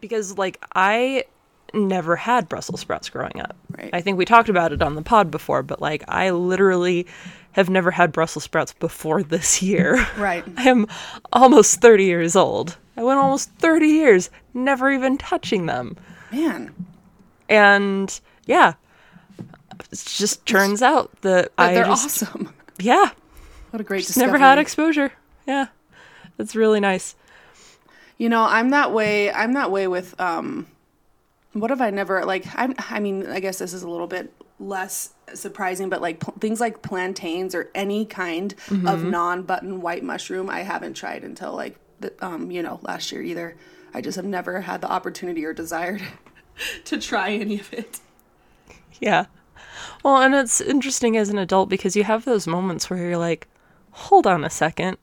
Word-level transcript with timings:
because 0.00 0.38
like 0.38 0.62
I 0.74 1.24
never 1.74 2.16
had 2.16 2.48
Brussels 2.48 2.80
sprouts 2.80 3.10
growing 3.10 3.40
up. 3.40 3.54
Right. 3.76 3.90
I 3.92 4.00
think 4.00 4.16
we 4.18 4.24
talked 4.24 4.48
about 4.48 4.72
it 4.72 4.82
on 4.82 4.94
the 4.94 5.02
pod 5.02 5.30
before, 5.30 5.62
but 5.62 5.80
like 5.80 6.02
I 6.08 6.30
literally 6.30 7.06
have 7.52 7.68
never 7.68 7.90
had 7.90 8.12
Brussels 8.12 8.44
sprouts 8.44 8.72
before 8.72 9.22
this 9.22 9.62
year. 9.62 10.06
Right. 10.16 10.44
I 10.56 10.68
am 10.68 10.86
almost 11.32 11.80
30 11.80 12.04
years 12.04 12.36
old. 12.36 12.76
I 12.96 13.02
went 13.02 13.18
almost 13.18 13.50
30 13.58 13.86
years 13.86 14.30
never 14.54 14.90
even 14.90 15.18
touching 15.18 15.66
them. 15.66 15.96
Man, 16.32 16.74
And 17.48 18.20
yeah, 18.46 18.74
it 19.38 20.02
just 20.04 20.44
turns 20.46 20.82
out 20.82 21.10
that 21.22 21.52
I 21.56 21.74
they're 21.74 21.84
just 21.84 22.22
awesome. 22.22 22.52
yeah, 22.78 23.10
What 23.70 23.80
a 23.80 23.84
great 23.84 24.04
just 24.04 24.18
never 24.18 24.38
had 24.38 24.58
exposure. 24.58 25.12
Yeah. 25.46 25.66
That's 26.36 26.54
really 26.56 26.80
nice. 26.80 27.14
You 28.18 28.28
know, 28.28 28.42
I'm 28.42 28.70
that 28.70 28.92
way. 28.92 29.32
I'm 29.32 29.54
that 29.54 29.70
way 29.70 29.88
with 29.88 30.20
um 30.20 30.66
what 31.52 31.70
have 31.70 31.80
I 31.80 31.90
never 31.90 32.24
like 32.24 32.44
I'm 32.54 32.74
I 32.90 33.00
mean, 33.00 33.26
I 33.26 33.40
guess 33.40 33.58
this 33.58 33.72
is 33.72 33.82
a 33.82 33.88
little 33.88 34.06
bit 34.06 34.32
less 34.60 35.14
surprising, 35.34 35.88
but 35.88 36.02
like 36.02 36.20
pl- 36.20 36.34
things 36.40 36.60
like 36.60 36.82
plantains 36.82 37.54
or 37.54 37.70
any 37.74 38.04
kind 38.04 38.54
of 38.86 39.04
non-button 39.04 39.80
white 39.80 40.02
mushroom 40.02 40.50
I 40.50 40.62
haven't 40.62 40.94
tried 40.94 41.22
until 41.22 41.54
like 41.54 41.78
the, 42.00 42.12
um, 42.20 42.50
you 42.50 42.62
know, 42.62 42.80
last 42.82 43.12
year 43.12 43.22
either. 43.22 43.56
I 43.94 44.00
just 44.00 44.16
have 44.16 44.24
never 44.24 44.60
had 44.62 44.80
the 44.80 44.90
opportunity 44.90 45.44
or 45.44 45.52
desire 45.52 45.98
to, 45.98 46.04
to 46.84 46.98
try 46.98 47.32
any 47.32 47.60
of 47.60 47.72
it. 47.72 48.00
Yeah. 49.00 49.26
Well, 50.02 50.18
and 50.18 50.34
it's 50.34 50.60
interesting 50.60 51.16
as 51.16 51.28
an 51.28 51.38
adult 51.38 51.68
because 51.68 51.96
you 51.96 52.04
have 52.04 52.24
those 52.24 52.46
moments 52.46 52.90
where 52.90 52.98
you're 52.98 53.16
like, 53.16 53.48
hold 53.92 54.26
on 54.26 54.44
a 54.44 54.50
second. 54.50 54.98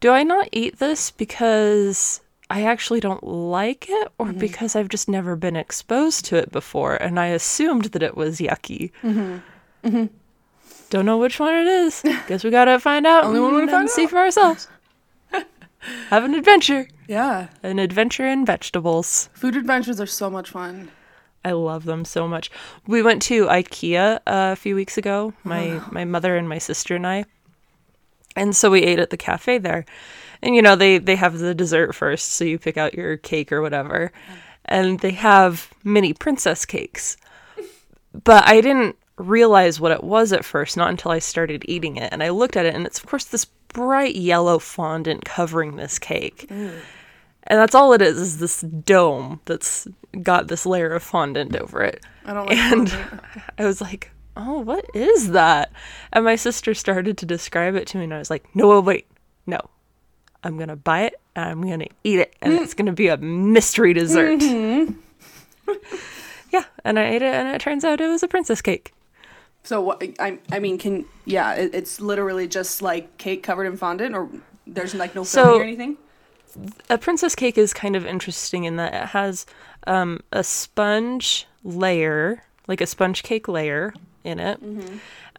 Do 0.00 0.10
I 0.10 0.22
not 0.22 0.48
eat 0.52 0.78
this 0.78 1.10
because 1.10 2.20
I 2.50 2.62
actually 2.62 3.00
don't 3.00 3.22
like 3.24 3.86
it 3.88 4.08
or 4.18 4.32
because 4.32 4.74
I've 4.74 4.88
just 4.88 5.08
never 5.08 5.36
been 5.36 5.54
exposed 5.56 6.24
to 6.26 6.36
it 6.36 6.50
before 6.50 6.94
and 6.96 7.20
I 7.20 7.26
assumed 7.26 7.86
that 7.86 8.02
it 8.02 8.16
was 8.16 8.38
yucky? 8.38 8.90
Don't 10.90 11.04
know 11.04 11.18
which 11.18 11.38
one 11.38 11.54
it 11.54 11.66
is. 11.66 12.02
Guess 12.26 12.44
we 12.44 12.50
gotta 12.50 12.78
find 12.78 13.06
out 13.06 13.24
Only 13.24 13.40
one 13.40 13.52
way 13.52 13.56
to 13.58 13.62
and 13.64 13.70
find 13.70 13.90
see 13.90 14.04
out. 14.04 14.10
for 14.10 14.18
ourselves. 14.18 14.68
have 16.08 16.24
an 16.24 16.34
adventure. 16.34 16.88
Yeah. 17.06 17.48
An 17.62 17.78
adventure 17.78 18.26
in 18.26 18.46
vegetables. 18.46 19.28
Food 19.34 19.54
adventures 19.56 20.00
are 20.00 20.06
so 20.06 20.30
much 20.30 20.50
fun. 20.50 20.90
I 21.44 21.52
love 21.52 21.84
them 21.84 22.04
so 22.04 22.26
much. 22.26 22.50
We 22.86 23.02
went 23.02 23.22
to 23.22 23.46
IKEA 23.46 24.16
uh, 24.16 24.20
a 24.26 24.56
few 24.56 24.74
weeks 24.74 24.96
ago, 24.98 25.34
my 25.44 25.80
my 25.90 26.04
mother 26.06 26.36
and 26.36 26.48
my 26.48 26.58
sister 26.58 26.96
and 26.96 27.06
I. 27.06 27.24
And 28.36 28.56
so 28.56 28.70
we 28.70 28.82
ate 28.82 28.98
at 28.98 29.10
the 29.10 29.16
cafe 29.16 29.58
there. 29.58 29.84
And 30.42 30.54
you 30.54 30.62
know, 30.62 30.76
they 30.76 30.98
they 30.98 31.16
have 31.16 31.38
the 31.38 31.54
dessert 31.54 31.94
first, 31.94 32.32
so 32.32 32.44
you 32.44 32.58
pick 32.58 32.76
out 32.76 32.94
your 32.94 33.16
cake 33.16 33.52
or 33.52 33.62
whatever. 33.62 34.12
And 34.64 35.00
they 35.00 35.12
have 35.12 35.72
mini 35.82 36.12
princess 36.12 36.64
cakes. 36.64 37.16
But 38.24 38.46
I 38.46 38.60
didn't 38.60 38.96
realize 39.16 39.80
what 39.80 39.92
it 39.92 40.04
was 40.04 40.32
at 40.32 40.44
first, 40.44 40.76
not 40.76 40.90
until 40.90 41.10
I 41.10 41.18
started 41.18 41.64
eating 41.66 41.96
it. 41.96 42.12
And 42.12 42.22
I 42.22 42.30
looked 42.30 42.56
at 42.56 42.66
it 42.66 42.74
and 42.74 42.86
it's 42.86 42.98
of 42.98 43.06
course 43.06 43.24
this 43.24 43.46
bright 43.72 44.14
yellow 44.14 44.58
fondant 44.58 45.24
covering 45.24 45.76
this 45.76 45.98
cake. 45.98 46.46
And 46.50 47.58
that's 47.58 47.74
all 47.74 47.92
it 47.94 48.02
is, 48.02 48.18
is 48.18 48.38
this 48.38 48.60
dome 48.60 49.40
that's 49.46 49.88
got 50.22 50.48
this 50.48 50.66
layer 50.66 50.90
of 50.90 51.02
fondant 51.02 51.56
over 51.56 51.82
it. 51.82 52.04
I 52.26 52.34
don't 52.34 52.46
like 52.46 52.58
And 52.58 52.90
fondant. 52.90 53.20
I 53.58 53.64
was 53.64 53.80
like, 53.80 54.10
oh, 54.36 54.60
what 54.60 54.84
is 54.94 55.30
that? 55.30 55.72
And 56.12 56.24
my 56.24 56.36
sister 56.36 56.74
started 56.74 57.16
to 57.18 57.26
describe 57.26 57.74
it 57.74 57.86
to 57.88 57.98
me, 57.98 58.04
and 58.04 58.14
I 58.14 58.18
was 58.18 58.30
like, 58.30 58.54
no, 58.54 58.80
wait, 58.80 59.06
no. 59.46 59.60
I'm 60.48 60.56
going 60.56 60.68
to 60.68 60.76
buy 60.76 61.02
it, 61.02 61.14
and 61.36 61.50
I'm 61.50 61.62
going 61.62 61.80
to 61.80 61.88
eat 62.04 62.20
it, 62.20 62.34
and 62.40 62.54
it's 62.54 62.74
going 62.74 62.86
to 62.86 62.92
be 62.92 63.08
a 63.08 63.16
mystery 63.18 63.92
dessert. 63.92 64.40
yeah, 66.50 66.64
and 66.84 66.98
I 66.98 67.04
ate 67.10 67.22
it, 67.22 67.34
and 67.34 67.48
it 67.54 67.60
turns 67.60 67.84
out 67.84 68.00
it 68.00 68.08
was 68.08 68.22
a 68.22 68.28
princess 68.28 68.62
cake. 68.62 68.92
So 69.64 69.82
what 69.82 70.02
I 70.18 70.38
I 70.50 70.58
mean, 70.58 70.78
can 70.78 71.04
yeah, 71.26 71.52
it, 71.54 71.74
it's 71.74 72.00
literally 72.00 72.48
just 72.48 72.80
like 72.80 73.18
cake 73.18 73.42
covered 73.42 73.66
in 73.66 73.76
fondant, 73.76 74.14
or 74.14 74.28
there's 74.66 74.94
like 74.94 75.14
no 75.14 75.24
So- 75.24 75.44
filling 75.44 75.60
or 75.60 75.64
anything. 75.64 75.96
a 76.88 76.96
princess 76.96 77.34
cake 77.34 77.58
is 77.58 77.74
kind 77.74 77.94
of 77.94 78.06
interesting 78.06 78.64
in 78.64 78.76
that 78.76 78.94
it 78.94 79.06
has 79.08 79.44
um, 79.86 80.20
a 80.32 80.42
sponge 80.42 81.46
layer, 81.62 82.42
like 82.66 82.80
a 82.80 82.86
sponge 82.86 83.22
cake 83.22 83.48
layer 83.48 83.92
in 84.24 84.40
it. 84.40 84.58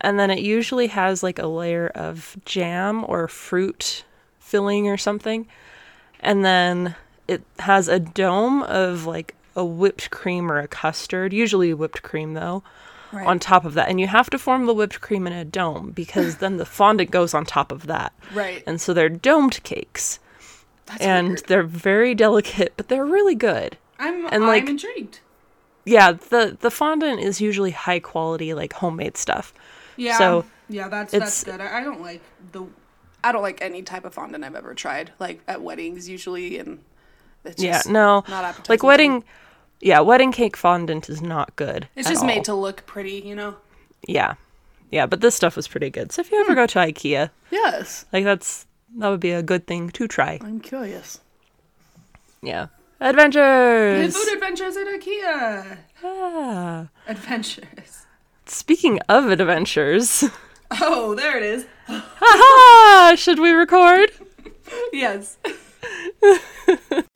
And 0.02 0.18
then 0.20 0.30
it 0.32 0.40
usually 0.40 0.88
has 0.88 1.24
like 1.24 1.40
a 1.40 1.48
layer 1.48 1.88
of 1.88 2.38
jam 2.46 3.04
or 3.08 3.28
fruit 3.28 4.06
filling 4.50 4.88
or 4.88 4.98
something. 4.98 5.48
And 6.20 6.44
then 6.44 6.96
it 7.28 7.44
has 7.60 7.88
a 7.88 8.00
dome 8.00 8.64
of 8.64 9.06
like 9.06 9.36
a 9.56 9.64
whipped 9.64 10.10
cream 10.10 10.52
or 10.52 10.58
a 10.60 10.68
custard, 10.68 11.32
usually 11.34 11.74
whipped 11.74 12.02
cream 12.04 12.34
though, 12.34 12.64
Right. 13.12 13.26
on 13.26 13.40
top 13.40 13.66
of 13.66 13.74
that. 13.76 13.90
And 13.90 14.00
you 14.00 14.08
have 14.08 14.30
to 14.32 14.38
form 14.38 14.66
the 14.66 14.74
whipped 14.74 15.02
cream 15.02 15.26
in 15.28 15.34
a 15.34 15.44
dome 15.46 15.92
because 15.92 16.38
then 16.38 16.58
the 16.58 16.66
fondant 16.66 17.10
goes 17.12 17.34
on 17.34 17.46
top 17.46 17.72
of 17.72 17.88
that. 17.88 18.14
Right. 18.34 18.64
And 18.68 18.80
so 18.80 18.94
they're 18.94 19.10
domed 19.10 19.62
cakes 19.64 20.20
That's 20.86 21.02
and 21.02 21.28
weird. 21.30 21.44
they're 21.48 21.64
very 21.64 22.14
delicate, 22.14 22.74
but 22.78 22.88
they're 22.88 23.06
really 23.06 23.36
good. 23.36 23.78
I'm 23.98 24.26
and, 24.26 24.36
I'm 24.36 24.48
like- 24.48 24.70
intrigued. 24.70 25.20
Yeah, 25.86 26.12
the 26.12 26.56
the 26.60 26.70
fondant 26.70 27.20
is 27.22 27.42
usually 27.42 27.72
high 27.72 28.00
quality, 28.00 28.54
like 28.54 28.74
homemade 28.74 29.18
stuff. 29.18 29.54
Yeah. 29.98 30.18
so 30.20 30.46
yeah, 30.68 30.88
that's 30.88 31.12
that's 31.14 31.44
good. 31.44 31.60
I, 31.62 31.80
I 31.80 31.84
don't 31.84 32.02
like 32.02 32.22
the. 32.52 32.66
I 33.24 33.32
don't 33.32 33.42
like 33.42 33.62
any 33.62 33.82
type 33.82 34.06
of 34.06 34.14
fondant 34.14 34.44
I've 34.44 34.56
ever 34.56 34.74
tried. 34.74 35.12
Like 35.20 35.42
at 35.48 35.62
weddings 35.62 36.08
usually, 36.08 36.58
and 36.58 36.80
it's 37.44 37.62
yeah, 37.62 37.82
no, 37.88 38.24
not 38.28 38.70
like 38.70 38.84
wedding, 38.84 39.24
yeah, 39.82 40.00
wedding 40.00 40.32
cake 40.32 40.56
fondant 40.58 41.10
is 41.10 41.22
not 41.22 41.56
good. 41.56 41.88
It's 41.96 42.10
just 42.10 42.22
all. 42.22 42.28
made 42.28 42.44
to 42.46 42.54
look 42.54 42.86
pretty, 42.86 43.22
you 43.26 43.36
know. 43.36 43.56
yeah, 44.08 44.36
yeah, 44.92 45.06
but 45.06 45.22
this 45.22 45.36
stuff 45.36 45.56
was 45.56 45.68
pretty 45.68 45.90
good. 45.90 46.12
So 46.12 46.22
if 46.22 46.32
you 46.32 46.40
ever 46.42 46.56
go 46.56 46.66
to 46.68 46.80
IKEA, 46.80 47.30
Yes, 47.52 48.06
like 48.14 48.24
that's 48.24 48.66
that 48.98 49.10
would 49.10 49.20
be 49.20 49.32
a 49.32 49.44
good 49.44 49.68
thing 49.68 49.90
to 49.92 50.08
try. 50.08 50.40
I'm 50.42 50.60
curious. 50.60 51.20
Yeah, 52.42 52.68
adventures. 53.02 54.16
Food 54.16 54.34
adventures 54.34 54.78
at 54.78 54.88
IKEA. 54.88 55.78
Ah. 56.04 56.88
Adventures. 57.08 58.06
Speaking 58.46 59.00
of 59.10 59.28
adventures, 59.30 60.24
Oh, 60.72 61.16
there 61.16 61.38
it 61.38 61.44
is. 61.44 61.66
haha, 61.88 63.16
should 63.16 63.40
we 63.40 63.52
record? 63.52 64.12
Yes. 64.94 65.38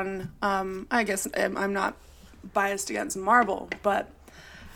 on. 0.00 0.32
Um, 0.42 0.86
I 0.90 1.04
guess 1.04 1.28
I'm, 1.36 1.56
I'm 1.56 1.72
not 1.72 1.96
biased 2.52 2.90
against 2.90 3.16
Marvel, 3.16 3.68
but 3.82 4.10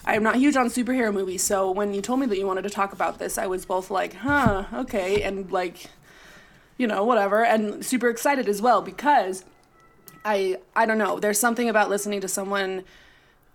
I 0.05 0.17
am 0.17 0.23
not 0.23 0.37
huge 0.37 0.57
on 0.57 0.67
superhero 0.67 1.12
movies. 1.12 1.43
So 1.43 1.71
when 1.71 1.95
you 1.95 2.03
told 2.03 2.21
me 2.21 2.27
that 2.27 2.39
you 2.39 2.47
wanted 2.47 2.62
to 2.62 2.71
talk 2.71 2.93
about 2.93 3.19
this, 3.19 3.39
I 3.39 3.47
was 3.47 3.65
both 3.65 3.91
like, 3.91 4.15
"Huh, 4.15 4.65
okay," 4.73 5.23
and 5.23 5.51
like, 5.51 5.87
you 6.77 6.87
know, 6.87 7.05
whatever, 7.05 7.45
and 7.45 7.85
super 7.85 8.09
excited 8.09 8.49
as 8.49 8.61
well 8.61 8.83
because 8.83 9.45
I 10.25 10.59
I 10.77 10.87
don't 10.87 10.99
know. 10.99 11.19
There's 11.19 11.39
something 11.39 11.69
about 11.69 11.91
listening 11.91 12.21
to 12.21 12.29
someone 12.29 12.85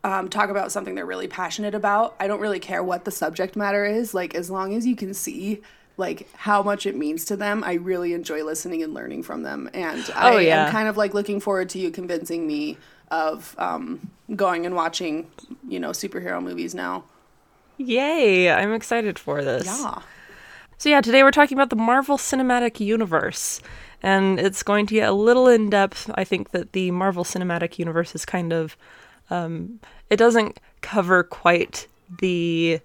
um, 0.04 0.30
talk 0.30 0.50
about 0.50 0.72
something 0.72 0.95
they're 0.95 1.06
really 1.06 1.27
passionate 1.27 1.75
about. 1.75 2.15
I 2.19 2.27
don't 2.27 2.39
really 2.39 2.60
care 2.60 2.81
what 2.81 3.06
the 3.06 3.12
subject 3.12 3.56
matter 3.56 3.86
is. 3.86 4.13
Like 4.13 4.33
as 4.33 4.50
long 4.50 4.74
as 4.74 4.88
you 4.88 4.95
can 4.95 5.13
see 5.13 5.62
like 6.00 6.28
how 6.34 6.63
much 6.63 6.86
it 6.86 6.96
means 6.96 7.25
to 7.25 7.36
them, 7.36 7.63
I 7.63 7.74
really 7.74 8.13
enjoy 8.13 8.44
listening 8.44 8.81
and 8.81 8.94
learning 8.94 9.24
from 9.24 9.44
them. 9.44 9.69
And 9.74 10.10
I 10.16 10.34
Oh, 10.34 10.38
yeah. 10.38 10.66
am 10.66 10.72
kind 10.72 10.88
of 10.88 10.98
like 10.98 11.13
looking 11.13 11.40
forward 11.40 11.69
to 11.69 11.80
you 11.80 11.92
convincing 11.92 12.48
me 12.48 12.78
of 13.12 13.54
um, 13.60 14.10
going 14.36 14.66
and 14.66 14.74
watching, 14.75 15.30
you 15.68 15.80
know, 15.80 15.90
superhero 15.92 16.42
movies 16.42 16.74
now. 16.74 17.04
Yay! 17.78 18.50
I'm 18.51 18.74
excited 18.74 19.19
for 19.19 19.44
this. 19.44 19.66
Yeah. 19.66 20.01
So 20.78 20.90
yeah, 20.90 21.01
today 21.01 21.24
we're 21.24 21.31
talking 21.31 21.57
about 21.57 21.69
the 21.69 21.75
Marvel 21.75 22.18
Cinematic 22.18 22.80
Universe. 22.80 23.62
And 24.01 24.40
it's 24.40 24.63
going 24.63 24.86
to 24.88 24.94
get 24.94 25.10
a 25.10 25.13
little 25.13 25.48
in 25.50 25.69
depth. 25.69 26.10
I 26.16 26.24
think 26.24 26.51
that 26.51 26.72
the 26.72 26.92
Marvel 26.92 27.25
Cinematic 27.25 27.78
Universe 27.78 28.16
is 28.16 28.24
kind 28.25 28.54
of 28.54 28.78
um, 29.30 29.80
it 30.10 30.16
doesn't 30.16 30.60
cover 30.81 31.24
quite 31.24 31.88
the 32.22 32.80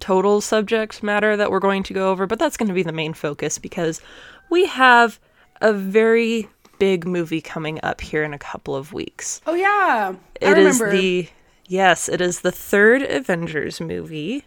total 0.00 0.40
subject 0.40 1.02
matter 1.02 1.36
that 1.36 1.50
we're 1.50 1.60
going 1.60 1.82
to 1.84 1.94
go 1.94 2.10
over, 2.10 2.26
but 2.26 2.38
that's 2.38 2.56
going 2.56 2.68
to 2.68 2.74
be 2.74 2.82
the 2.82 2.92
main 2.92 3.14
focus 3.14 3.58
because 3.58 4.00
we 4.50 4.66
have 4.66 5.20
a 5.60 5.72
very 5.72 6.48
big 6.78 7.06
movie 7.06 7.40
coming 7.42 7.78
up 7.82 8.00
here 8.00 8.24
in 8.24 8.32
a 8.34 8.38
couple 8.38 8.74
of 8.74 8.92
weeks. 8.92 9.40
Oh 9.46 9.54
yeah, 9.54 10.14
I 10.42 10.44
It 10.50 10.58
is 10.58 10.80
remember. 10.80 10.96
the 10.96 11.28
yes, 11.68 12.08
it 12.08 12.20
is 12.20 12.40
the 12.40 12.52
third 12.52 13.02
Avengers 13.02 13.80
movie. 13.80 14.44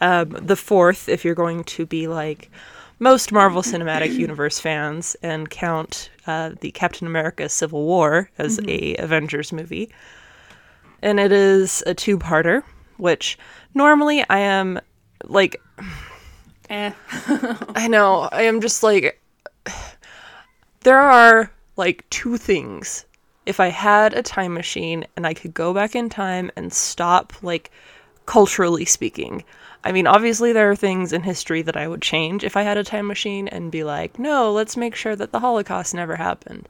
Um, 0.00 0.30
the 0.30 0.56
fourth, 0.56 1.08
if 1.08 1.24
you're 1.24 1.34
going 1.34 1.64
to 1.64 1.86
be 1.86 2.08
like 2.08 2.50
most 2.98 3.30
Marvel 3.32 3.62
Cinematic 3.62 4.12
Universe 4.18 4.58
fans 4.58 5.16
and 5.22 5.48
count 5.50 6.10
uh, 6.26 6.52
the 6.60 6.70
Captain 6.72 7.06
America: 7.06 7.48
Civil 7.48 7.84
War 7.84 8.30
as 8.38 8.58
a 8.66 8.96
Avengers 8.96 9.52
movie, 9.52 9.90
and 11.02 11.20
it 11.20 11.32
is 11.32 11.82
a 11.86 11.94
two-parter. 11.94 12.62
Which 12.96 13.36
normally 13.74 14.24
I 14.30 14.38
am 14.38 14.80
like 15.28 15.60
Eh. 16.70 16.92
I 17.74 17.88
know. 17.88 18.28
I 18.32 18.42
am 18.42 18.60
just 18.60 18.82
like 18.82 19.20
there 20.80 20.98
are 21.00 21.50
like 21.76 22.08
two 22.10 22.36
things. 22.36 23.04
If 23.46 23.60
I 23.60 23.68
had 23.68 24.14
a 24.14 24.22
time 24.22 24.54
machine 24.54 25.06
and 25.16 25.26
I 25.26 25.34
could 25.34 25.52
go 25.52 25.74
back 25.74 25.94
in 25.94 26.08
time 26.08 26.50
and 26.56 26.72
stop 26.72 27.32
like 27.42 27.70
culturally 28.26 28.86
speaking. 28.86 29.44
I 29.86 29.92
mean, 29.92 30.06
obviously 30.06 30.52
there 30.52 30.70
are 30.70 30.76
things 30.76 31.12
in 31.12 31.22
history 31.22 31.60
that 31.62 31.76
I 31.76 31.86
would 31.86 32.00
change 32.00 32.42
if 32.42 32.56
I 32.56 32.62
had 32.62 32.78
a 32.78 32.84
time 32.84 33.06
machine 33.06 33.48
and 33.48 33.70
be 33.70 33.84
like, 33.84 34.18
"No, 34.18 34.50
let's 34.50 34.78
make 34.78 34.94
sure 34.94 35.14
that 35.14 35.30
the 35.30 35.40
Holocaust 35.40 35.92
never 35.94 36.16
happened." 36.16 36.66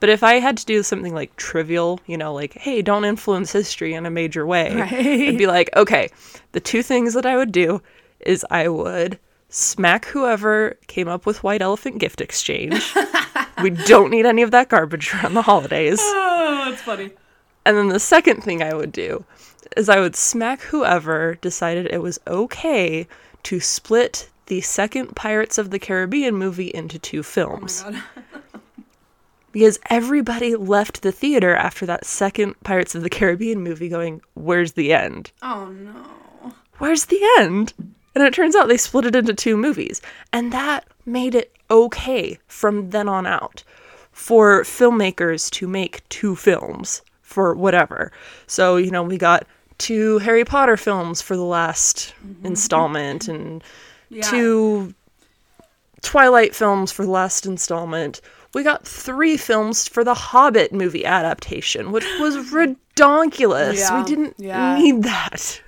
But 0.00 0.08
if 0.08 0.22
I 0.22 0.40
had 0.40 0.56
to 0.56 0.66
do 0.66 0.82
something 0.82 1.14
like 1.14 1.36
trivial, 1.36 2.00
you 2.06 2.16
know, 2.16 2.32
like, 2.32 2.54
"Hey, 2.54 2.82
don't 2.82 3.04
influence 3.04 3.52
history 3.52 3.94
in 3.94 4.06
a 4.06 4.10
major 4.10 4.46
way." 4.46 4.74
Right. 4.80 5.28
I'd 5.28 5.38
be 5.38 5.46
like, 5.46 5.70
"Okay, 5.76 6.08
the 6.52 6.60
two 6.60 6.82
things 6.82 7.14
that 7.14 7.26
I 7.26 7.36
would 7.36 7.52
do 7.52 7.82
is 8.20 8.44
I 8.50 8.68
would 8.68 9.18
smack 9.50 10.06
whoever 10.06 10.76
came 10.86 11.08
up 11.08 11.26
with 11.26 11.42
White 11.42 11.62
Elephant 11.62 11.98
Gift 11.98 12.20
Exchange. 12.20 12.94
we 13.62 13.70
don't 13.70 14.10
need 14.10 14.26
any 14.26 14.42
of 14.42 14.52
that 14.52 14.68
garbage 14.68 15.12
around 15.14 15.34
the 15.34 15.42
holidays. 15.42 15.98
Oh, 16.00 16.66
that's 16.70 16.82
funny. 16.82 17.10
And 17.66 17.76
then 17.76 17.88
the 17.88 18.00
second 18.00 18.42
thing 18.42 18.62
I 18.62 18.74
would 18.74 18.92
do 18.92 19.24
is 19.76 19.88
I 19.88 20.00
would 20.00 20.16
smack 20.16 20.62
whoever 20.62 21.34
decided 21.36 21.86
it 21.86 22.02
was 22.02 22.18
okay 22.26 23.06
to 23.44 23.60
split 23.60 24.30
the 24.46 24.60
second 24.60 25.14
Pirates 25.14 25.58
of 25.58 25.70
the 25.70 25.78
Caribbean 25.78 26.34
movie 26.34 26.68
into 26.74 26.98
two 26.98 27.20
oh 27.20 27.24
films. 27.24 27.82
God. 27.82 28.02
because 29.52 29.78
everybody 29.88 30.56
left 30.56 31.02
the 31.02 31.12
theater 31.12 31.54
after 31.54 31.86
that 31.86 32.04
second 32.04 32.60
Pirates 32.62 32.94
of 32.94 33.02
the 33.02 33.10
Caribbean 33.10 33.62
movie 33.62 33.88
going, 33.88 34.20
Where's 34.34 34.72
the 34.72 34.92
end? 34.92 35.32
Oh 35.42 35.66
no. 35.66 36.52
where's 36.78 37.06
the 37.06 37.20
end? 37.38 37.72
And 38.14 38.24
it 38.24 38.34
turns 38.34 38.56
out 38.56 38.68
they 38.68 38.76
split 38.76 39.06
it 39.06 39.14
into 39.14 39.34
two 39.34 39.56
movies. 39.56 40.00
And 40.32 40.52
that 40.52 40.86
made 41.06 41.34
it 41.34 41.54
okay 41.70 42.38
from 42.48 42.90
then 42.90 43.08
on 43.08 43.26
out 43.26 43.62
for 44.12 44.62
filmmakers 44.62 45.50
to 45.50 45.68
make 45.68 46.06
two 46.08 46.34
films 46.34 47.02
for 47.22 47.54
whatever. 47.54 48.10
So, 48.48 48.76
you 48.76 48.90
know, 48.90 49.04
we 49.04 49.16
got 49.16 49.46
two 49.78 50.18
Harry 50.18 50.44
Potter 50.44 50.76
films 50.76 51.22
for 51.22 51.36
the 51.36 51.44
last 51.44 52.12
mm-hmm. 52.26 52.46
installment 52.46 53.28
and 53.28 53.62
Yeah. 54.12 54.22
two 54.22 54.94
Twilight 56.02 56.54
films 56.54 56.90
for 56.90 57.04
the 57.04 57.10
last 57.10 57.46
installment. 57.46 58.20
We 58.52 58.62
got 58.62 58.86
three 58.86 59.36
films 59.36 59.86
for 59.86 60.02
the 60.02 60.14
Hobbit 60.14 60.72
movie 60.72 61.04
adaptation, 61.04 61.92
which 61.92 62.06
was 62.18 62.36
redonkulous. 62.52 63.78
Yeah, 63.78 64.00
We 64.00 64.06
didn't 64.06 64.34
yeah. 64.38 64.76
need 64.76 65.02
that. 65.04 65.62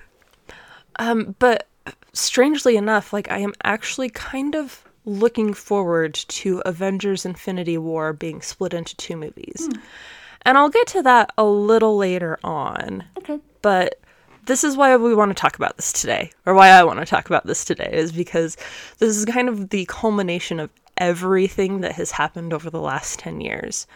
Um, 0.97 1.35
but 1.39 1.67
strangely 2.13 2.75
enough, 2.75 3.13
like 3.13 3.31
I 3.31 3.39
am 3.39 3.53
actually 3.63 4.09
kind 4.09 4.55
of 4.55 4.83
looking 5.05 5.53
forward 5.53 6.13
to 6.13 6.61
Avengers 6.65 7.25
Infinity 7.25 7.77
War 7.77 8.13
being 8.13 8.41
split 8.41 8.73
into 8.73 8.95
two 8.97 9.17
movies. 9.17 9.69
And 10.43 10.57
I'll 10.57 10.69
get 10.69 10.87
to 10.87 11.01
that 11.03 11.31
a 11.37 11.43
little 11.43 11.97
later 11.97 12.37
on. 12.43 13.03
Okay. 13.17 13.39
But 13.61 13.99
this 14.45 14.63
is 14.63 14.75
why 14.75 14.95
we 14.97 15.15
want 15.15 15.29
to 15.29 15.41
talk 15.41 15.55
about 15.55 15.77
this 15.77 15.93
today, 15.93 16.31
or 16.45 16.53
why 16.53 16.69
I 16.69 16.83
want 16.83 16.99
to 16.99 17.05
talk 17.05 17.27
about 17.27 17.45
this 17.45 17.63
today, 17.63 17.89
is 17.93 18.11
because 18.11 18.57
this 18.99 19.15
is 19.15 19.23
kind 19.25 19.47
of 19.47 19.69
the 19.69 19.85
culmination 19.85 20.59
of 20.59 20.69
everything 20.97 21.81
that 21.81 21.93
has 21.93 22.11
happened 22.11 22.53
over 22.53 22.69
the 22.69 22.81
last 22.81 23.19
10 23.19 23.41
years. 23.41 23.87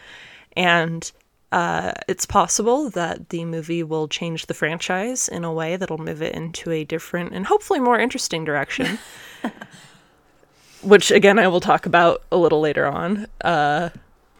And 0.55 1.09
uh, 1.51 1.93
it's 2.07 2.25
possible 2.25 2.89
that 2.89 3.29
the 3.29 3.45
movie 3.45 3.83
will 3.83 4.07
change 4.07 4.47
the 4.47 4.53
franchise 4.53 5.27
in 5.27 5.43
a 5.43 5.53
way 5.53 5.77
that'll 5.77 5.97
move 5.97 6.21
it 6.21 6.35
into 6.35 6.71
a 6.71 6.83
different 6.83 7.33
and 7.33 7.45
hopefully 7.45 7.79
more 7.79 7.99
interesting 7.99 8.43
direction. 8.43 8.99
Which, 10.81 11.11
again, 11.11 11.39
I 11.39 11.47
will 11.47 11.59
talk 11.59 11.85
about 11.85 12.23
a 12.31 12.37
little 12.37 12.59
later 12.59 12.85
on. 12.85 13.27
Uh, 13.41 13.89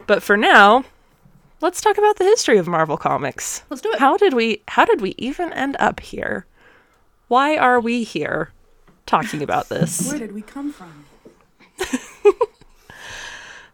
but 0.06 0.22
for 0.22 0.36
now, 0.36 0.84
let's 1.60 1.80
talk 1.80 1.98
about 1.98 2.16
the 2.16 2.24
history 2.24 2.58
of 2.58 2.66
Marvel 2.66 2.96
Comics. 2.96 3.62
Let's 3.70 3.82
do 3.82 3.90
it. 3.92 3.98
How 3.98 4.16
did 4.16 4.34
we 4.34 4.62
how 4.68 4.84
did 4.84 5.00
we 5.00 5.14
even 5.18 5.52
end 5.52 5.76
up 5.80 6.00
here? 6.00 6.46
Why 7.28 7.56
are 7.56 7.80
we 7.80 8.04
here 8.04 8.52
talking 9.06 9.42
about 9.42 9.68
this? 9.68 10.08
Where 10.08 10.18
did 10.18 10.32
we 10.32 10.42
come 10.42 10.72
from? 10.72 11.04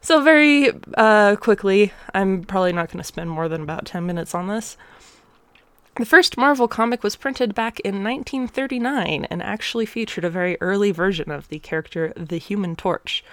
So 0.05 0.21
very 0.21 0.69
uh, 0.99 1.35
quickly, 1.37 1.91
I'm 2.13 2.43
probably 2.43 2.71
not 2.73 2.89
going 2.89 2.99
to 2.99 3.03
spend 3.03 3.27
more 3.31 3.49
than 3.49 3.63
about 3.63 3.87
10 3.87 4.05
minutes 4.05 4.35
on 4.35 4.47
this. 4.47 4.77
The 5.95 6.05
first 6.05 6.37
Marvel 6.37 6.67
comic 6.67 7.01
was 7.01 7.15
printed 7.15 7.55
back 7.55 7.79
in 7.79 8.03
1939 8.03 9.25
and 9.25 9.41
actually 9.41 9.87
featured 9.87 10.23
a 10.23 10.29
very 10.29 10.59
early 10.61 10.91
version 10.91 11.31
of 11.31 11.47
the 11.47 11.57
character 11.57 12.13
the 12.15 12.37
Human 12.37 12.75
Torch, 12.75 13.23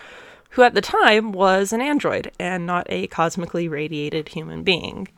who 0.52 0.62
at 0.62 0.72
the 0.72 0.80
time 0.80 1.32
was 1.32 1.74
an 1.74 1.82
android 1.82 2.32
and 2.38 2.64
not 2.64 2.86
a 2.88 3.06
cosmically 3.08 3.68
radiated 3.68 4.30
human 4.30 4.62
being. 4.62 5.08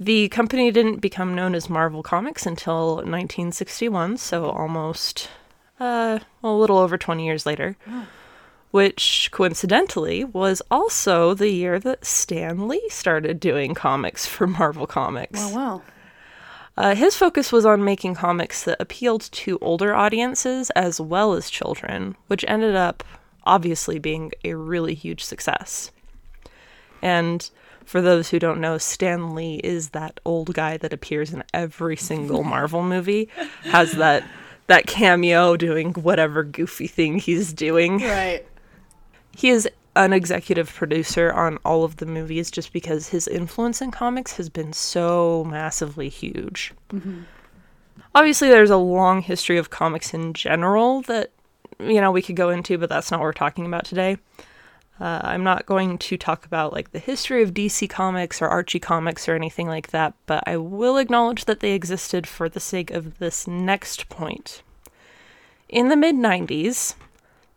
The 0.00 0.28
company 0.30 0.72
didn't 0.72 0.96
become 0.96 1.36
known 1.36 1.54
as 1.54 1.70
Marvel 1.70 2.02
Comics 2.02 2.46
until 2.46 2.96
1961, 2.96 4.16
so 4.16 4.50
almost 4.50 5.30
uh, 5.78 6.18
a 6.42 6.50
little 6.50 6.78
over 6.78 6.98
20 6.98 7.24
years 7.24 7.46
later 7.46 7.76
which 8.70 9.30
coincidentally 9.32 10.24
was 10.24 10.62
also 10.70 11.34
the 11.34 11.50
year 11.50 11.78
that 11.78 12.04
Stan 12.04 12.68
Lee 12.68 12.88
started 12.88 13.40
doing 13.40 13.74
comics 13.74 14.26
for 14.26 14.46
Marvel 14.58 14.86
Comics. 14.86 15.40
Oh 15.42 15.54
well. 15.54 15.84
Uh, 16.76 16.94
his 16.94 17.16
focus 17.16 17.50
was 17.50 17.66
on 17.66 17.84
making 17.84 18.14
comics 18.14 18.62
that 18.62 18.80
appealed 18.80 19.22
to 19.32 19.58
older 19.60 19.94
audiences 19.94 20.70
as 20.76 21.00
well 21.00 21.32
as 21.32 21.50
children, 21.50 22.14
which 22.28 22.44
ended 22.46 22.76
up 22.76 23.02
obviously 23.42 23.98
being 23.98 24.30
a 24.44 24.54
really 24.54 24.94
huge 24.94 25.24
success. 25.24 25.90
And 27.02 27.50
for 27.84 28.00
those 28.00 28.28
who 28.30 28.38
don't 28.38 28.60
know, 28.60 28.78
Stan 28.78 29.34
Lee 29.34 29.56
is 29.64 29.88
that 29.88 30.20
old 30.24 30.54
guy 30.54 30.76
that 30.76 30.92
appears 30.92 31.32
in 31.32 31.42
every 31.52 31.96
single 31.96 32.44
Marvel 32.44 32.82
movie, 32.82 33.28
has 33.64 33.92
that 33.92 34.22
that 34.68 34.86
cameo 34.86 35.56
doing 35.56 35.94
whatever 35.94 36.44
goofy 36.44 36.86
thing 36.86 37.18
he's 37.18 37.52
doing. 37.54 37.98
Right. 38.02 38.46
He 39.38 39.50
is 39.50 39.68
an 39.94 40.12
executive 40.12 40.74
producer 40.74 41.32
on 41.32 41.58
all 41.64 41.84
of 41.84 41.98
the 41.98 42.06
movies 42.06 42.50
just 42.50 42.72
because 42.72 43.06
his 43.06 43.28
influence 43.28 43.80
in 43.80 43.92
comics 43.92 44.32
has 44.32 44.48
been 44.48 44.72
so 44.72 45.46
massively 45.48 46.08
huge. 46.08 46.74
Obviously, 48.16 48.48
there's 48.48 48.68
a 48.68 48.76
long 48.76 49.22
history 49.22 49.56
of 49.56 49.70
comics 49.70 50.12
in 50.12 50.32
general 50.34 51.02
that, 51.02 51.30
you 51.78 52.00
know, 52.00 52.10
we 52.10 52.20
could 52.20 52.34
go 52.34 52.50
into, 52.50 52.78
but 52.78 52.88
that's 52.88 53.12
not 53.12 53.20
what 53.20 53.26
we're 53.26 53.32
talking 53.32 53.64
about 53.64 53.84
today. 53.84 54.16
Uh, 55.00 55.20
I'm 55.22 55.44
not 55.44 55.66
going 55.66 55.98
to 55.98 56.16
talk 56.16 56.44
about 56.44 56.72
like 56.72 56.90
the 56.90 56.98
history 56.98 57.44
of 57.44 57.54
DC 57.54 57.88
Comics 57.88 58.42
or 58.42 58.48
Archie 58.48 58.80
Comics 58.80 59.28
or 59.28 59.36
anything 59.36 59.68
like 59.68 59.92
that, 59.92 60.14
but 60.26 60.42
I 60.48 60.56
will 60.56 60.96
acknowledge 60.96 61.44
that 61.44 61.60
they 61.60 61.74
existed 61.74 62.26
for 62.26 62.48
the 62.48 62.58
sake 62.58 62.90
of 62.90 63.20
this 63.20 63.46
next 63.46 64.08
point. 64.08 64.64
In 65.68 65.90
the 65.90 65.96
mid 65.96 66.16
90s, 66.16 66.96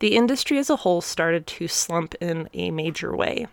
the 0.01 0.15
industry 0.15 0.57
as 0.57 0.69
a 0.69 0.77
whole 0.77 0.99
started 0.99 1.45
to 1.45 1.67
slump 1.67 2.15
in 2.19 2.49
a 2.53 2.71
major 2.71 3.15
way. 3.15 3.47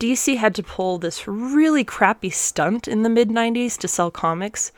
DC 0.00 0.38
had 0.38 0.54
to 0.54 0.62
pull 0.62 0.96
this 0.98 1.28
really 1.28 1.84
crappy 1.84 2.30
stunt 2.30 2.88
in 2.88 3.02
the 3.02 3.10
mid 3.10 3.28
90s 3.28 3.76
to 3.76 3.86
sell 3.86 4.10
comics 4.10 4.72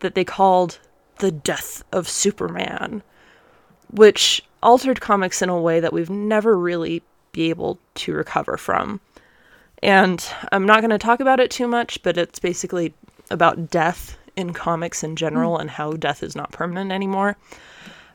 that 0.00 0.16
they 0.16 0.24
called 0.24 0.80
the 1.18 1.30
death 1.30 1.84
of 1.92 2.08
Superman, 2.08 3.04
which 3.92 4.42
altered 4.60 5.00
comics 5.00 5.40
in 5.40 5.48
a 5.48 5.60
way 5.60 5.78
that 5.78 5.92
we've 5.92 6.10
never 6.10 6.58
really 6.58 7.04
be 7.30 7.48
able 7.48 7.78
to 7.94 8.12
recover 8.12 8.56
from. 8.56 9.00
And 9.84 10.26
I'm 10.50 10.66
not 10.66 10.80
going 10.80 10.90
to 10.90 10.98
talk 10.98 11.20
about 11.20 11.38
it 11.38 11.52
too 11.52 11.68
much, 11.68 12.02
but 12.02 12.18
it's 12.18 12.40
basically 12.40 12.92
about 13.30 13.70
death 13.70 14.18
in 14.34 14.52
comics 14.52 15.04
in 15.04 15.14
general 15.14 15.54
hmm. 15.54 15.60
and 15.60 15.70
how 15.70 15.92
death 15.92 16.24
is 16.24 16.34
not 16.34 16.50
permanent 16.50 16.90
anymore. 16.90 17.36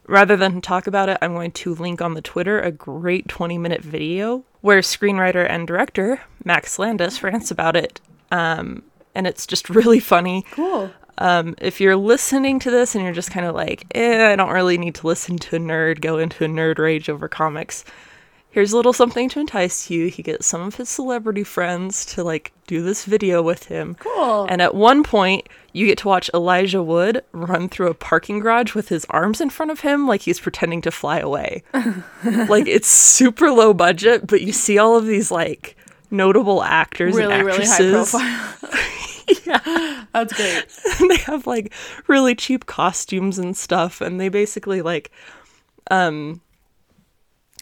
Rather 0.10 0.36
than 0.36 0.60
talk 0.60 0.88
about 0.88 1.08
it, 1.08 1.20
I'm 1.22 1.36
going 1.36 1.52
to 1.52 1.76
link 1.76 2.02
on 2.02 2.16
the 2.16 2.22
Twitter 2.22 2.60
a 2.60 2.72
great 2.72 3.28
20 3.28 3.60
minute 3.60 3.84
video 3.84 4.44
where 4.62 4.80
screenwriter 4.80 5.48
and 5.48 5.68
director 5.68 6.20
Max 6.44 6.80
Landis 6.80 7.22
rants 7.22 7.52
about 7.52 7.76
it. 7.76 8.02
Um, 8.32 8.82
and 9.14 9.28
it's 9.28 9.46
just 9.46 9.70
really 9.70 10.00
funny. 10.00 10.46
Cool. 10.50 10.90
Um, 11.20 11.54
if 11.62 11.80
you're 11.80 11.96
listening 11.96 12.58
to 12.60 12.72
this 12.72 12.96
and 12.96 13.04
you're 13.04 13.14
just 13.14 13.30
kind 13.30 13.46
of 13.46 13.54
like, 13.54 13.86
eh, 13.94 14.32
I 14.32 14.36
don't 14.36 14.50
really 14.50 14.80
need 14.80 14.96
to 14.96 15.06
listen 15.06 15.38
to 15.38 15.58
a 15.58 15.60
nerd 15.60 16.02
go 16.02 16.18
into 16.18 16.44
a 16.44 16.48
nerd 16.48 16.80
rage 16.80 17.08
over 17.08 17.28
comics, 17.28 17.86
here's 18.52 18.74
a 18.74 18.76
little 18.76 18.94
something 18.94 19.30
to 19.30 19.40
entice 19.40 19.90
you. 19.90 20.08
He 20.08 20.24
gets 20.24 20.48
some 20.48 20.62
of 20.62 20.76
his 20.76 20.90
celebrity 20.90 21.44
friends 21.44 22.06
to 22.08 22.24
like 22.24 22.52
do 22.68 22.82
this 22.82 23.06
video 23.06 23.42
with 23.42 23.66
him. 23.66 23.96
Cool. 23.96 24.46
And 24.50 24.62
at 24.62 24.76
one 24.76 25.04
point, 25.04 25.48
you 25.74 25.86
get 25.86 25.98
to 26.00 26.08
watch 26.08 26.30
Elijah 26.34 26.82
Wood 26.82 27.24
run 27.32 27.70
through 27.70 27.90
a 27.90 27.94
parking 27.94 28.40
garage 28.40 28.74
with 28.74 28.90
his 28.90 29.06
arms 29.10 29.40
in 29.40 29.50
front 29.50 29.72
of 29.72 29.82
him 29.82 30.08
like 30.08 30.22
he's 30.22 30.40
pretending 30.40 30.82
to 30.82 30.92
fly 30.92 31.20
away. 31.20 31.64
like 32.48 32.68
it's 32.68 32.88
super 32.88 33.52
low 33.52 33.74
budget, 33.74 34.26
but 34.28 34.42
you 34.42 34.52
see 34.52 34.78
all 34.78 34.96
of 34.96 35.06
these 35.06 35.32
like 35.32 35.76
notable 36.12 36.64
actors 36.64 37.16
really, 37.16 37.34
and 37.34 37.46
really 37.46 37.64
actresses. 37.64 38.12
high 38.12 38.58
profile. 38.60 38.80
yeah. 39.46 40.06
That's 40.12 40.34
great. 40.34 41.08
they 41.08 41.18
have 41.24 41.46
like 41.46 41.72
really 42.08 42.34
cheap 42.34 42.66
costumes 42.66 43.38
and 43.38 43.56
stuff 43.56 44.02
and 44.02 44.20
they 44.20 44.30
basically 44.30 44.82
like 44.82 45.12
um 45.92 46.42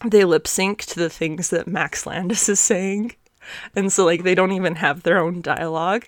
they 0.06 0.25
lip 0.25 0.48
sync 0.48 0.86
to 0.86 1.00
the 1.00 1.10
things 1.10 1.50
that 1.50 1.68
Max 1.68 2.06
Landis 2.06 2.50
is 2.50 2.60
saying. 2.60 3.13
And 3.75 3.92
so 3.92 4.06
like 4.06 4.24
they 4.24 4.36
don't 4.36 4.51
even 4.51 4.75
have 4.75 5.04
their 5.04 5.20
own 5.20 5.42
dialogue. 5.42 6.08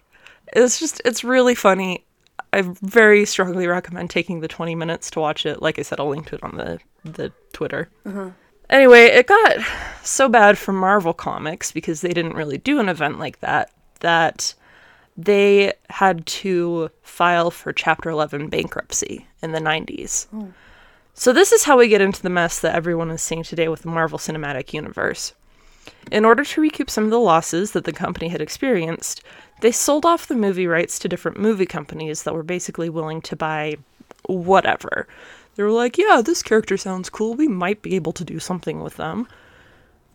It's 0.54 0.80
just 0.80 1.02
it's 1.06 1.24
really 1.24 1.56
funny. 1.56 2.06
I 2.52 2.64
very 2.82 3.26
strongly 3.26 3.68
recommend 3.68 4.10
taking 4.10 4.40
the 4.40 4.48
20 4.48 4.76
minutes 4.76 5.12
to 5.12 5.20
watch 5.20 5.46
it. 5.46 5.62
Like 5.62 5.78
I 5.78 5.84
said, 5.84 6.00
I'll 6.00 6.10
link 6.10 6.28
to 6.28 6.36
it 6.36 6.44
on 6.44 6.58
the 6.58 6.80
the 7.04 7.32
Twitter. 7.54 7.90
Uh-huh. 8.06 8.32
Anyway, 8.70 9.06
it 9.06 9.28
got 9.28 9.58
so 10.04 10.30
bad 10.30 10.58
for 10.58 10.72
Marvel 10.74 11.14
Comics 11.14 11.72
because 11.72 12.02
they 12.02 12.14
didn't 12.14 12.36
really 12.36 12.58
do 12.58 12.80
an 12.80 12.90
event 12.90 13.18
like 13.18 13.40
that 13.40 13.72
that 14.02 14.54
they 15.18 15.74
had 15.90 16.26
to 16.26 16.90
file 17.02 17.52
for 17.52 17.74
Chapter 17.74 18.10
11 18.10 18.50
bankruptcy 18.50 19.28
in 19.42 19.52
the 19.52 19.60
90s. 19.60 20.28
So, 21.20 21.34
this 21.34 21.52
is 21.52 21.66
how 21.66 21.78
we 21.78 21.90
get 21.90 22.00
into 22.00 22.22
the 22.22 22.30
mess 22.30 22.62
that 22.62 22.74
everyone 22.74 23.12
is 23.12 23.22
seeing 23.22 23.44
today 23.44 23.68
with 23.68 23.82
the 23.82 23.90
Marvel 23.90 24.18
Cinematic 24.18 24.72
Universe. 24.72 25.34
In 26.14 26.24
order 26.24 26.46
to 26.46 26.62
recoup 26.62 26.90
some 26.90 27.04
of 27.04 27.10
the 27.10 27.20
losses 27.20 27.74
that 27.74 27.84
the 27.84 27.92
company 27.92 28.30
had 28.30 28.40
experienced, 28.40 29.22
they 29.60 29.74
sold 29.74 30.06
off 30.06 30.30
the 30.30 30.34
movie 30.34 30.66
rights 30.66 30.98
to 31.00 31.10
different 31.10 31.38
movie 31.38 31.66
companies 31.66 32.24
that 32.24 32.34
were 32.34 32.42
basically 32.42 32.90
willing 32.90 33.20
to 33.24 33.36
buy 33.36 33.76
whatever. 34.28 35.10
They 35.58 35.64
were 35.64 35.72
like, 35.72 35.98
yeah, 35.98 36.22
this 36.24 36.42
character 36.42 36.78
sounds 36.78 37.10
cool. 37.10 37.34
We 37.34 37.50
might 37.50 37.82
be 37.82 37.98
able 37.98 38.14
to 38.14 38.24
do 38.24 38.40
something 38.40 38.80
with 38.82 38.96
them. 38.96 39.28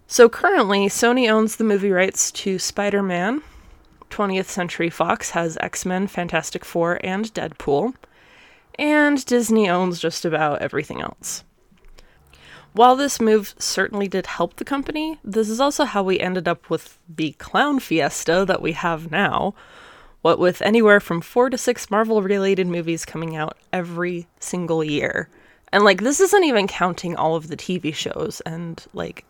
So 0.06 0.30
currently, 0.30 0.87
Sony 0.87 1.30
owns 1.30 1.56
the 1.56 1.64
movie 1.64 1.92
rights 1.92 2.30
to 2.30 2.58
Spider 2.58 3.02
Man. 3.02 3.42
20th 4.08 4.46
Century 4.46 4.88
Fox 4.88 5.32
has 5.32 5.58
X 5.61 5.84
Men, 5.84 6.06
Fantastic 6.06 6.64
Four, 6.64 6.99
and 7.04 7.26
Deadpool. 7.34 7.92
And 8.78 9.25
Disney 9.25 9.69
owns 9.69 10.00
just 10.00 10.25
about 10.25 10.61
everything 10.61 11.00
else. 11.00 11.45
While 12.73 12.97
this 12.97 13.21
move 13.21 13.54
certainly 13.57 14.09
did 14.09 14.26
help 14.26 14.57
the 14.57 14.64
company, 14.64 15.21
this 15.23 15.49
is 15.49 15.61
also 15.61 15.85
how 15.85 16.02
we 16.02 16.19
ended 16.19 16.49
up 16.49 16.69
with 16.69 16.99
the 17.09 17.33
clown 17.33 17.78
fiesta 17.78 18.45
that 18.47 18.61
we 18.61 18.73
have 18.73 19.12
now. 19.12 19.54
What 20.23 20.40
with 20.40 20.61
anywhere 20.62 20.99
from 20.99 21.21
four 21.21 21.50
to 21.50 21.59
six 21.59 21.90
Marvel 21.90 22.21
related 22.21 22.66
movies 22.66 23.04
coming 23.04 23.37
out 23.37 23.59
every 23.73 24.26
single 24.40 24.83
year. 24.83 25.28
And 25.73 25.85
like, 25.85 26.02
this 26.02 26.19
isn't 26.21 26.45
even 26.45 26.66
counting 26.66 27.14
all 27.14 27.37
of 27.37 27.49
the 27.49 27.57
TV 27.57 27.95
shows 27.95 28.40
and 28.40 28.85
like 28.93 29.25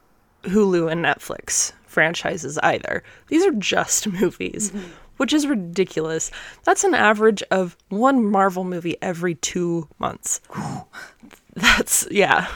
Hulu 0.44 0.90
and 0.90 1.04
Netflix 1.04 1.72
franchises 1.86 2.58
either. 2.58 3.02
These 3.28 3.44
are 3.44 3.52
just 3.52 4.06
movies, 4.20 4.70
mm-hmm. 4.70 4.88
Which 5.16 5.32
is 5.32 5.46
ridiculous. 5.46 6.30
That's 6.64 6.84
an 6.84 6.94
average 6.94 7.42
of 7.50 7.76
one 7.88 8.24
Marvel 8.24 8.64
movie 8.64 8.96
every 9.02 9.34
two 9.36 9.88
months. 9.98 10.40
That's, 11.54 12.06
yeah. 12.10 12.48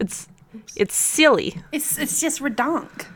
It's. 0.00 0.28
It's 0.76 0.94
silly. 0.94 1.56
It's 1.72 1.98
it's 1.98 2.20
just 2.20 2.40
redonk. 2.40 3.06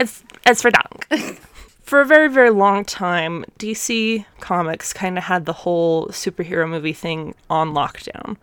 It's 0.00 0.22
it's 0.46 0.62
redonk. 0.62 1.38
For 1.82 2.00
a 2.00 2.04
very 2.04 2.28
very 2.28 2.50
long 2.50 2.84
time, 2.84 3.44
DC 3.58 4.24
Comics 4.40 4.92
kind 4.92 5.16
of 5.18 5.24
had 5.24 5.46
the 5.46 5.52
whole 5.52 6.08
superhero 6.08 6.68
movie 6.68 6.92
thing 6.92 7.34
on 7.48 7.72
lockdown. 7.72 8.36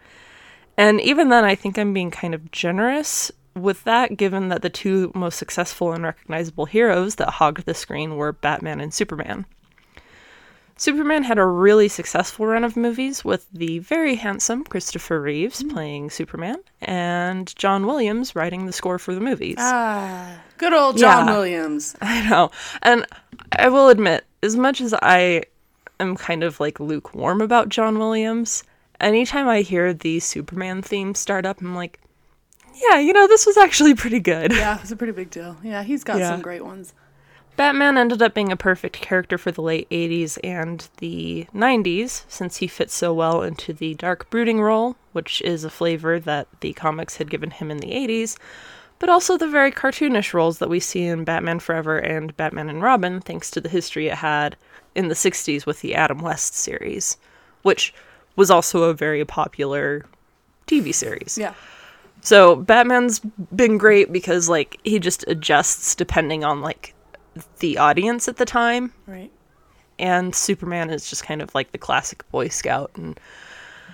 And 0.78 1.02
even 1.02 1.30
then 1.30 1.44
I 1.44 1.56
think 1.56 1.78
I'm 1.78 1.94
being 1.94 2.12
kind 2.12 2.34
of 2.34 2.52
generous 2.52 3.32
with 3.56 3.84
that 3.84 4.18
given 4.18 4.50
that 4.50 4.62
the 4.62 4.70
two 4.70 5.12
most 5.14 5.38
successful 5.38 5.92
and 5.92 6.04
recognizable 6.04 6.66
heroes 6.66 7.16
that 7.16 7.30
hogged 7.30 7.66
the 7.66 7.74
screen 7.74 8.16
were 8.16 8.32
Batman 8.32 8.80
and 8.80 8.94
Superman. 8.94 9.46
Superman 10.82 11.22
had 11.22 11.38
a 11.38 11.46
really 11.46 11.88
successful 11.88 12.48
run 12.48 12.64
of 12.64 12.76
movies 12.76 13.24
with 13.24 13.46
the 13.54 13.78
very 13.78 14.16
handsome 14.16 14.64
Christopher 14.64 15.22
Reeves 15.22 15.62
playing 15.62 16.10
Superman 16.10 16.58
and 16.82 17.56
John 17.56 17.86
Williams 17.86 18.36
writing 18.36 18.66
the 18.66 18.74
score 18.74 18.98
for 18.98 19.14
the 19.14 19.20
movies. 19.22 19.58
Ah, 19.60 20.42
good 20.58 20.74
old 20.74 20.98
John 20.98 21.28
Yeah. 21.28 21.34
Williams. 21.36 21.96
I 22.02 22.28
know. 22.28 22.50
And 22.82 23.06
I 23.52 23.70
will 23.70 23.90
admit, 23.90 24.26
as 24.42 24.56
much 24.58 24.82
as 24.82 24.92
I 25.04 25.44
am 26.00 26.18
kind 26.18 26.42
of 26.42 26.60
like 26.60 26.80
lukewarm 26.80 27.42
about 27.42 27.70
John 27.70 28.00
Williams, 28.00 28.64
anytime 29.00 29.48
I 29.48 29.62
hear 29.62 29.94
the 29.94 30.20
Superman 30.20 30.82
theme 30.82 31.14
start 31.14 31.46
up, 31.46 31.62
I'm 31.62 31.76
like, 31.76 32.00
yeah, 32.90 32.98
you 32.98 33.14
know, 33.14 33.28
this 33.28 33.46
was 33.46 33.56
actually 33.56 33.94
pretty 33.94 34.20
good. 34.20 34.52
Yeah, 34.52 34.80
it's 34.82 34.90
a 34.90 34.96
pretty 34.96 35.14
big 35.14 35.30
deal. 35.30 35.58
Yeah, 35.62 35.84
he's 35.84 36.04
got 36.04 36.18
Yeah. 36.18 36.32
some 36.32 36.42
great 36.42 36.66
ones. 36.66 36.96
Batman 37.58 37.98
ended 37.98 38.22
up 38.22 38.34
being 38.34 38.52
a 38.52 38.58
perfect 38.58 39.02
character 39.02 39.38
for 39.38 39.52
the 39.52 39.62
late 39.62 39.90
80s 39.90 40.38
and 40.44 40.88
the 40.98 41.46
90s, 41.54 42.24
since 42.28 42.58
he 42.58 42.68
fits 42.68 42.94
so 42.94 43.14
well 43.14 43.44
into 43.44 43.74
the 43.74 43.94
dark 43.96 44.30
brooding 44.30 44.62
role, 44.62 44.96
which 45.14 45.42
is 45.42 45.64
a 45.64 45.70
flavor 45.70 46.20
that 46.20 46.48
the 46.62 46.74
comics 46.74 47.18
had 47.18 47.30
given 47.30 47.52
him 47.52 47.70
in 47.70 47.78
the 47.78 47.92
80s, 47.92 48.38
but 49.00 49.10
also 49.10 49.38
the 49.38 49.48
very 49.48 49.72
cartoonish 49.72 50.34
roles 50.34 50.60
that 50.60 50.70
we 50.70 50.80
see 50.80 51.04
in 51.04 51.24
Batman 51.24 51.60
Forever 51.60 51.98
and 51.98 52.36
Batman 52.38 52.70
and 52.70 52.82
Robin, 52.82 53.20
thanks 53.20 53.52
to 53.52 53.62
the 53.62 53.70
history 53.70 54.08
it 54.08 54.16
had 54.16 54.56
in 54.96 55.08
the 55.08 55.16
60s 55.16 55.66
with 55.66 55.82
the 55.82 55.96
Adam 55.96 56.20
West 56.20 56.54
series, 56.54 57.18
which 57.64 57.94
was 58.36 58.50
also 58.50 58.84
a 58.84 58.94
very 58.94 59.26
popular 59.26 60.06
TV 60.68 60.94
series. 60.94 61.38
Yeah. 61.38 61.54
So 62.22 62.56
Batman's 62.56 63.20
been 63.56 63.78
great 63.78 64.12
because 64.12 64.48
like 64.48 64.80
he 64.84 65.00
just 65.00 65.26
adjusts 65.28 65.96
depending 65.96 66.44
on 66.44 66.62
like 66.62 66.94
the 67.60 67.78
audience 67.78 68.28
at 68.28 68.38
the 68.38 68.46
time 68.46 68.94
Right. 69.08 69.32
and 70.00 70.36
Superman 70.36 70.90
is 70.90 71.10
just 71.10 71.24
kind 71.26 71.42
of 71.42 71.54
like 71.56 71.72
the 71.72 71.78
classic 71.78 72.30
boy 72.32 72.48
scout 72.50 72.92
and 72.96 73.20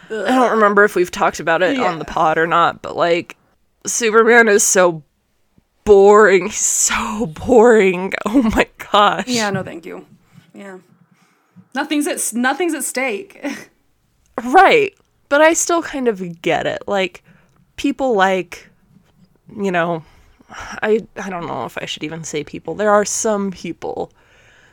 I 0.10 0.30
don't 0.36 0.52
remember 0.52 0.84
if 0.86 0.96
we've 0.96 1.12
talked 1.12 1.40
about 1.40 1.62
it 1.62 1.78
on 1.80 2.00
the 2.00 2.06
pod 2.06 2.38
or 2.38 2.48
not 2.48 2.82
but 2.82 2.96
like 2.96 3.36
Superman 3.86 4.48
is 4.48 4.64
so 4.64 5.04
boring 5.86 6.46
he's 6.48 6.58
so 6.58 7.28
boring 7.28 8.14
oh 8.26 8.42
my 8.56 8.68
gosh 8.92 9.28
Yeah, 9.28 9.50
no 9.50 9.64
thank 9.64 9.86
you. 9.86 10.06
Yeah. 10.54 10.80
Nothing's 11.76 12.08
at 12.08 12.34
nothing's 12.36 12.74
at 12.74 12.84
stake. 12.84 13.46
Right. 14.44 14.94
But 15.30 15.42
I 15.42 15.54
still 15.54 15.82
kind 15.82 16.08
of 16.08 16.42
get 16.44 16.68
it. 16.68 16.84
Like 16.88 17.24
people 17.76 18.14
like 18.14 18.70
you 19.56 19.72
know, 19.72 20.04
I 20.50 21.06
I 21.18 21.30
don't 21.30 21.48
know 21.48 21.66
if 21.66 21.78
I 21.78 21.86
should 21.86 22.04
even 22.04 22.24
say 22.24 22.44
people. 22.44 22.76
There 22.76 22.92
are 22.92 23.06
some 23.06 23.52
people 23.52 24.12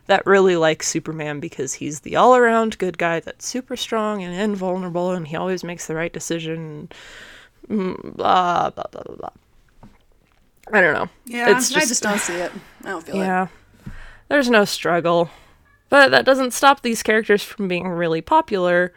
that 0.06 0.26
really 0.26 0.56
like 0.56 0.82
Superman 0.82 1.40
because 1.40 1.74
he's 1.74 2.00
the 2.00 2.14
all-around 2.16 2.78
good 2.78 2.98
guy 2.98 3.20
that's 3.20 3.46
super 3.46 3.76
strong 3.76 4.22
and 4.22 4.34
invulnerable 4.34 5.10
and 5.12 5.26
he 5.26 5.36
always 5.36 5.64
makes 5.64 5.86
the 5.86 5.94
right 5.94 6.12
decision. 6.12 6.90
mm, 7.68 8.00
Blah 8.16 8.70
blah 8.70 8.84
blah 8.90 9.02
blah 9.02 9.16
blah. 9.16 9.30
I 10.72 10.80
don't 10.80 10.94
know. 10.94 11.08
Yeah, 11.26 11.56
It's 11.56 11.70
I 11.72 11.74
just- 11.80 11.88
just 11.88 12.02
don't 12.02 12.18
see 12.20 12.34
it. 12.34 12.52
I 12.84 12.88
don't 12.90 13.04
feel 13.04 13.16
it. 13.16 13.18
Yeah. 13.18 13.48
There's 14.28 14.48
no 14.50 14.64
struggle. 14.64 15.30
But 15.90 16.10
that 16.10 16.24
doesn't 16.24 16.52
stop 16.52 16.80
these 16.82 17.02
characters 17.02 17.42
from 17.42 17.68
being 17.68 17.86
really 17.88 18.20
popular. 18.22 18.92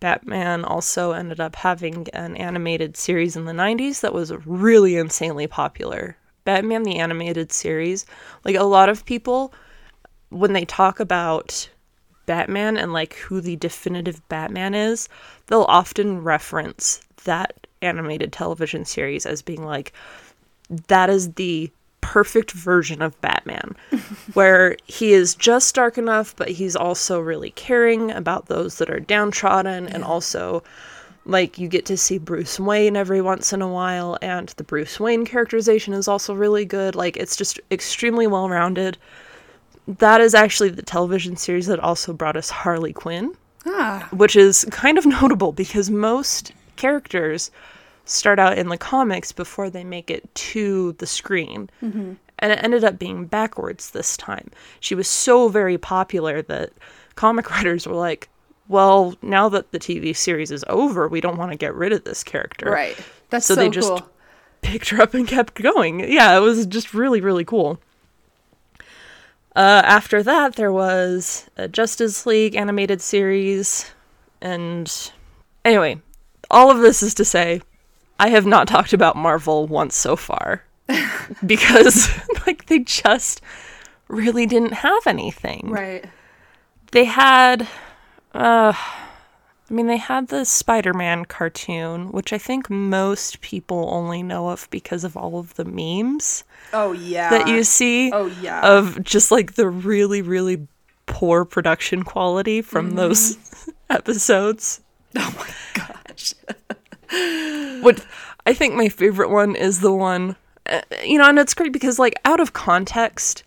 Batman 0.00 0.64
also 0.64 1.12
ended 1.12 1.40
up 1.40 1.54
having 1.56 2.08
an 2.14 2.36
animated 2.36 2.96
series 2.96 3.36
in 3.36 3.44
the 3.44 3.52
90s 3.52 4.00
that 4.00 4.14
was 4.14 4.32
really 4.46 4.96
insanely 4.96 5.46
popular. 5.46 6.16
Batman 6.44 6.82
the 6.82 6.98
animated 6.98 7.52
series, 7.52 8.06
like 8.44 8.56
a 8.56 8.64
lot 8.64 8.88
of 8.88 9.04
people 9.04 9.52
when 10.30 10.52
they 10.52 10.64
talk 10.64 11.00
about 11.00 11.68
Batman 12.26 12.76
and 12.76 12.92
like 12.92 13.14
who 13.14 13.40
the 13.40 13.56
definitive 13.56 14.26
Batman 14.28 14.74
is, 14.74 15.08
they'll 15.46 15.66
often 15.68 16.22
reference 16.22 17.00
that 17.24 17.66
animated 17.82 18.32
television 18.32 18.84
series 18.84 19.26
as 19.26 19.42
being 19.42 19.64
like 19.64 19.92
that 20.86 21.10
is 21.10 21.32
the 21.34 21.70
perfect 22.10 22.50
version 22.50 23.02
of 23.02 23.20
Batman, 23.20 23.76
where 24.34 24.76
he 24.84 25.12
is 25.12 25.36
just 25.36 25.76
dark 25.76 25.96
enough, 25.96 26.34
but 26.34 26.48
he's 26.48 26.74
also 26.74 27.20
really 27.20 27.52
caring 27.52 28.10
about 28.10 28.46
those 28.46 28.78
that 28.78 28.90
are 28.90 28.98
downtrodden, 28.98 29.86
and 29.86 30.02
also, 30.02 30.64
like, 31.24 31.56
you 31.56 31.68
get 31.68 31.86
to 31.86 31.96
see 31.96 32.18
Bruce 32.18 32.58
Wayne 32.58 32.96
every 32.96 33.20
once 33.22 33.52
in 33.52 33.62
a 33.62 33.68
while, 33.68 34.18
and 34.20 34.48
the 34.56 34.64
Bruce 34.64 34.98
Wayne 34.98 35.24
characterization 35.24 35.94
is 35.94 36.08
also 36.08 36.34
really 36.34 36.64
good. 36.64 36.96
Like, 36.96 37.16
it's 37.16 37.36
just 37.36 37.60
extremely 37.70 38.26
well 38.26 38.48
rounded. 38.48 38.98
That 39.86 40.20
is 40.20 40.34
actually 40.34 40.70
the 40.70 40.82
television 40.82 41.36
series 41.36 41.68
that 41.68 41.78
also 41.78 42.12
brought 42.12 42.36
us 42.36 42.50
Harley 42.50 42.92
Quinn 42.92 43.36
Ah, 43.66 44.08
which 44.10 44.34
is 44.34 44.66
kind 44.72 44.98
of 44.98 45.06
notable 45.20 45.52
because 45.52 45.90
most 45.90 46.50
characters 46.74 47.52
start 48.04 48.38
out 48.38 48.58
in 48.58 48.68
the 48.68 48.78
comics 48.78 49.32
before 49.32 49.70
they 49.70 49.84
make 49.84 50.10
it 50.10 50.32
to 50.34 50.92
the 50.92 51.06
screen. 51.06 51.70
Mm-hmm. 51.82 52.14
And 52.38 52.52
it 52.52 52.62
ended 52.64 52.84
up 52.84 52.98
being 52.98 53.26
backwards 53.26 53.90
this 53.90 54.16
time. 54.16 54.50
She 54.80 54.94
was 54.94 55.08
so 55.08 55.48
very 55.48 55.76
popular 55.78 56.42
that 56.42 56.70
comic 57.14 57.50
writers 57.52 57.86
were 57.86 57.94
like, 57.94 58.28
well, 58.68 59.14
now 59.20 59.48
that 59.48 59.72
the 59.72 59.78
TV 59.78 60.16
series 60.16 60.50
is 60.50 60.64
over, 60.68 61.08
we 61.08 61.20
don't 61.20 61.36
want 61.36 61.50
to 61.50 61.56
get 61.56 61.74
rid 61.74 61.92
of 61.92 62.04
this 62.04 62.22
character. 62.24 62.70
Right. 62.70 62.96
That's 63.30 63.46
So 63.46 63.54
cool. 63.54 63.56
so, 63.56 63.62
they 63.64 63.70
just 63.70 63.88
cool. 63.88 64.08
picked 64.62 64.88
her 64.90 65.02
up 65.02 65.12
and 65.14 65.26
kept 65.26 65.54
going. 65.60 66.00
Yeah, 66.10 66.36
it 66.36 66.40
was 66.40 66.66
just 66.66 66.94
really, 66.94 67.20
really 67.20 67.44
cool. 67.44 67.80
Uh, 69.56 69.82
after 69.84 70.22
that, 70.22 70.54
there 70.54 70.72
was 70.72 71.50
a 71.56 71.66
Justice 71.68 72.24
League 72.24 72.54
animated 72.54 73.00
series. 73.00 73.90
And 74.40 75.12
anyway, 75.64 76.00
all 76.50 76.70
of 76.70 76.78
this 76.78 77.02
is 77.02 77.14
to 77.14 77.24
say, 77.24 77.60
I 78.20 78.28
have 78.28 78.46
not 78.46 78.68
talked 78.68 78.92
about 78.92 79.16
Marvel 79.16 79.66
once 79.66 79.96
so 79.96 80.14
far. 80.16 80.64
because, 81.46 82.08
like, 82.46 82.66
they 82.66 82.80
just 82.80 83.40
really 84.08 84.44
didn't 84.46 84.72
have 84.72 85.06
anything 85.06 85.68
Right. 85.70 86.04
they 86.92 87.04
had 87.04 87.62
uh 88.34 88.72
I 88.74 89.72
mean 89.72 89.86
they 89.86 89.98
had 89.98 90.26
the 90.28 90.44
Spider-Man 90.44 91.26
cartoon, 91.26 92.10
which 92.10 92.32
I 92.32 92.38
think 92.38 92.68
most 92.68 93.40
people 93.40 93.88
only 93.92 94.24
know 94.24 94.48
of 94.48 94.66
because 94.70 95.04
of 95.04 95.16
all 95.16 95.38
of 95.38 95.54
the 95.54 95.64
memes 95.64 96.42
Oh 96.72 96.90
yeah. 96.90 97.30
that 97.30 97.46
you 97.46 97.62
see 97.62 98.10
Oh 98.12 98.26
yeah. 98.42 98.60
of 98.62 99.02
just 99.04 99.30
like 99.30 99.54
the 99.54 99.68
really 99.68 100.22
really 100.22 100.66
poor 101.06 101.44
production 101.44 102.02
quality 102.02 102.62
from 102.62 102.96
those 102.96 103.36
episodes. 103.90 104.80
oh 105.16 105.34
my 105.38 105.50
gosh. 105.74 106.34
What 107.82 108.04
I 108.46 108.54
think 108.54 108.74
my 108.74 108.88
favorite 108.88 109.30
one 109.30 109.56
is 109.56 109.80
the 109.80 109.92
one 109.92 110.36
uh, 110.66 110.82
you 111.04 111.18
know, 111.18 111.28
and 111.28 111.38
it's 111.38 111.54
great 111.54 111.72
because 111.72 111.98
like 111.98 112.14
out 112.24 112.40
of 112.40 112.52
context 112.52 113.44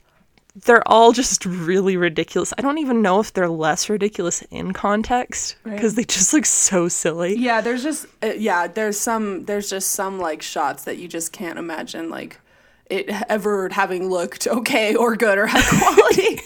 they're 0.55 0.87
all 0.87 1.13
just 1.13 1.45
really 1.47 1.97
ridiculous. 1.97 2.53
I 2.57 2.61
don't 2.61 2.77
even 2.77 3.01
know 3.01 3.19
if 3.19 3.33
they're 3.33 3.49
less 3.49 3.89
ridiculous 3.89 4.43
in 4.51 4.71
context 4.71 5.55
because 5.63 5.95
they 5.95 6.03
just 6.03 6.31
look 6.31 6.45
so 6.45 6.87
silly. 6.87 7.35
Yeah, 7.35 7.61
there's 7.61 7.81
just 7.81 8.05
uh, 8.21 8.33
yeah, 8.37 8.67
there's 8.67 8.99
some 8.99 9.45
there's 9.45 9.69
just 9.69 9.91
some 9.91 10.19
like 10.19 10.41
shots 10.41 10.83
that 10.83 10.97
you 10.97 11.07
just 11.07 11.31
can't 11.31 11.57
imagine 11.57 12.09
like 12.09 12.39
it 12.87 13.09
ever 13.29 13.69
having 13.69 14.09
looked 14.09 14.45
okay 14.45 14.95
or 14.95 15.15
good 15.15 15.37
or 15.37 15.47
high 15.47 15.79
quality. 15.79 16.41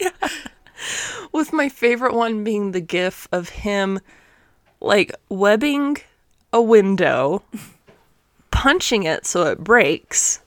With 1.32 1.52
my 1.52 1.68
favorite 1.68 2.14
one 2.14 2.44
being 2.44 2.72
the 2.72 2.80
gif 2.80 3.26
of 3.32 3.48
him 3.48 4.00
like 4.80 5.14
webbing 5.28 5.96
a 6.52 6.60
window, 6.60 7.42
punching 8.50 9.04
it 9.04 9.26
so 9.26 9.44
it 9.46 9.58
breaks, 9.58 10.40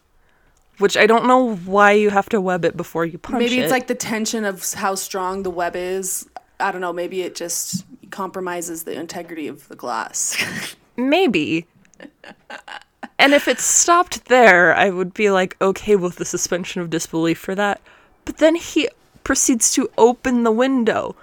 which 0.77 0.95
I 0.97 1.07
don't 1.07 1.25
know 1.25 1.55
why 1.55 1.91
you 1.91 2.09
have 2.09 2.29
to 2.29 2.41
web 2.41 2.65
it 2.65 2.77
before 2.77 3.05
you 3.05 3.17
punch 3.17 3.35
it. 3.35 3.39
maybe 3.39 3.59
it. 3.59 3.63
it's 3.63 3.71
like 3.71 3.87
the 3.87 3.95
tension 3.95 4.45
of 4.45 4.73
how 4.73 4.95
strong 4.95 5.43
the 5.43 5.49
web 5.49 5.75
is. 5.75 6.29
I 6.59 6.71
don't 6.71 6.81
know, 6.81 6.93
maybe 6.93 7.21
it 7.21 7.35
just 7.35 7.85
compromises 8.11 8.83
the 8.83 8.97
integrity 8.97 9.47
of 9.47 9.67
the 9.67 9.75
glass. 9.75 10.37
maybe. 10.95 11.65
and 13.19 13.33
if 13.33 13.47
it 13.47 13.59
stopped 13.59 14.25
there, 14.25 14.73
I 14.73 14.89
would 14.89 15.13
be 15.13 15.29
like 15.29 15.57
okay 15.61 15.95
with 15.95 16.15
the 16.15 16.25
suspension 16.25 16.81
of 16.81 16.89
disbelief 16.89 17.37
for 17.37 17.55
that. 17.55 17.81
But 18.23 18.37
then 18.37 18.55
he 18.55 18.89
proceeds 19.23 19.73
to 19.73 19.89
open 19.97 20.43
the 20.43 20.51
window, 20.51 21.15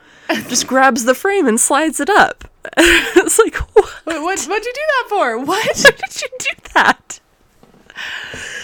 just 0.48 0.66
grabs 0.66 1.04
the 1.04 1.14
frame 1.14 1.46
and 1.46 1.58
slides 1.58 2.00
it 2.00 2.10
up. 2.10 2.44
it's 2.76 3.38
like, 3.38 3.56
what? 3.74 3.88
what, 4.04 4.22
what 4.22 4.44
what'd 4.44 4.64
you 4.64 4.72
do 4.72 4.80
that 4.86 5.06
for? 5.08 5.38
What? 5.44 5.66
Why 5.66 5.72
did 5.72 6.22
you 6.22 6.28
do 6.38 6.50
that? 6.74 7.20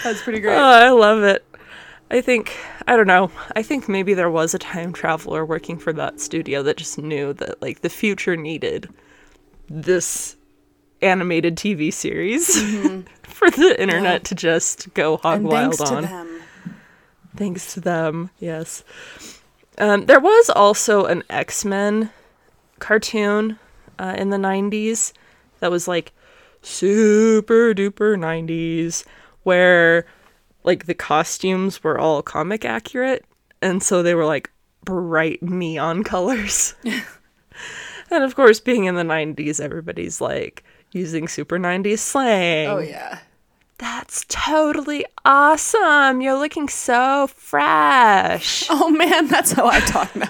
That's 0.05 0.23
pretty 0.23 0.41
great. 0.41 0.57
Oh, 0.57 0.63
I 0.63 0.91
love 0.91 1.23
it. 1.23 1.45
I 2.11 2.21
think 2.21 2.57
I 2.87 2.97
don't 2.97 3.07
know. 3.07 3.31
I 3.55 3.63
think 3.63 3.89
maybe 3.89 4.15
there 4.15 4.31
was 4.31 4.55
a 4.55 4.59
time 4.59 4.93
traveler 4.93 5.45
working 5.45 5.79
for 5.79 5.93
that 5.95 6.21
studio 6.21 6.63
that 6.63 6.77
just 6.77 6.99
knew 6.99 7.33
that 7.35 7.61
like 7.61 7.81
the 7.81 7.91
future 7.91 8.37
needed 8.37 8.89
this 9.69 10.37
animated 11.03 11.57
TV 11.57 11.93
series 11.93 12.61
for 13.23 13.51
the 13.51 13.77
internet 13.81 14.25
to 14.25 14.35
just 14.35 14.93
go 14.95 15.19
hog 15.19 15.41
and 15.41 15.49
wild 15.49 15.75
thanks 15.77 15.93
on. 15.93 16.03
to 16.03 16.09
them. 16.09 16.41
Thanks 17.37 17.75
to 17.75 17.81
them, 17.81 18.31
yes. 18.39 18.83
Um, 19.77 20.07
there 20.07 20.19
was 20.19 20.51
also 20.51 21.05
an 21.05 21.23
X 21.31 21.65
Men 21.65 22.11
cartoon 22.79 23.59
uh, 23.99 24.15
in 24.19 24.31
the 24.31 24.37
90s 24.37 25.13
that 25.61 25.71
was 25.71 25.89
like 25.89 26.13
super 26.63 27.75
duper 27.75 28.17
90s, 28.17 29.05
where 29.43 30.07
like 30.65 30.87
the 30.87 30.95
costumes 30.95 31.83
were 31.83 31.99
all 31.99 32.23
comic 32.23 32.65
accurate. 32.65 33.25
And 33.63 33.83
so 33.83 34.03
they 34.03 34.15
were 34.15 34.27
like 34.27 34.51
bright 34.85 35.43
neon 35.43 36.05
colors. 36.13 36.75
and 38.11 38.25
of 38.25 38.35
course, 38.35 38.61
being 38.61 38.85
in 38.85 38.95
the 38.95 39.03
90s, 39.03 39.61
everybody's 39.61 40.21
like 40.21 40.65
using 40.93 41.29
super 41.29 41.59
90s 41.59 41.99
slang. 41.99 42.69
Oh 42.69 42.79
yeah. 42.79 43.21
That's 43.79 44.25
totally 44.29 45.07
awesome. 45.25 46.21
You're 46.21 46.39
looking 46.39 46.69
so 46.69 47.29
fresh. 47.29 48.69
Oh 48.71 48.91
man, 48.91 49.29
that's 49.29 49.53
how 49.53 49.67
I 49.67 49.81
talk 49.81 50.15
now. 50.17 50.29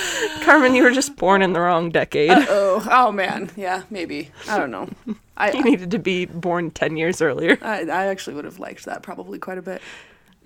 Carmen, 0.42 0.74
you 0.74 0.82
were 0.82 0.90
just 0.90 1.16
born 1.16 1.42
in 1.42 1.52
the 1.52 1.60
wrong 1.60 1.90
decade. 1.90 2.30
oh, 2.30 2.86
oh 2.90 3.12
man, 3.12 3.50
yeah, 3.56 3.82
maybe. 3.90 4.30
I 4.48 4.58
don't 4.58 4.70
know. 4.70 4.88
you 5.06 5.16
I 5.36 5.50
needed 5.50 5.90
to 5.92 5.98
be 5.98 6.26
born 6.26 6.70
10 6.70 6.96
years 6.96 7.20
earlier. 7.22 7.58
I, 7.62 7.82
I 7.82 8.06
actually 8.06 8.34
would 8.34 8.44
have 8.44 8.58
liked 8.58 8.84
that 8.84 9.02
probably 9.02 9.38
quite 9.38 9.58
a 9.58 9.62
bit. 9.62 9.82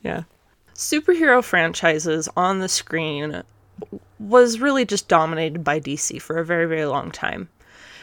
Yeah. 0.02 0.24
Superhero 0.74 1.42
franchises 1.42 2.28
on 2.36 2.60
the 2.60 2.68
screen 2.68 3.42
was 4.18 4.60
really 4.60 4.84
just 4.84 5.08
dominated 5.08 5.64
by 5.64 5.80
DC 5.80 6.20
for 6.20 6.38
a 6.38 6.44
very, 6.44 6.66
very 6.66 6.86
long 6.86 7.10
time. 7.10 7.48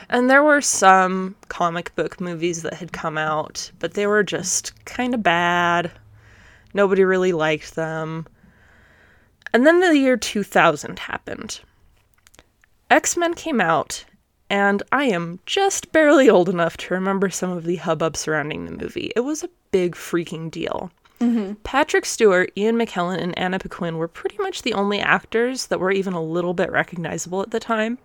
And 0.10 0.30
there 0.30 0.44
were 0.44 0.62
some 0.62 1.36
comic 1.48 1.96
book 1.96 2.20
movies 2.20 2.62
that 2.64 2.76
had 2.76 2.92
come 2.92 3.18
out, 3.18 3.72
but 3.80 3.94
they 3.94 4.06
were 4.06 4.24
just 4.24 4.86
kind 4.86 5.14
of 5.14 5.24
bad. 5.24 5.92
Nobody 6.74 7.04
really 7.04 7.32
liked 7.32 7.76
them. 7.76 8.28
And 9.54 9.68
then 9.68 9.80
the 9.80 9.98
year 9.98 10.18
2000 10.18 11.00
happened. 11.00 11.62
X 12.90 13.16
Men 13.16 13.34
came 13.36 13.62
out, 13.62 14.04
and 14.50 14.84
I 14.92 15.06
am 15.06 15.40
just 15.46 15.92
barely 15.92 16.30
old 16.30 16.50
enough 16.50 16.76
to 16.78 16.94
remember 16.94 17.30
some 17.30 17.52
of 17.52 17.64
the 17.64 17.78
hubbub 17.78 18.18
surrounding 18.18 18.66
the 18.66 18.72
movie. 18.72 19.12
It 19.16 19.22
was 19.22 19.44
a 19.44 19.50
big 19.72 19.96
freaking 19.96 20.50
deal. 20.52 20.92
Mm-hmm. 21.20 21.54
Patrick 21.64 22.06
Stewart, 22.06 22.52
Ian 22.58 22.76
McKellen, 22.76 23.22
and 23.22 23.38
Anna 23.38 23.60
Paquin 23.60 23.98
were 23.98 24.08
pretty 24.08 24.38
much 24.40 24.64
the 24.64 24.74
only 24.74 25.00
actors 25.00 25.68
that 25.68 25.80
were 25.80 25.92
even 25.92 26.14
a 26.14 26.22
little 26.22 26.54
bit 26.54 26.72
recognizable 26.72 27.42
at 27.42 27.52
the 27.52 27.60
time. 27.60 27.98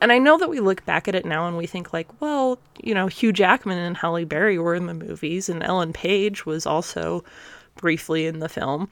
And 0.00 0.12
I 0.12 0.18
know 0.18 0.36
that 0.38 0.50
we 0.50 0.60
look 0.60 0.84
back 0.84 1.08
at 1.08 1.14
it 1.14 1.24
now 1.24 1.46
and 1.46 1.56
we 1.56 1.66
think, 1.66 1.92
like, 1.92 2.20
well, 2.20 2.58
you 2.82 2.94
know, 2.94 3.06
Hugh 3.06 3.32
Jackman 3.32 3.78
and 3.78 3.96
Halle 3.96 4.24
Berry 4.24 4.58
were 4.58 4.74
in 4.74 4.86
the 4.86 4.94
movies, 4.94 5.48
and 5.48 5.62
Ellen 5.62 5.92
Page 5.92 6.44
was 6.44 6.66
also 6.66 7.24
briefly 7.76 8.26
in 8.26 8.40
the 8.40 8.48
film. 8.48 8.88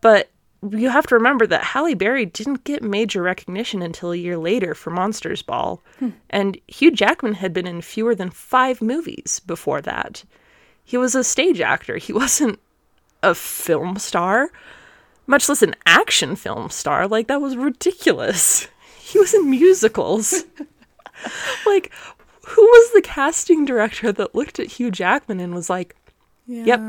But 0.00 0.30
you 0.68 0.90
have 0.90 1.06
to 1.06 1.14
remember 1.14 1.46
that 1.46 1.64
Halle 1.64 1.94
Berry 1.94 2.26
didn't 2.26 2.64
get 2.64 2.82
major 2.82 3.22
recognition 3.22 3.80
until 3.82 4.12
a 4.12 4.16
year 4.16 4.36
later 4.36 4.74
for 4.74 4.90
Monsters 4.90 5.42
Ball. 5.42 5.82
Hmm. 5.98 6.10
And 6.28 6.58
Hugh 6.68 6.90
Jackman 6.90 7.34
had 7.34 7.52
been 7.52 7.66
in 7.66 7.80
fewer 7.80 8.14
than 8.14 8.30
five 8.30 8.82
movies 8.82 9.40
before 9.46 9.80
that. 9.82 10.24
He 10.84 10.96
was 10.96 11.14
a 11.14 11.24
stage 11.24 11.60
actor, 11.60 11.96
he 11.96 12.12
wasn't 12.24 12.58
a 13.22 13.34
film 13.34 13.98
star, 13.98 14.50
much 15.26 15.48
less 15.48 15.62
an 15.62 15.74
action 15.86 16.36
film 16.36 16.70
star. 16.70 17.06
Like, 17.06 17.28
that 17.28 17.40
was 17.40 17.56
ridiculous. 17.56 18.68
He 19.10 19.18
was 19.18 19.34
in 19.34 19.50
musicals. 19.50 20.44
like, 21.66 21.90
who 22.46 22.62
was 22.62 22.92
the 22.92 23.02
casting 23.02 23.64
director 23.64 24.12
that 24.12 24.36
looked 24.36 24.60
at 24.60 24.68
Hugh 24.68 24.92
Jackman 24.92 25.40
and 25.40 25.52
was 25.52 25.68
like, 25.68 25.96
Yeah. 26.46 26.64
Yep. 26.64 26.80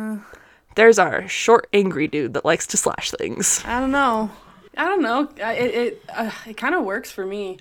There's 0.75 0.99
our 0.99 1.27
short, 1.27 1.67
angry 1.73 2.07
dude 2.07 2.33
that 2.33 2.45
likes 2.45 2.67
to 2.67 2.77
slash 2.77 3.11
things? 3.11 3.63
I 3.65 3.79
don't 3.79 3.91
know. 3.91 4.31
I 4.77 4.85
don't 4.85 5.01
know. 5.01 5.29
It 5.37 5.75
it 5.75 6.03
uh, 6.09 6.31
it 6.47 6.57
kind 6.57 6.75
of 6.75 6.83
works 6.83 7.11
for 7.11 7.25
me. 7.25 7.59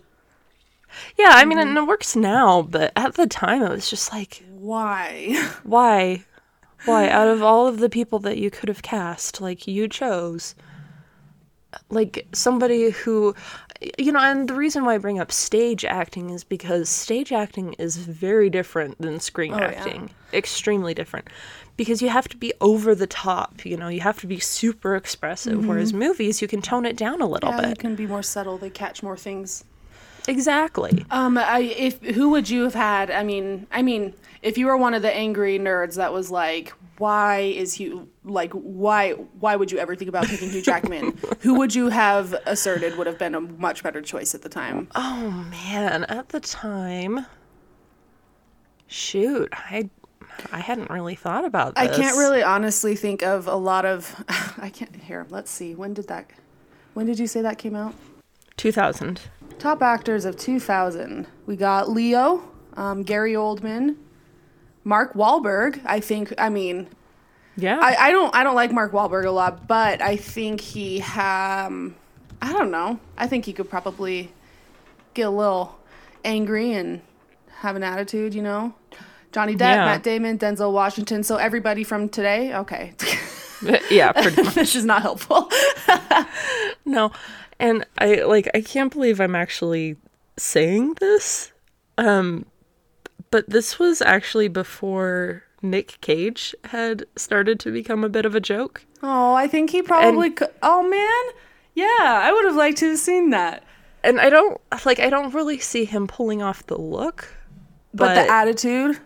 Yeah, 1.17 1.31
I 1.31 1.45
mean, 1.45 1.59
and 1.59 1.77
it 1.77 1.87
works 1.87 2.17
now, 2.17 2.63
but 2.63 2.93
at 2.97 3.15
the 3.15 3.27
time, 3.27 3.63
it 3.63 3.71
was 3.71 3.91
just 3.91 4.13
like, 4.13 4.43
Why? 4.51 5.51
why? 5.63 6.25
Why? 6.85 7.09
Out 7.09 7.29
of 7.29 7.43
all 7.43 7.67
of 7.67 7.79
the 7.79 7.91
people 7.91 8.19
that 8.21 8.39
you 8.39 8.51
could 8.51 8.69
have 8.69 8.83
cast, 8.83 9.41
like, 9.41 9.67
you 9.67 9.87
chose, 9.87 10.55
like, 11.91 12.27
somebody 12.33 12.91
who, 12.91 13.35
you 13.99 14.13
know, 14.13 14.21
and 14.21 14.49
the 14.49 14.55
reason 14.55 14.85
why 14.85 14.95
I 14.95 14.99
bring 14.99 15.19
up 15.19 15.33
stage 15.33 15.85
acting 15.85 16.31
is 16.31 16.45
because 16.45 16.89
stage 16.89 17.33
acting 17.33 17.73
is 17.75 17.97
very 17.97 18.51
different 18.51 19.01
than 19.01 19.21
screen 19.21 19.53
yeah. 19.53 19.65
acting. 19.65 20.11
Extremely 20.35 20.93
different. 20.93 21.29
Because 21.77 22.03
you 22.03 22.11
have 22.11 22.29
to 22.29 22.37
be 22.37 22.53
over 22.61 22.95
the 22.95 23.07
top, 23.07 23.65
you 23.65 23.79
know, 23.79 23.89
you 23.89 24.01
have 24.01 24.21
to 24.21 24.27
be 24.27 24.39
super 24.39 24.97
expressive, 24.97 25.67
whereas 25.67 25.95
movies, 25.95 26.43
you 26.43 26.49
can 26.49 26.61
tone 26.61 26.85
it 26.85 26.95
down 26.95 27.23
a 27.23 27.27
little 27.27 27.51
yeah, 27.51 27.61
you 27.63 27.69
bit. 27.69 27.79
can 27.79 27.95
be 27.95 28.07
more 28.07 28.23
subtle. 28.23 28.59
They 28.59 28.69
catch 28.69 29.03
more 29.03 29.17
things. 29.17 29.65
exactly. 30.29 31.07
Um, 31.11 31.39
I 31.39 31.61
if 31.61 32.03
who 32.03 32.29
would 32.31 32.51
you 32.51 32.65
have 32.65 32.75
had? 32.75 33.11
I 33.11 33.23
mean, 33.23 33.67
I 33.73 33.81
mean, 33.81 34.13
if 34.43 34.59
you 34.59 34.67
were 34.67 34.77
one 34.77 34.93
of 34.93 35.01
the 35.01 35.15
angry 35.15 35.59
nerds 35.59 35.97
that 35.97 36.13
was 36.13 36.31
like, 36.31 36.75
why 37.01 37.39
is 37.39 37.75
Hugh 37.75 38.09
like 38.25 38.53
why 38.53 39.13
why 39.13 39.57
would 39.57 39.73
you 39.73 39.79
ever 39.79 39.97
think 39.97 40.11
about 40.11 40.27
picking 40.27 40.51
Hugh 40.51 40.61
Jackman? 40.61 41.19
who 41.41 41.55
would 41.55 41.75
you 41.75 41.89
have 41.89 42.35
asserted 42.45 42.99
would 42.99 43.07
have 43.07 43.19
been 43.19 43.35
a 43.35 43.41
much 43.41 43.83
better 43.83 44.03
choice 44.03 44.35
at 44.35 44.43
the 44.43 44.51
time? 44.51 44.87
Oh 44.95 45.31
man, 45.51 46.05
at 46.05 46.29
the 46.29 46.41
time, 46.41 47.25
shoot, 48.87 49.49
I 49.53 49.89
I 50.53 50.59
hadn't 50.59 50.91
really 50.91 51.15
thought 51.15 51.47
about 51.47 51.75
this. 51.75 51.89
I 51.89 51.97
can't 51.97 52.19
really 52.19 52.43
honestly 52.43 52.95
think 52.95 53.23
of 53.23 53.47
a 53.47 53.57
lot 53.57 53.87
of. 53.87 54.23
I 54.59 54.69
can't. 54.69 54.95
Here, 54.95 55.27
let's 55.31 55.51
see. 55.51 55.75
When 55.75 55.95
did 55.95 56.07
that? 56.09 56.31
When 56.93 57.07
did 57.07 57.19
you 57.19 57.27
say 57.27 57.41
that 57.41 57.57
came 57.57 57.75
out? 57.75 57.95
2000. 58.59 59.23
Top 59.59 59.83
actors 59.83 60.27
of 60.27 60.37
2000. 60.37 61.27
We 61.47 61.57
got 61.57 61.89
Leo, 61.89 62.43
um, 62.75 63.03
Gary 63.05 63.33
Oldman, 63.33 63.97
Mark 64.85 65.15
Wahlberg. 65.15 65.81
I 65.85 66.01
think. 66.01 66.33
I 66.39 66.49
mean, 66.49 66.89
Yeah. 67.57 67.79
I, 67.81 68.09
I 68.09 68.13
don't. 68.13 68.35
I 68.35 68.43
don't 68.45 68.55
like 68.55 68.73
Mark 68.73 68.93
Wahlberg 68.93 69.25
a 69.27 69.31
lot, 69.31 69.67
but 69.69 70.01
I 70.03 70.17
think 70.17 70.61
he. 70.61 71.01
Um, 71.03 71.95
I 72.43 72.53
don't 72.53 72.71
know. 72.71 72.99
I 73.19 73.27
think 73.27 73.45
he 73.45 73.53
could 73.53 73.69
probably 73.69 74.33
get 75.15 75.23
a 75.27 75.31
little 75.31 75.79
angry 76.25 76.73
and 76.73 77.01
have 77.61 77.77
an 77.77 77.83
attitude. 77.83 78.35
You 78.35 78.43
know. 78.43 78.75
Johnny 79.33 79.55
Depp, 79.55 79.61
Yeah. 79.61 79.85
Matt 79.85 80.03
Damon, 80.03 80.39
Denzel 80.39 80.73
Washington. 80.73 81.23
So 81.23 81.37
everybody 81.37 81.85
from 81.85 82.09
today. 82.09 82.53
Okay. 82.53 82.95
yeah, 83.91 84.11
pretty 84.11 84.43
much. 84.43 84.55
this 84.55 84.75
is 84.75 84.85
not 84.85 85.03
helpful. 85.03 85.49
No. 86.85 87.13
And 87.61 87.85
I 87.99 88.23
like 88.23 88.49
I 88.55 88.61
can't 88.63 88.93
believe 88.93 89.21
I'm 89.21 89.35
actually 89.37 89.97
saying 90.37 90.95
this. 90.95 91.53
Um 91.99 92.47
but 93.31 93.49
this 93.49 93.79
was 93.79 94.03
actually 94.03 94.49
before 94.49 95.45
Nick 95.63 95.99
Cage 96.01 96.55
had 96.65 97.07
started 97.17 97.61
to 97.61 97.71
become 97.71 98.05
a 98.05 98.09
bit 98.09 98.25
of 98.25 98.35
a 98.35 98.41
joke. 98.41 98.85
Oh, 99.03 99.35
I 99.35 99.47
think 99.47 99.71
he 99.71 99.83
probably 99.83 100.31
could. 100.31 100.51
Oh 100.63 100.83
man, 100.83 101.35
yeah, 101.75 102.21
I 102.23 102.33
would 102.33 102.45
have 102.45 102.57
liked 102.57 102.79
to 102.79 102.91
have 102.91 102.99
seen 102.99 103.31
that. 103.31 103.65
And 104.03 104.21
I 104.21 104.31
don't 104.31 104.61
like 104.85 104.99
I 104.99 105.11
don't 105.11 105.35
really 105.35 105.59
see 105.59 105.85
him 105.85 106.07
pulling 106.07 106.43
off 106.43 106.67
the 106.67 106.79
look, 106.79 107.29
But, 107.93 108.07
but, 108.07 108.15
the 108.15 108.31
attitude, 108.31 108.99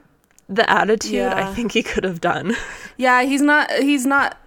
the 0.49 0.69
attitude 0.71 1.27
I 1.27 1.53
think 1.53 1.73
he 1.73 1.83
could 1.83 2.05
have 2.05 2.21
done. 2.21 2.57
yeah, 2.97 3.23
he's 3.23 3.43
not. 3.43 3.71
He's 3.73 4.07
not 4.07 4.39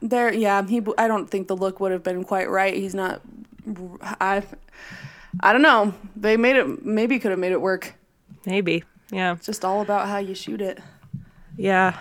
there. 0.00 0.32
Yeah, 0.32 0.66
he. 0.66 0.82
I 0.98 1.06
don't 1.06 1.30
think 1.30 1.48
the 1.48 1.56
look 1.56 1.80
would 1.80 1.92
have 1.92 2.02
been 2.02 2.24
quite 2.24 2.50
right. 2.50 2.74
He's 2.74 2.94
not. 2.94 3.22
I. 4.20 4.42
I 5.40 5.52
don't 5.52 5.62
know. 5.62 5.94
They 6.16 6.36
made 6.36 6.56
it. 6.56 6.84
Maybe 6.84 7.18
could 7.18 7.30
have 7.30 7.40
made 7.40 7.52
it 7.52 7.60
work. 7.60 7.94
Maybe. 8.44 8.84
Yeah. 9.12 9.34
It's 9.34 9.46
just 9.46 9.64
all 9.64 9.80
about 9.82 10.08
how 10.08 10.18
you 10.18 10.34
shoot 10.34 10.60
it. 10.60 10.80
Yeah. 11.56 11.98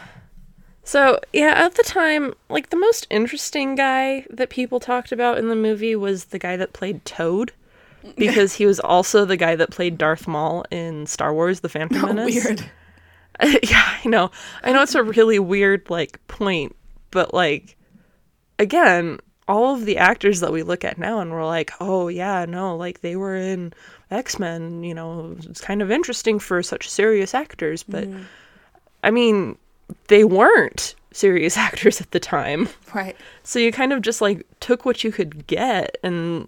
So, 0.83 1.19
yeah, 1.33 1.53
at 1.55 1.75
the 1.75 1.83
time, 1.83 2.33
like 2.49 2.69
the 2.71 2.77
most 2.77 3.05
interesting 3.11 3.75
guy 3.75 4.25
that 4.31 4.49
people 4.49 4.79
talked 4.79 5.11
about 5.11 5.37
in 5.37 5.47
the 5.49 5.55
movie 5.55 5.95
was 5.95 6.25
the 6.25 6.39
guy 6.39 6.57
that 6.57 6.73
played 6.73 7.05
Toad 7.05 7.51
because 8.17 8.55
he 8.55 8.65
was 8.65 8.79
also 8.79 9.25
the 9.25 9.37
guy 9.37 9.55
that 9.55 9.69
played 9.69 9.97
Darth 9.97 10.27
Maul 10.27 10.65
in 10.71 11.05
Star 11.05 11.33
Wars 11.33 11.59
The 11.59 11.69
Phantom 11.69 12.03
Oh, 12.03 12.07
Menace. 12.07 12.43
weird. 12.43 12.71
yeah, 13.69 13.97
I 14.03 14.07
know. 14.07 14.31
I 14.63 14.71
know 14.71 14.81
it's 14.81 14.95
a 14.95 15.03
really 15.17 15.37
weird 15.37 15.89
like 15.89 16.25
point, 16.27 16.75
but 17.11 17.33
like 17.33 17.75
again, 18.57 19.19
all 19.51 19.75
of 19.75 19.85
the 19.85 19.97
actors 19.97 20.39
that 20.39 20.53
we 20.53 20.63
look 20.63 20.85
at 20.85 20.97
now 20.97 21.19
and 21.19 21.31
we're 21.31 21.45
like, 21.45 21.71
"Oh 21.81 22.07
yeah, 22.07 22.45
no, 22.45 22.75
like 22.75 23.01
they 23.01 23.17
were 23.17 23.35
in 23.35 23.73
X-Men, 24.09 24.83
you 24.83 24.93
know, 24.93 25.35
it's 25.43 25.61
kind 25.61 25.81
of 25.81 25.91
interesting 25.91 26.39
for 26.39 26.63
such 26.63 26.89
serious 26.89 27.33
actors, 27.33 27.83
but 27.83 28.07
I 29.03 29.11
mean, 29.11 29.57
they 30.07 30.23
weren't 30.23 30.95
serious 31.11 31.57
actors 31.67 31.99
at 32.01 32.11
the 32.11 32.19
time. 32.19 32.69
Right. 32.93 33.15
So 33.43 33.59
you 33.59 33.71
kind 33.71 33.93
of 33.93 34.01
just 34.01 34.21
like 34.21 34.45
took 34.59 34.85
what 34.85 35.03
you 35.03 35.11
could 35.11 35.47
get 35.47 35.97
and 36.03 36.47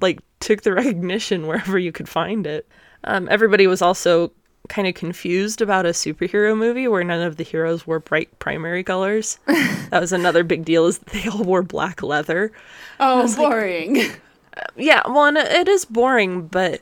like 0.00 0.20
took 0.40 0.62
the 0.62 0.72
recognition 0.82 1.46
wherever 1.46 1.78
you 1.78 1.92
could 1.92 2.08
find 2.08 2.46
it. 2.46 2.66
Um, 3.04 3.28
everybody 3.30 3.66
was 3.66 3.82
also 3.82 4.32
kind 4.72 4.88
of 4.88 4.94
confused 4.94 5.60
about 5.60 5.84
a 5.84 5.90
superhero 5.90 6.56
movie 6.56 6.88
where 6.88 7.04
none 7.04 7.20
of 7.20 7.36
the 7.36 7.44
heroes 7.44 7.86
wore 7.86 8.00
bright 8.00 8.38
primary 8.38 8.82
colors. 8.82 9.38
that 9.46 10.00
was 10.00 10.12
another 10.12 10.42
big 10.42 10.64
deal 10.64 10.86
is 10.86 10.98
they 10.98 11.28
all 11.28 11.44
wore 11.44 11.62
black 11.62 12.02
leather. 12.02 12.50
Oh, 12.98 13.34
boring. 13.36 14.00
Uh, 14.56 14.62
yeah, 14.76 15.02
well, 15.06 15.26
and 15.26 15.36
it 15.36 15.68
is 15.68 15.84
boring, 15.84 16.46
but 16.46 16.80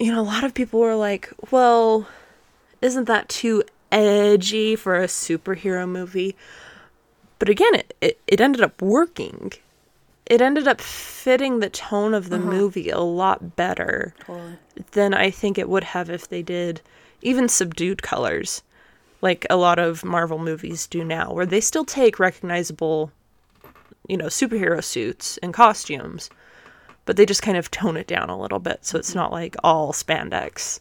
you 0.00 0.10
know, 0.10 0.20
a 0.20 0.22
lot 0.22 0.42
of 0.42 0.52
people 0.52 0.80
were 0.80 0.96
like, 0.96 1.32
"Well, 1.50 2.08
isn't 2.80 3.04
that 3.04 3.28
too 3.28 3.62
edgy 3.92 4.74
for 4.74 4.96
a 4.96 5.06
superhero 5.06 5.88
movie?" 5.88 6.36
But 7.38 7.48
again, 7.48 7.74
it 7.74 7.96
it, 8.00 8.20
it 8.26 8.40
ended 8.40 8.62
up 8.62 8.82
working. 8.82 9.52
It 10.26 10.40
ended 10.40 10.66
up 10.66 10.80
fitting 10.80 11.58
the 11.60 11.70
tone 11.70 12.14
of 12.14 12.30
the 12.30 12.36
uh-huh. 12.36 12.50
movie 12.50 12.90
a 12.90 13.00
lot 13.00 13.56
better 13.56 14.14
Totally. 14.20 14.58
than 14.92 15.14
I 15.14 15.30
think 15.30 15.58
it 15.58 15.68
would 15.68 15.84
have 15.84 16.08
if 16.08 16.28
they 16.28 16.42
did 16.42 16.80
even 17.22 17.48
subdued 17.48 18.02
colors, 18.02 18.62
like 19.20 19.46
a 19.48 19.56
lot 19.56 19.78
of 19.78 20.04
Marvel 20.04 20.38
movies 20.38 20.86
do 20.86 21.04
now, 21.04 21.32
where 21.32 21.46
they 21.46 21.60
still 21.60 21.84
take 21.84 22.18
recognizable, 22.18 23.10
you 24.08 24.16
know, 24.16 24.26
superhero 24.26 24.82
suits 24.82 25.38
and 25.38 25.54
costumes, 25.54 26.30
but 27.04 27.16
they 27.16 27.26
just 27.26 27.42
kind 27.42 27.56
of 27.56 27.70
tone 27.70 27.96
it 27.96 28.06
down 28.06 28.30
a 28.30 28.40
little 28.40 28.58
bit 28.58 28.84
so 28.84 28.98
it's 28.98 29.14
not 29.14 29.32
like 29.32 29.56
all 29.64 29.92
spandex 29.92 30.80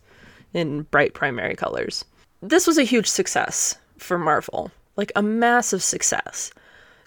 in 0.53 0.83
bright 0.83 1.13
primary 1.13 1.55
colors. 1.55 2.05
This 2.41 2.67
was 2.67 2.77
a 2.77 2.83
huge 2.83 3.07
success 3.07 3.75
for 3.97 4.17
Marvel, 4.17 4.71
like 4.95 5.11
a 5.15 5.21
massive 5.21 5.83
success. 5.83 6.51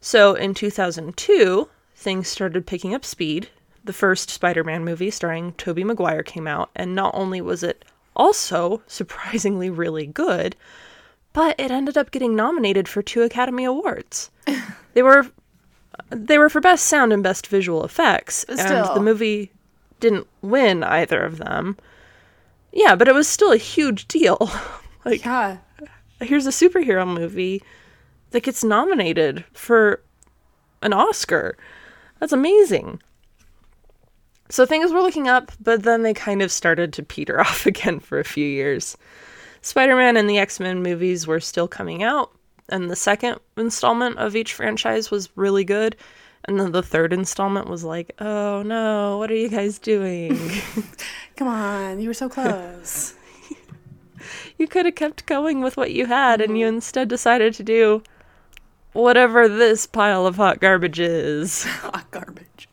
So 0.01 0.35
in 0.35 0.55
2002, 0.55 1.69
things 1.97 2.29
started 2.29 2.67
picking 2.67 2.95
up 2.95 3.05
speed. 3.05 3.49
The 3.85 3.93
first 3.93 4.31
Spider 4.31 4.65
Man 4.65 4.85
movie 4.85 5.11
starring 5.11 5.53
Tobey 5.53 5.85
Maguire 5.85 6.23
came 6.23 6.47
out, 6.47 6.71
and 6.75 6.95
not 6.95 7.15
only 7.15 7.41
was 7.41 7.63
it 7.63 7.85
also 8.17 8.83
surprisingly 8.87 9.71
really 9.71 10.07
good, 10.07 10.57
but 11.33 11.55
it 11.59 11.71
ended 11.71 11.97
up 11.99 12.11
getting 12.11 12.37
nominated 12.37 12.89
for 12.89 13.03
two 13.03 13.23
Academy 13.23 13.65
Awards. 13.65 14.31
they 14.95 15.03
were 15.03 15.27
they 16.11 16.39
were 16.39 16.51
for 16.51 16.61
best 16.61 16.87
sound 16.87 17.13
and 17.13 17.23
best 17.23 17.47
visual 17.47 17.85
effects, 17.85 18.45
and 18.45 18.59
the 18.59 19.01
movie 19.01 19.51
didn't 20.01 20.27
win 20.43 20.83
either 20.83 21.23
of 21.23 21.39
them. 21.39 21.77
Yeah, 22.73 22.97
but 22.97 23.07
it 23.09 23.15
was 23.15 23.29
still 23.29 23.53
a 23.53 23.57
huge 23.57 24.09
deal. 24.09 24.51
like 25.05 25.25
Yeah. 25.25 25.59
here's 26.21 26.47
a 26.47 26.51
superhero 26.51 27.07
movie 27.07 27.63
that 28.33 28.43
gets 28.43 28.65
nominated 28.65 29.45
for 29.53 30.01
an 30.83 30.93
Oscar. 30.93 31.57
That's 32.19 32.33
amazing. 32.33 33.01
So 34.51 34.67
things 34.67 34.93
were 34.93 35.01
looking 35.01 35.29
up, 35.29 35.53
but 35.61 35.83
then 35.83 36.03
they 36.03 36.15
kind 36.15 36.43
of 36.43 36.53
started 36.53 36.93
to 36.95 37.03
peter 37.03 37.41
off 37.43 37.67
again 37.67 38.01
for 38.01 38.19
a 38.19 38.25
few 38.25 38.47
years. 38.47 38.97
Spider 39.63 39.97
Man 39.97 40.17
and 40.17 40.29
the 40.29 40.39
X 40.39 40.61
Men 40.61 40.83
movies 40.83 41.27
were 41.27 41.41
still 41.41 41.69
coming 41.69 42.03
out, 42.03 42.31
and 42.69 42.91
the 42.91 42.97
second 42.97 43.41
installment 43.57 44.19
of 44.19 44.37
each 44.37 44.53
franchise 44.53 45.11
was 45.11 45.35
really 45.37 45.65
good. 45.65 45.97
And 46.47 46.61
then 46.61 46.73
the 46.73 46.83
third 46.83 47.15
installment 47.15 47.69
was 47.69 47.85
like, 47.85 48.13
oh 48.21 48.63
no, 48.63 49.17
what 49.17 49.31
are 49.31 49.37
you 49.37 49.49
guys 49.49 49.79
doing? 49.79 50.39
Come 51.37 51.49
on, 51.49 52.01
you 52.01 52.09
were 52.09 52.15
so 52.15 52.29
close. 52.29 53.15
you 54.59 54.69
could 54.69 54.85
have 54.85 54.95
kept 54.95 55.25
going 55.25 55.63
with 55.63 55.79
what 55.79 55.93
you 55.93 56.05
had, 56.05 56.43
and 56.43 56.59
you 56.59 56.67
instead 56.67 57.09
decided 57.09 57.55
to 57.55 57.63
do 57.63 58.03
whatever 58.93 59.49
this 59.49 59.87
pile 59.87 60.27
of 60.27 60.37
hot 60.37 60.61
garbage 60.61 61.01
is. 61.01 61.65
Hot 61.65 62.11
garbage. 62.11 62.69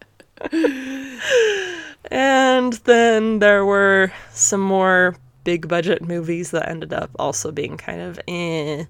And 2.12 2.73
then 2.73 3.39
there 3.39 3.65
were 3.65 4.12
some 4.32 4.62
more 4.62 5.15
big 5.43 5.67
budget 5.67 6.01
movies 6.01 6.51
that 6.51 6.69
ended 6.69 6.93
up 6.93 7.10
also 7.17 7.51
being 7.51 7.77
kind 7.77 8.01
of 8.01 8.19
eh. 8.27 8.86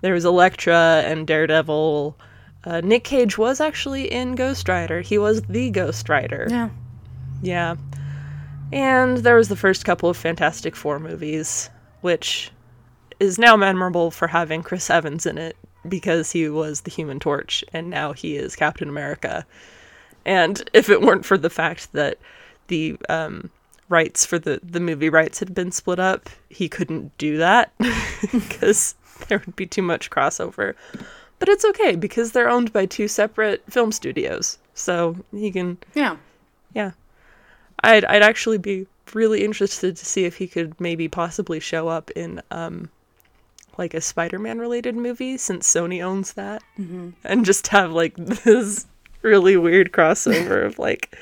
There 0.00 0.12
was 0.12 0.24
Elektra 0.24 1.02
and 1.06 1.26
Daredevil. 1.26 2.18
Uh, 2.64 2.80
Nick 2.82 3.04
Cage 3.04 3.38
was 3.38 3.60
actually 3.60 4.12
in 4.12 4.34
Ghost 4.34 4.68
Rider. 4.68 5.00
He 5.00 5.16
was 5.16 5.42
the 5.42 5.70
Ghost 5.70 6.08
Rider. 6.08 6.48
Yeah. 6.50 6.68
Yeah. 7.42 7.76
And 8.72 9.18
there 9.18 9.36
was 9.36 9.48
the 9.48 9.56
first 9.56 9.84
couple 9.84 10.10
of 10.10 10.16
Fantastic 10.16 10.74
Four 10.74 10.98
movies, 10.98 11.70
which 12.00 12.50
is 13.20 13.38
now 13.38 13.56
memorable 13.56 14.10
for 14.10 14.26
having 14.26 14.62
Chris 14.62 14.90
Evans 14.90 15.24
in 15.24 15.38
it 15.38 15.56
because 15.88 16.32
he 16.32 16.48
was 16.48 16.80
the 16.80 16.90
Human 16.90 17.20
Torch 17.20 17.64
and 17.72 17.88
now 17.88 18.12
he 18.12 18.36
is 18.36 18.56
Captain 18.56 18.88
America. 18.88 19.46
And 20.26 20.68
if 20.74 20.90
it 20.90 21.00
weren't 21.00 21.24
for 21.24 21.38
the 21.38 21.48
fact 21.48 21.92
that 21.92 22.18
the 22.66 22.96
um, 23.08 23.50
rights 23.88 24.26
for 24.26 24.38
the, 24.38 24.60
the 24.62 24.80
movie 24.80 25.08
rights 25.08 25.38
had 25.38 25.54
been 25.54 25.70
split 25.70 26.00
up, 26.00 26.28
he 26.50 26.68
couldn't 26.68 27.16
do 27.16 27.38
that 27.38 27.72
because 28.32 28.96
there 29.28 29.40
would 29.46 29.56
be 29.56 29.66
too 29.66 29.82
much 29.82 30.10
crossover. 30.10 30.74
But 31.38 31.48
it's 31.48 31.64
okay 31.64 31.94
because 31.94 32.32
they're 32.32 32.50
owned 32.50 32.72
by 32.72 32.86
two 32.86 33.06
separate 33.08 33.62
film 33.70 33.92
studios. 33.92 34.58
So 34.74 35.16
he 35.30 35.50
can 35.52 35.78
Yeah. 35.94 36.16
yeah. 36.74 36.90
I'd 37.84 38.04
I'd 38.06 38.22
actually 38.22 38.58
be 38.58 38.86
really 39.14 39.44
interested 39.44 39.96
to 39.96 40.04
see 40.04 40.24
if 40.24 40.36
he 40.38 40.48
could 40.48 40.78
maybe 40.80 41.06
possibly 41.08 41.60
show 41.60 41.86
up 41.88 42.10
in 42.12 42.42
um 42.50 42.90
like 43.78 43.94
a 43.94 44.00
Spider-Man 44.00 44.58
related 44.58 44.96
movie 44.96 45.36
since 45.36 45.72
Sony 45.72 46.02
owns 46.02 46.32
that, 46.32 46.62
and 47.22 47.44
just 47.44 47.68
have 47.68 47.92
like 47.92 48.14
this 48.44 48.86
really 49.22 49.56
weird 49.56 49.92
crossover 49.92 50.64
of 50.64 50.78
like 50.78 51.16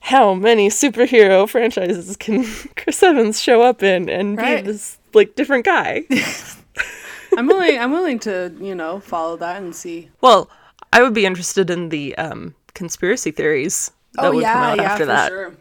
how 0.00 0.32
many 0.34 0.68
superhero 0.68 1.48
franchises 1.48 2.16
can 2.16 2.44
Chris 2.76 3.02
Evans 3.02 3.40
show 3.40 3.62
up 3.62 3.82
in 3.82 4.08
and 4.08 4.36
Right. 4.38 4.64
be 4.64 4.72
this 4.72 4.98
like 5.14 5.34
different 5.34 5.64
guy? 5.64 6.04
I'm 7.36 7.46
willing. 7.46 7.78
I'm 7.78 7.92
willing 7.92 8.18
to 8.20 8.52
you 8.60 8.74
know 8.74 9.00
follow 9.00 9.36
that 9.36 9.60
and 9.62 9.74
see. 9.74 10.10
well, 10.20 10.50
I 10.92 11.02
would 11.02 11.14
be 11.14 11.26
interested 11.26 11.70
in 11.70 11.90
the 11.90 12.16
um 12.16 12.54
conspiracy 12.74 13.30
theories 13.30 13.90
that 14.14 14.24
oh 14.26 14.34
would 14.34 14.42
yeah, 14.42 14.52
come 14.52 14.62
out 14.62 14.76
yeah, 14.78 14.82
after 14.84 15.04
for 15.04 15.06
that. 15.06 15.28
sure. 15.28 15.54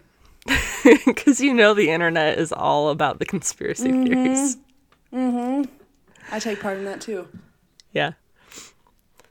because 1.05 1.39
you 1.41 1.53
know 1.53 1.73
the 1.75 1.91
internet 1.91 2.39
is 2.39 2.51
all 2.51 2.89
about 2.89 3.19
the 3.19 3.25
conspiracy 3.25 3.89
Mm-hmm. 3.91 4.05
theories. 4.05 4.57
I 6.31 6.39
take 6.39 6.59
part 6.61 6.77
in 6.77 6.85
that 6.85 7.01
too. 7.01 7.27
Yeah. 7.93 8.13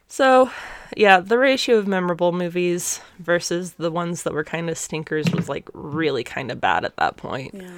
So, 0.07 0.50
yeah, 0.96 1.20
the 1.20 1.38
ratio 1.38 1.77
of 1.77 1.87
memorable 1.87 2.33
movies 2.33 3.01
versus 3.18 3.74
the 3.74 3.90
ones 3.90 4.22
that 4.22 4.33
were 4.33 4.44
kind 4.44 4.70
of 4.70 4.79
stinkers 4.79 5.31
was 5.31 5.48
like 5.48 5.68
really 5.72 6.24
kind 6.24 6.51
of 6.51 6.61
bad 6.61 6.85
at 6.85 6.96
that 6.96 7.16
point. 7.16 7.55
Yeah. 7.55 7.70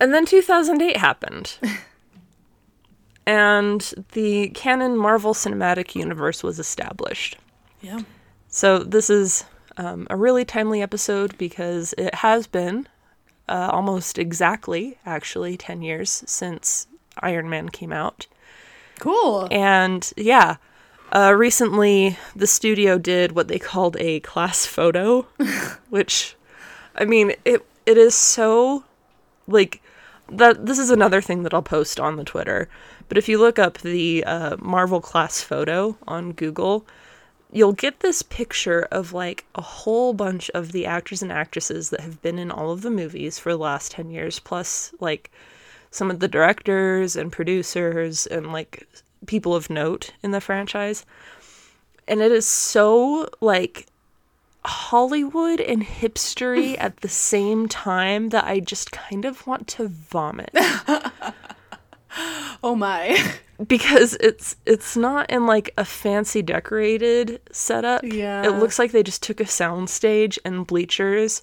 And 0.00 0.14
then 0.14 0.26
2008 0.26 0.96
happened. 0.96 1.58
and 3.26 3.92
the 4.12 4.48
canon 4.50 4.96
Marvel 4.96 5.34
Cinematic 5.34 5.94
Universe 5.94 6.42
was 6.42 6.58
established. 6.58 7.36
Yeah. 7.80 8.00
So 8.48 8.78
this 8.78 9.10
is 9.10 9.44
um, 9.76 10.06
a 10.10 10.16
really 10.16 10.44
timely 10.44 10.82
episode 10.82 11.36
because 11.38 11.94
it 11.98 12.14
has 12.16 12.46
been 12.46 12.88
uh, 13.48 13.70
almost 13.72 14.18
exactly, 14.18 14.98
actually, 15.06 15.56
10 15.56 15.82
years 15.82 16.22
since 16.26 16.86
Iron 17.20 17.48
Man 17.48 17.68
came 17.68 17.92
out. 17.92 18.26
Cool. 18.98 19.48
And 19.50 20.12
yeah, 20.16 20.56
uh, 21.12 21.34
recently 21.36 22.18
the 22.36 22.46
studio 22.46 22.98
did 22.98 23.32
what 23.32 23.48
they 23.48 23.58
called 23.58 23.96
a 23.98 24.20
class 24.20 24.66
photo, 24.66 25.22
which, 25.88 26.36
I 26.94 27.04
mean, 27.04 27.32
it 27.44 27.64
it 27.86 27.96
is 27.96 28.14
so 28.14 28.84
like 29.46 29.80
that. 30.30 30.66
This 30.66 30.78
is 30.78 30.90
another 30.90 31.20
thing 31.20 31.42
that 31.42 31.54
I'll 31.54 31.62
post 31.62 31.98
on 31.98 32.16
the 32.16 32.24
Twitter. 32.24 32.68
But 33.08 33.16
if 33.16 33.28
you 33.28 33.38
look 33.38 33.58
up 33.58 33.78
the 33.78 34.22
uh, 34.24 34.56
Marvel 34.58 35.00
class 35.00 35.40
photo 35.40 35.96
on 36.06 36.32
Google, 36.32 36.86
you'll 37.50 37.72
get 37.72 38.00
this 38.00 38.22
picture 38.22 38.86
of 38.90 39.12
like 39.12 39.46
a 39.54 39.62
whole 39.62 40.12
bunch 40.12 40.50
of 40.50 40.72
the 40.72 40.84
actors 40.84 41.22
and 41.22 41.32
actresses 41.32 41.90
that 41.90 42.00
have 42.00 42.20
been 42.20 42.38
in 42.38 42.50
all 42.50 42.70
of 42.70 42.82
the 42.82 42.90
movies 42.90 43.38
for 43.38 43.52
the 43.52 43.58
last 43.58 43.92
10 43.92 44.10
years, 44.10 44.38
plus 44.38 44.92
like 45.00 45.30
some 45.90 46.10
of 46.10 46.20
the 46.20 46.28
directors 46.28 47.16
and 47.16 47.32
producers 47.32 48.26
and 48.26 48.52
like 48.52 48.86
people 49.26 49.54
of 49.54 49.70
note 49.70 50.12
in 50.22 50.30
the 50.30 50.40
franchise. 50.40 51.04
And 52.06 52.20
it 52.20 52.32
is 52.32 52.46
so 52.46 53.28
like 53.40 53.86
Hollywood 54.64 55.60
and 55.60 55.82
hipstery 55.84 56.76
at 56.78 56.98
the 56.98 57.08
same 57.08 57.68
time 57.68 58.30
that 58.30 58.44
I 58.44 58.60
just 58.60 58.92
kind 58.92 59.24
of 59.24 59.46
want 59.46 59.68
to 59.68 59.88
vomit. 59.88 60.50
Oh 62.64 62.74
my. 62.74 63.32
because 63.68 64.14
it's 64.14 64.56
it's 64.66 64.96
not 64.96 65.30
in 65.30 65.46
like 65.46 65.72
a 65.78 65.84
fancy 65.84 66.42
decorated 66.42 67.40
setup. 67.52 68.02
Yeah. 68.02 68.44
It 68.44 68.58
looks 68.58 68.78
like 68.78 68.92
they 68.92 69.02
just 69.02 69.22
took 69.22 69.40
a 69.40 69.44
soundstage 69.44 70.38
and 70.44 70.66
bleachers 70.66 71.42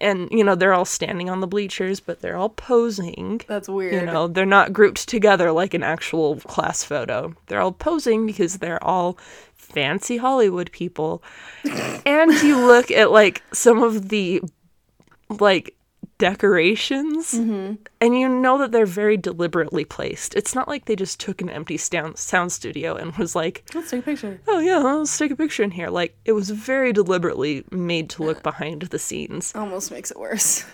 and 0.00 0.28
you 0.30 0.44
know, 0.44 0.54
they're 0.54 0.74
all 0.74 0.84
standing 0.84 1.28
on 1.30 1.40
the 1.40 1.46
bleachers, 1.46 2.00
but 2.00 2.20
they're 2.20 2.36
all 2.36 2.48
posing. 2.48 3.40
That's 3.46 3.68
weird. 3.68 3.94
You 3.94 4.02
know, 4.02 4.28
they're 4.28 4.46
not 4.46 4.72
grouped 4.72 5.08
together 5.08 5.52
like 5.52 5.74
an 5.74 5.82
actual 5.82 6.36
class 6.40 6.84
photo. 6.84 7.34
They're 7.46 7.60
all 7.60 7.72
posing 7.72 8.26
because 8.26 8.58
they're 8.58 8.82
all 8.82 9.18
fancy 9.54 10.16
Hollywood 10.16 10.72
people. 10.72 11.22
and 12.06 12.32
you 12.42 12.58
look 12.66 12.90
at 12.90 13.10
like 13.10 13.42
some 13.52 13.82
of 13.82 14.08
the 14.08 14.42
like 15.28 15.74
decorations 16.18 17.32
mm-hmm. 17.32 17.74
and 18.00 18.18
you 18.18 18.28
know 18.28 18.58
that 18.58 18.72
they're 18.72 18.86
very 18.86 19.16
deliberately 19.16 19.84
placed. 19.84 20.34
It's 20.34 20.54
not 20.54 20.68
like 20.68 20.84
they 20.84 20.96
just 20.96 21.20
took 21.20 21.40
an 21.40 21.48
empty 21.48 21.76
sound 21.76 22.18
sound 22.18 22.52
studio 22.52 22.96
and 22.96 23.16
was 23.16 23.34
like, 23.34 23.64
Let's 23.74 23.90
take 23.90 24.00
a 24.00 24.02
picture. 24.02 24.40
"Oh 24.48 24.58
yeah, 24.58 24.78
let's 24.78 25.16
take 25.16 25.30
a 25.30 25.36
picture 25.36 25.62
in 25.62 25.70
here." 25.70 25.88
Like 25.88 26.16
it 26.24 26.32
was 26.32 26.50
very 26.50 26.92
deliberately 26.92 27.64
made 27.70 28.10
to 28.10 28.24
look 28.24 28.38
uh, 28.38 28.42
behind 28.42 28.82
the 28.82 28.98
scenes. 28.98 29.54
Almost 29.54 29.90
makes 29.90 30.10
it 30.10 30.18
worse. 30.18 30.64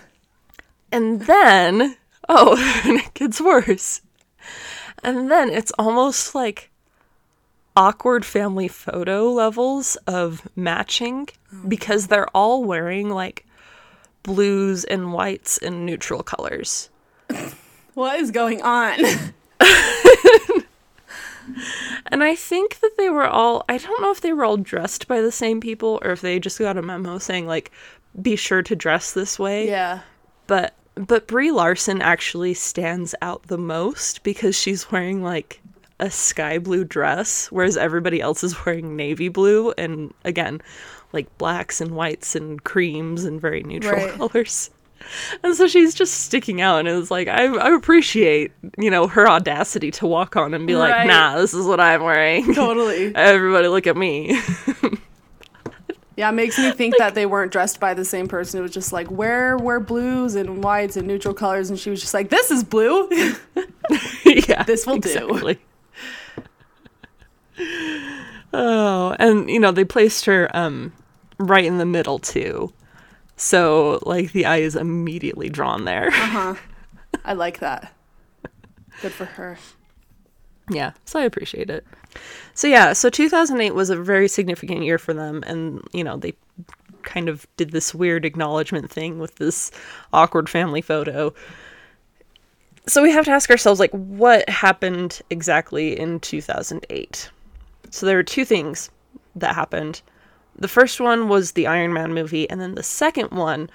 And 0.91 1.21
then, 1.21 1.97
oh, 2.27 2.55
it 2.85 3.13
gets 3.13 3.39
worse. 3.39 4.01
And 5.03 5.29
then 5.29 5.49
it's 5.49 5.71
almost 5.77 6.33
like 6.33 6.71
awkward 7.75 8.25
family 8.25 8.67
photo 8.67 9.29
levels 9.31 9.95
of 10.07 10.47
matching 10.55 11.27
oh, 11.53 11.67
because 11.67 12.07
they're 12.07 12.29
all 12.29 12.63
wearing 12.63 13.09
like 13.09 13.45
blues 14.25 14.83
and 14.83 15.13
whites 15.13 15.57
and 15.57 15.85
neutral 15.85 16.23
colors. 16.23 16.89
What 17.93 18.19
is 18.19 18.29
going 18.29 18.61
on? 18.61 18.99
And 22.11 22.23
I 22.23 22.35
think 22.35 22.79
that 22.79 22.97
they 22.97 23.09
were 23.09 23.25
all, 23.25 23.63
I 23.67 23.77
don't 23.77 24.01
know 24.01 24.11
if 24.11 24.21
they 24.21 24.33
were 24.33 24.45
all 24.45 24.57
dressed 24.57 25.07
by 25.07 25.21
the 25.21 25.31
same 25.31 25.59
people 25.59 25.99
or 26.03 26.11
if 26.11 26.21
they 26.21 26.39
just 26.39 26.59
got 26.59 26.77
a 26.77 26.81
memo 26.81 27.17
saying, 27.17 27.47
like, 27.47 27.71
be 28.21 28.35
sure 28.35 28.61
to 28.61 28.75
dress 28.75 29.13
this 29.13 29.39
way. 29.39 29.67
yeah. 29.67 30.01
but 30.47 30.75
but 30.95 31.27
Brie 31.27 31.51
Larson 31.51 32.01
actually 32.01 32.53
stands 32.53 33.13
out 33.21 33.43
the 33.43 33.57
most 33.57 34.23
because 34.23 34.57
she's 34.57 34.91
wearing 34.91 35.21
like 35.21 35.61
a 35.99 36.09
sky 36.09 36.57
blue 36.57 36.85
dress, 36.85 37.47
whereas 37.51 37.75
everybody 37.75 38.21
else 38.21 38.43
is 38.43 38.65
wearing 38.65 38.95
navy 38.95 39.27
blue 39.27 39.71
and 39.77 40.13
again, 40.23 40.61
like 41.15 41.35
blacks 41.39 41.81
and 41.81 41.91
whites 41.95 42.35
and 42.35 42.63
creams 42.63 43.23
and 43.25 43.41
very 43.41 43.63
neutral 43.63 43.93
Right. 43.95 44.13
colors. 44.13 44.69
And 45.43 45.53
so 45.55 45.67
she's 45.67 45.93
just 45.93 46.13
sticking 46.25 46.61
out, 46.61 46.79
and 46.79 46.87
it's 46.87 47.11
like 47.11 47.27
I, 47.27 47.45
I 47.45 47.75
appreciate 47.75 48.51
you 48.77 48.89
know 48.89 49.07
her 49.07 49.27
audacity 49.29 49.91
to 49.91 50.07
walk 50.07 50.35
on 50.35 50.53
and 50.53 50.65
be 50.65 50.75
like, 50.75 51.05
nah, 51.07 51.37
this 51.37 51.53
is 51.53 51.65
what 51.67 51.79
I'm 51.79 52.01
wearing. 52.03 52.53
Totally. 52.55 53.11
Everybody, 53.15 53.67
look 53.67 53.85
at 53.87 53.95
me. 53.97 54.39
Yeah, 56.17 56.29
it 56.29 56.31
makes 56.31 56.57
me 56.57 56.71
think 56.71 56.97
that 56.97 57.13
they 57.13 57.25
weren't 57.25 57.51
dressed 57.51 57.79
by 57.81 57.93
the 57.93 58.05
same 58.05 58.27
person. 58.29 58.59
It 58.61 58.63
was 58.63 58.71
just 58.71 58.93
like, 58.93 59.11
wear 59.11 59.57
wear 59.57 59.79
blues 59.81 60.33
and 60.35 60.63
whites 60.63 60.95
and 60.95 61.05
neutral 61.05 61.33
colors, 61.33 61.69
and 61.69 61.77
she 61.77 61.89
was 61.89 61.99
just 61.99 62.13
like, 62.13 62.29
this 62.29 62.49
is 62.49 62.63
blue. 62.63 63.07
yeah, 64.25 64.63
This 64.63 64.87
will 64.87 64.97
do. 64.97 65.09
exactly. 65.09 65.59
Oh, 68.53 69.15
and 69.19 69.49
you 69.49 69.59
know 69.59 69.71
they 69.71 69.83
placed 69.85 70.25
her 70.25 70.49
um 70.55 70.93
right 71.39 71.65
in 71.65 71.77
the 71.77 71.85
middle 71.85 72.19
too, 72.19 72.71
so 73.37 73.99
like 74.03 74.31
the 74.31 74.45
eye 74.45 74.57
is 74.57 74.75
immediately 74.75 75.49
drawn 75.49 75.85
there. 75.85 76.09
Uh-huh. 76.13 76.55
I 77.23 77.33
like 77.33 77.59
that. 77.59 77.93
Good 79.01 79.13
for 79.13 79.25
her. 79.25 79.57
yeah, 80.69 80.91
so 81.05 81.19
I 81.19 81.23
appreciate 81.23 81.69
it. 81.69 81.85
So 82.53 82.67
yeah, 82.67 82.93
so 82.93 83.09
2008 83.09 83.71
was 83.73 83.89
a 83.89 83.95
very 83.95 84.27
significant 84.27 84.83
year 84.83 84.97
for 84.97 85.13
them, 85.13 85.43
and 85.47 85.87
you 85.93 86.03
know 86.03 86.17
they 86.17 86.33
kind 87.03 87.29
of 87.29 87.45
did 87.57 87.71
this 87.71 87.93
weird 87.95 88.25
acknowledgement 88.25 88.89
thing 88.91 89.19
with 89.19 89.35
this 89.35 89.71
awkward 90.11 90.49
family 90.49 90.81
photo. 90.81 91.33
So 92.87 93.01
we 93.01 93.11
have 93.11 93.25
to 93.25 93.31
ask 93.31 93.49
ourselves 93.49 93.79
like 93.79 93.91
what 93.91 94.47
happened 94.49 95.21
exactly 95.29 95.97
in 95.97 96.19
2008. 96.19 97.29
So 97.91 98.05
there 98.05 98.15
were 98.17 98.23
two 98.23 98.45
things 98.45 98.89
that 99.35 99.55
happened. 99.55 100.01
The 100.57 100.67
first 100.67 100.99
one 101.01 101.27
was 101.27 101.51
the 101.51 101.67
Iron 101.67 101.93
Man 101.93 102.13
movie 102.13 102.49
and 102.49 102.61
then 102.61 102.75
the 102.75 102.83
second 102.83 103.31
one 103.31 103.69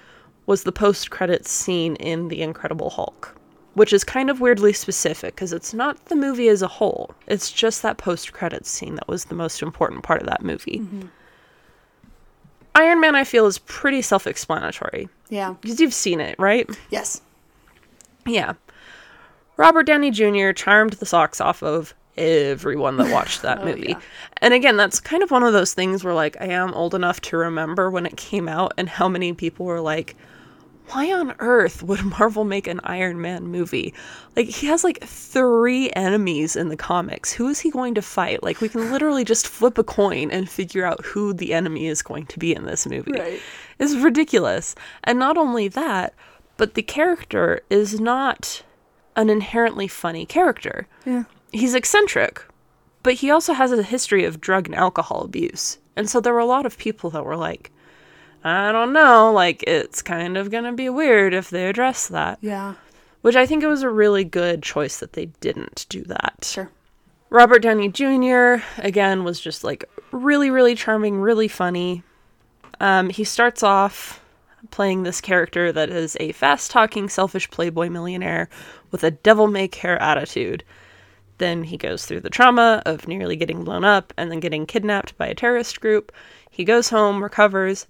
was 0.47 0.63
the 0.63 0.71
post-credits 0.71 1.49
scene 1.51 1.95
in 1.97 2.27
The 2.29 2.41
Incredible 2.41 2.89
Hulk, 2.89 3.35
which 3.75 3.93
is 3.93 4.03
kind 4.03 4.29
of 4.29 4.41
weirdly 4.41 4.73
specific 4.73 5.35
because 5.35 5.53
it's 5.53 5.73
not 5.73 6.05
the 6.05 6.15
movie 6.15 6.47
as 6.49 6.61
a 6.63 6.67
whole. 6.67 7.13
It's 7.27 7.51
just 7.51 7.83
that 7.83 7.97
post-credits 7.97 8.69
scene 8.69 8.95
that 8.95 9.07
was 9.07 9.25
the 9.25 9.35
most 9.35 9.61
important 9.61 10.03
part 10.03 10.21
of 10.21 10.27
that 10.27 10.41
movie. 10.43 10.79
Mm-hmm. 10.79 11.07
Iron 12.75 12.99
Man 13.01 13.15
I 13.15 13.23
feel 13.25 13.45
is 13.45 13.59
pretty 13.59 14.01
self-explanatory 14.01 15.09
Yeah. 15.29 15.55
because 15.61 15.79
you've 15.79 15.93
seen 15.93 16.19
it, 16.19 16.35
right? 16.39 16.69
Yes. 16.89 17.21
Yeah. 18.25 18.53
Robert 19.57 19.83
Downey 19.83 20.09
Jr. 20.09 20.51
charmed 20.53 20.93
the 20.93 21.05
socks 21.05 21.39
off 21.41 21.61
of 21.61 21.93
everyone 22.17 22.97
that 22.97 23.11
watched 23.11 23.41
that 23.43 23.59
Oh, 23.61 23.65
movie. 23.65 23.89
yeah. 23.89 23.99
And 24.37 24.53
again, 24.53 24.77
that's 24.77 24.99
kind 24.99 25.23
of 25.23 25.31
one 25.31 25.43
of 25.43 25.53
those 25.53 25.73
things 25.73 26.03
where 26.03 26.13
like 26.13 26.39
I 26.41 26.45
am 26.47 26.73
old 26.73 26.93
enough 26.95 27.21
to 27.21 27.37
remember 27.37 27.89
when 27.89 28.05
it 28.05 28.17
came 28.17 28.47
out 28.49 28.73
and 28.77 28.87
how 28.89 29.07
many 29.07 29.33
people 29.33 29.65
were 29.65 29.81
like, 29.81 30.15
why 30.87 31.09
on 31.13 31.33
earth 31.39 31.81
would 31.83 32.03
Marvel 32.03 32.43
make 32.43 32.67
an 32.67 32.81
Iron 32.83 33.21
Man 33.21 33.47
movie? 33.47 33.93
Like, 34.35 34.47
he 34.47 34.67
has 34.67 34.83
like 34.83 35.01
three 35.03 35.89
enemies 35.91 36.57
in 36.57 36.67
the 36.67 36.75
comics. 36.75 37.31
Who 37.31 37.47
is 37.47 37.59
he 37.61 37.71
going 37.71 37.95
to 37.95 38.01
fight? 38.01 38.43
Like, 38.43 38.59
we 38.59 38.67
can 38.67 38.91
literally 38.91 39.23
just 39.23 39.47
flip 39.47 39.77
a 39.77 39.85
coin 39.85 40.29
and 40.31 40.49
figure 40.49 40.83
out 40.85 41.05
who 41.05 41.33
the 41.33 41.53
enemy 41.53 41.87
is 41.87 42.01
going 42.01 42.25
to 42.25 42.39
be 42.39 42.53
in 42.53 42.65
this 42.65 42.85
movie. 42.85 43.13
Right. 43.13 43.39
It's 43.79 43.95
ridiculous. 43.95 44.75
And 45.05 45.17
not 45.17 45.37
only 45.37 45.69
that, 45.69 46.13
but 46.57 46.73
the 46.73 46.83
character 46.83 47.61
is 47.69 48.01
not 48.01 48.61
an 49.15 49.29
inherently 49.29 49.87
funny 49.87 50.25
character. 50.25 50.87
Yeah. 51.05 51.23
He's 51.51 51.75
eccentric, 51.75 52.43
but 53.03 53.15
he 53.15 53.31
also 53.31 53.53
has 53.53 53.71
a 53.71 53.83
history 53.83 54.25
of 54.25 54.41
drug 54.41 54.67
and 54.67 54.75
alcohol 54.75 55.23
abuse. 55.23 55.77
And 55.95 56.09
so 56.09 56.19
there 56.19 56.33
were 56.33 56.39
a 56.39 56.45
lot 56.45 56.65
of 56.65 56.77
people 56.77 57.09
that 57.11 57.25
were 57.25 57.35
like, 57.35 57.71
I 58.43 58.71
don't 58.71 58.93
know, 58.93 59.31
like 59.31 59.63
it's 59.67 60.01
kind 60.01 60.37
of 60.37 60.49
going 60.49 60.63
to 60.63 60.71
be 60.71 60.89
weird 60.89 61.33
if 61.33 61.49
they 61.49 61.67
address 61.67 62.07
that. 62.07 62.39
Yeah. 62.41 62.75
Which 63.21 63.35
I 63.35 63.45
think 63.45 63.63
it 63.63 63.67
was 63.67 63.83
a 63.83 63.89
really 63.89 64.23
good 64.23 64.63
choice 64.63 64.97
that 64.99 65.13
they 65.13 65.27
didn't 65.41 65.85
do 65.89 66.03
that. 66.05 66.39
Sure. 66.43 66.69
Robert 67.29 67.61
Downey 67.61 67.87
Jr., 67.89 68.63
again, 68.77 69.23
was 69.23 69.39
just 69.39 69.63
like 69.63 69.85
really, 70.11 70.49
really 70.49 70.75
charming, 70.75 71.19
really 71.19 71.47
funny. 71.47 72.03
Um, 72.79 73.09
he 73.09 73.23
starts 73.23 73.63
off 73.63 74.21
playing 74.71 75.03
this 75.03 75.21
character 75.21 75.71
that 75.71 75.89
is 75.89 76.17
a 76.19 76.31
fast 76.33 76.71
talking, 76.71 77.09
selfish 77.09 77.49
playboy 77.49 77.89
millionaire 77.89 78.49
with 78.91 79.03
a 79.03 79.11
devil 79.11 79.47
may 79.47 79.67
care 79.67 80.01
attitude. 80.01 80.63
Then 81.41 81.63
he 81.63 81.75
goes 81.75 82.05
through 82.05 82.19
the 82.19 82.29
trauma 82.29 82.83
of 82.85 83.07
nearly 83.07 83.35
getting 83.35 83.63
blown 83.63 83.83
up 83.83 84.13
and 84.15 84.29
then 84.31 84.39
getting 84.39 84.67
kidnapped 84.67 85.17
by 85.17 85.25
a 85.25 85.33
terrorist 85.33 85.81
group. 85.81 86.11
He 86.51 86.63
goes 86.63 86.89
home, 86.89 87.23
recovers, 87.23 87.87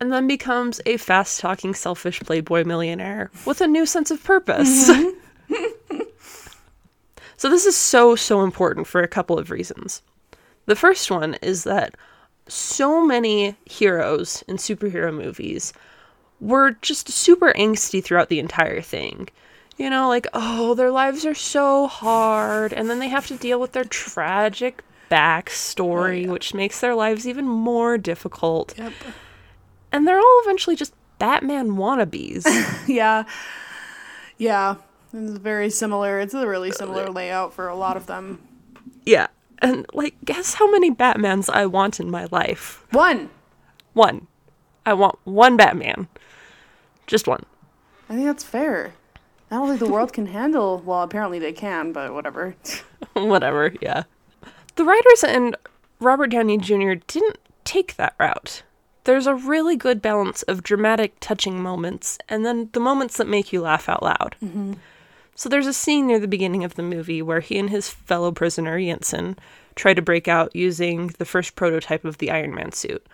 and 0.00 0.12
then 0.12 0.26
becomes 0.26 0.80
a 0.84 0.96
fast 0.96 1.38
talking, 1.38 1.74
selfish 1.74 2.18
playboy 2.18 2.64
millionaire 2.64 3.30
with 3.46 3.60
a 3.60 3.68
new 3.68 3.86
sense 3.86 4.10
of 4.10 4.24
purpose. 4.24 4.90
Mm-hmm. 4.90 5.98
so, 7.36 7.48
this 7.48 7.66
is 7.66 7.76
so, 7.76 8.16
so 8.16 8.42
important 8.42 8.88
for 8.88 9.00
a 9.00 9.06
couple 9.06 9.38
of 9.38 9.52
reasons. 9.52 10.02
The 10.66 10.74
first 10.74 11.08
one 11.08 11.34
is 11.34 11.62
that 11.62 11.94
so 12.48 13.06
many 13.06 13.54
heroes 13.64 14.42
in 14.48 14.56
superhero 14.56 15.14
movies 15.14 15.72
were 16.40 16.72
just 16.82 17.12
super 17.12 17.52
angsty 17.52 18.02
throughout 18.02 18.28
the 18.28 18.40
entire 18.40 18.80
thing. 18.80 19.28
You 19.78 19.88
know, 19.90 20.08
like, 20.08 20.26
oh, 20.34 20.74
their 20.74 20.90
lives 20.90 21.24
are 21.24 21.34
so 21.34 21.86
hard, 21.86 22.72
and 22.72 22.90
then 22.90 22.98
they 22.98 23.08
have 23.08 23.26
to 23.28 23.36
deal 23.36 23.60
with 23.60 23.72
their 23.72 23.84
tragic 23.84 24.82
backstory, 25.10 26.26
oh, 26.28 26.32
which 26.32 26.52
makes 26.52 26.80
their 26.80 26.94
lives 26.96 27.26
even 27.28 27.46
more 27.46 27.96
difficult. 27.96 28.74
Yep. 28.76 28.92
And 29.92 30.06
they're 30.06 30.18
all 30.18 30.40
eventually 30.44 30.74
just 30.76 30.92
Batman 31.18 31.70
wannabes. 31.76 32.44
Yeah. 32.88 33.24
Yeah. 34.36 34.76
It's 35.12 35.38
very 35.38 35.70
similar. 35.70 36.18
It's 36.20 36.34
a 36.34 36.46
really 36.46 36.70
similar 36.72 37.08
layout 37.08 37.52
for 37.54 37.68
a 37.68 37.74
lot 37.76 37.96
of 37.96 38.06
them. 38.06 38.40
yeah. 39.04 39.28
And, 39.60 39.86
like, 39.92 40.14
guess 40.24 40.54
how 40.54 40.70
many 40.70 40.92
Batmans 40.94 41.50
I 41.52 41.66
want 41.66 41.98
in 41.98 42.10
my 42.10 42.28
life? 42.30 42.84
One. 42.92 43.28
One. 43.92 44.28
I 44.86 44.92
want 44.92 45.18
one 45.24 45.56
Batman. 45.56 46.06
Just 47.08 47.26
one. 47.26 47.42
I 48.08 48.14
think 48.14 48.26
that's 48.26 48.44
fair. 48.44 48.94
I 49.50 49.56
don't 49.56 49.68
think 49.68 49.80
the 49.80 49.90
world 49.90 50.12
can 50.12 50.26
handle. 50.26 50.82
Well, 50.84 51.02
apparently 51.02 51.38
they 51.38 51.52
can, 51.52 51.92
but 51.92 52.12
whatever. 52.12 52.54
Whatever, 53.14 53.72
yeah. 53.80 54.04
The 54.76 54.84
writers 54.84 55.24
and 55.24 55.56
Robert 55.98 56.28
Downey 56.28 56.58
Jr. 56.58 56.94
didn't 57.06 57.38
take 57.64 57.96
that 57.96 58.14
route. 58.18 58.62
There's 59.04 59.26
a 59.26 59.34
really 59.34 59.76
good 59.76 60.02
balance 60.02 60.42
of 60.42 60.62
dramatic, 60.62 61.14
touching 61.18 61.62
moments 61.62 62.18
and 62.28 62.44
then 62.44 62.68
the 62.72 62.80
moments 62.80 63.16
that 63.16 63.26
make 63.26 63.52
you 63.52 63.62
laugh 63.62 63.88
out 63.88 64.02
loud. 64.02 64.36
Mm-hmm. 64.42 64.74
So 65.34 65.48
there's 65.48 65.66
a 65.66 65.72
scene 65.72 66.06
near 66.06 66.18
the 66.18 66.28
beginning 66.28 66.64
of 66.64 66.74
the 66.74 66.82
movie 66.82 67.22
where 67.22 67.40
he 67.40 67.58
and 67.58 67.70
his 67.70 67.88
fellow 67.88 68.32
prisoner, 68.32 68.78
Yinsen, 68.78 69.38
try 69.76 69.94
to 69.94 70.02
break 70.02 70.28
out 70.28 70.54
using 70.54 71.08
the 71.18 71.24
first 71.24 71.54
prototype 71.54 72.04
of 72.04 72.18
the 72.18 72.30
Iron 72.30 72.54
Man 72.54 72.72
suit. 72.72 73.06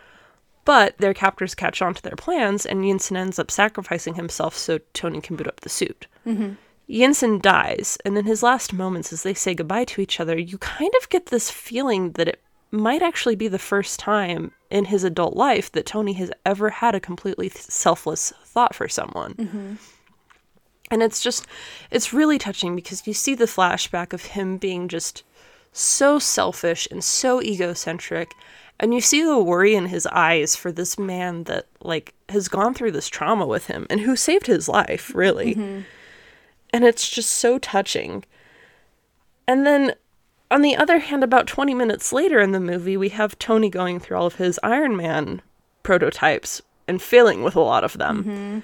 But 0.65 0.97
their 0.99 1.15
captors 1.15 1.55
catch 1.55 1.83
on 1.83 1.95
to 1.95 2.03
their 2.03 2.17
plans, 2.17 2.65
and 2.65 2.85
Yinsen 2.85 3.17
ends 3.17 3.39
up 3.39 3.51
sacrificing 3.51 4.15
himself 4.15 4.57
so 4.57 4.79
Tony 4.93 5.21
can 5.21 5.37
boot 5.37 5.49
up 5.49 5.61
the 5.61 5.69
suit. 5.69 6.07
Mm-hmm. 6.27 6.53
Yinsen 6.89 7.41
dies, 7.41 7.99
and 8.05 8.17
in 8.17 8.27
his 8.27 8.43
last 8.43 8.73
moments, 8.73 9.13
as 9.13 9.23
they 9.23 9.35
say 9.35 9.55
goodbye 9.55 9.85
to 9.85 10.01
each 10.01 10.21
other, 10.21 10.39
you 10.39 10.59
kind 10.59 10.93
of 11.01 11.09
get 11.09 11.27
this 11.27 11.51
feeling 11.51 12.13
that 12.13 12.29
it 12.29 12.43
might 12.71 13.03
actually 13.03 13.37
be 13.37 13.49
the 13.49 13.59
first 13.59 13.99
time 13.99 14.53
in 14.71 14.87
his 14.87 15.05
adult 15.05 15.37
life 15.37 15.71
that 15.73 15.87
Tony 15.87 16.15
has 16.15 16.31
ever 16.45 16.71
had 16.71 16.95
a 16.95 17.01
completely 17.01 17.49
selfless 17.49 18.33
thought 18.45 18.75
for 18.75 18.89
someone. 18.89 19.35
Mm-hmm. 19.35 19.75
And 20.91 21.03
it's 21.03 21.23
just, 21.23 21.47
it's 21.91 22.13
really 22.13 22.39
touching 22.39 22.77
because 22.77 23.07
you 23.07 23.15
see 23.15 23.35
the 23.35 23.47
flashback 23.47 24.13
of 24.13 24.25
him 24.27 24.59
being 24.59 24.89
just 24.89 25.23
so 25.73 26.19
selfish 26.19 26.87
and 26.91 27.03
so 27.03 27.41
egocentric. 27.43 28.33
And 28.81 28.93
you 28.93 29.01
see 29.01 29.23
the 29.23 29.39
worry 29.39 29.75
in 29.75 29.87
his 29.87 30.07
eyes 30.07 30.57
for 30.57 30.73
this 30.73 30.99
man 30.99 31.45
that, 31.45 31.67
like, 31.81 32.15
has 32.29 32.49
gone 32.49 32.75
through 32.75 32.91
this 32.93 33.09
trauma 33.09 33.47
with 33.47 33.67
him 33.67 33.87
and 33.89 34.01
who 34.01 34.17
saved 34.17 34.47
his 34.47 34.69
life, 34.69 35.13
really. 35.15 35.55
Mm-hmm. 35.55 35.81
And 36.73 36.85
it's 36.85 37.09
just 37.09 37.31
so 37.31 37.59
touching. 37.59 38.25
And 39.47 39.65
then, 39.65 39.95
on 40.51 40.63
the 40.63 40.77
other 40.77 40.99
hand, 40.99 41.23
about 41.23 41.47
20 41.47 41.73
minutes 41.73 42.13
later 42.13 42.41
in 42.41 42.51
the 42.51 42.61
movie, 42.61 42.97
we 42.97 43.11
have 43.11 43.39
Tony 43.39 43.71
going 43.71 44.01
through 44.01 44.17
all 44.17 44.27
of 44.27 44.37
his 44.37 44.59
Iron 44.63 44.97
Man 44.97 45.41
prototypes 45.85 46.61
and 46.89 47.01
failing 47.01 47.43
with 47.43 47.55
a 47.55 47.61
lot 47.61 47.85
of 47.85 47.99
them. 47.99 48.25
Mm-hmm. 48.25 48.59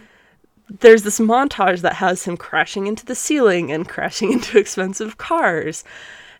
There's 0.81 1.03
this 1.03 1.21
montage 1.21 1.81
that 1.81 1.95
has 1.95 2.25
him 2.25 2.37
crashing 2.37 2.87
into 2.87 3.05
the 3.05 3.15
ceiling 3.15 3.71
and 3.71 3.89
crashing 3.89 4.33
into 4.35 4.59
expensive 4.59 5.19
cars 5.19 5.85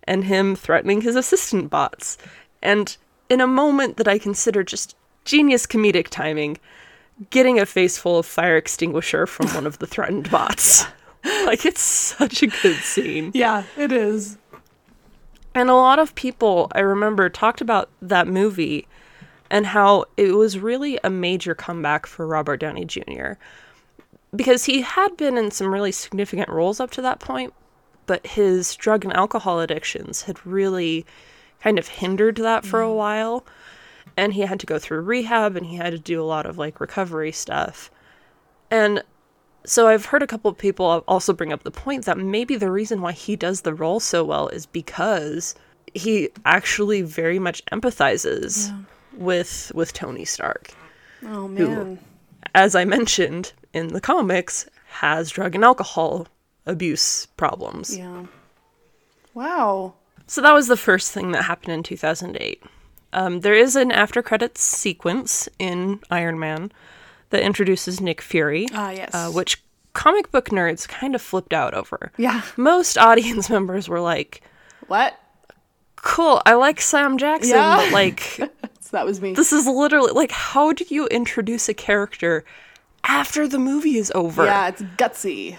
and 0.05 0.25
him 0.25 0.57
threatening 0.57 1.03
his 1.03 1.15
assistant 1.15 1.71
bots. 1.71 2.19
And 2.63 2.97
in 3.31 3.41
a 3.41 3.47
moment 3.47 3.97
that 3.97 4.09
I 4.09 4.19
consider 4.19 4.63
just 4.63 4.95
genius 5.25 5.67
comedic 5.67 6.09
timing, 6.09 6.59
getting 7.31 7.59
a 7.59 7.65
face 7.65 7.97
full 7.97 8.19
of 8.19 8.27
fire 8.27 8.57
extinguisher 8.57 9.27
from 9.27 9.49
one 9.51 9.67
of 9.67 9.79
the 9.79 9.87
threatened 9.87 10.31
bots. 10.31 10.85
Like, 11.45 11.67
it's 11.67 11.83
such 11.83 12.43
a 12.43 12.47
good 12.47 12.77
scene. 12.77 13.31
yeah, 13.35 13.65
it 13.77 13.93
is. 13.93 14.39
And 15.55 15.69
a 15.69 15.75
lot 15.75 15.99
of 15.99 16.15
people, 16.15 16.73
I 16.75 16.81
remember, 16.81 17.29
talked 17.29 17.61
about 17.61 17.91
that 18.01 18.27
movie 18.27 18.87
and 19.51 19.67
how 19.67 20.07
it 20.17 20.33
was 20.33 20.59
really 20.59 20.99
a 21.05 21.11
major 21.11 21.55
comeback 21.55 22.07
for 22.07 22.27
Robert 22.27 22.57
Downey 22.57 22.87
Jr. 22.87 23.33
Because 24.35 24.65
he 24.65 24.81
had 24.81 25.15
been 25.19 25.37
in 25.37 25.51
some 25.51 25.75
really 25.75 25.93
significant 25.93 26.49
roles 26.49 26.81
up 26.81 26.91
to 26.93 27.03
that 27.03 27.21
point, 27.21 27.53
but 28.07 28.27
his 28.27 28.75
drug 28.77 29.05
and 29.05 29.13
alcohol 29.13 29.61
addictions 29.61 30.23
had 30.23 30.47
really 30.47 31.05
kind 31.63 31.79
of 31.79 31.89
hindered 31.89 32.37
that 32.37 32.65
for 32.65 32.83
a 32.83 32.87
mm. 32.87 32.97
while. 32.97 33.47
And 34.17 34.35
he 34.35 34.43
had 34.43 34.61
to 34.61 34.67
go 34.67 34.79
through 34.79 35.01
rehab 35.03 35.57
and 35.57 35.67
he 35.67 35.77
had 35.77 35.93
to 35.93 35.99
do 35.99 36.21
a 36.21 36.25
lot 36.25 36.47
of 36.47 36.59
like 36.59 36.81
recovery 36.81 37.33
stuff. 37.33 37.91
And 38.71 39.03
so 39.65 39.89
I've 39.89 40.07
heard 40.07 40.23
a 40.23 40.27
couple 40.27 40.51
of 40.51 40.59
people 40.59 41.05
also 41.07 41.33
bring 41.33 41.53
up 41.53 41.63
the 41.63 41.71
point 41.71 42.05
that 42.07 42.19
maybe 42.19 42.57
the 42.57 42.71
reason 42.71 43.03
why 43.03 43.13
he 43.13 43.37
does 43.37 43.61
the 43.61 43.75
role 43.75 44.01
so 44.01 44.25
well 44.25 44.49
is 44.49 44.67
because 44.67 45.55
he 45.93 46.31
actually 46.45 47.03
very 47.03 47.39
much 47.39 47.65
empathizes 47.67 48.75
with 49.17 49.71
with 49.75 49.93
Tony 49.93 50.25
Stark. 50.25 50.73
Oh 51.25 51.49
man. 51.49 51.99
As 52.55 52.75
I 52.75 52.85
mentioned 52.85 53.53
in 53.73 53.89
the 53.89 54.01
comics, 54.01 54.67
has 54.89 55.31
drug 55.31 55.55
and 55.55 55.65
alcohol 55.65 56.27
abuse 56.67 57.27
problems. 57.37 57.97
Yeah. 57.97 58.27
Wow. 59.35 59.95
So 60.31 60.41
that 60.43 60.53
was 60.55 60.69
the 60.69 60.77
first 60.77 61.11
thing 61.11 61.33
that 61.33 61.43
happened 61.47 61.73
in 61.73 61.83
2008. 61.83 62.63
Um, 63.13 63.41
there 63.41 63.55
is 63.55 63.75
an 63.75 63.91
after 63.91 64.23
credits 64.23 64.63
sequence 64.63 65.49
in 65.59 65.99
Iron 66.09 66.39
Man 66.39 66.71
that 67.31 67.43
introduces 67.43 68.01
Nick 68.01 68.21
Fury, 68.23 68.69
Ah, 68.73 68.91
yes. 68.93 69.11
uh, 69.13 69.29
which 69.31 69.61
comic 69.93 70.31
book 70.31 70.51
nerds 70.51 70.87
kind 70.87 71.17
of 71.17 71.21
flipped 71.21 71.53
out 71.53 71.75
over. 71.75 72.13
Yeah. 72.17 72.43
Most 72.57 72.97
audience 72.97 73.51
members 73.57 73.89
were 73.89 74.01
like, 74.01 74.41
What? 74.87 75.19
"Cool, 75.97 76.41
I 76.47 76.55
like 76.55 76.81
Sam 76.81 77.19
Jackson, 77.19 77.57
Yeah. 77.57 77.77
but 77.79 77.93
like, 77.93 78.21
So 78.81 78.91
that 78.93 79.05
was 79.05 79.21
me. 79.21 79.33
this 79.35 79.53
is 79.53 79.67
literally 79.67 80.13
like, 80.13 80.31
how 80.31 80.73
do 80.73 80.85
you 80.89 81.09
introduce 81.09 81.69
a 81.69 81.75
character 81.75 82.45
after 83.03 83.49
the 83.49 83.59
movie 83.59 83.97
is 83.97 84.13
over? 84.15 84.45
yeah, 84.45 84.69
it's 84.69 84.83
gutsy. 84.97 85.57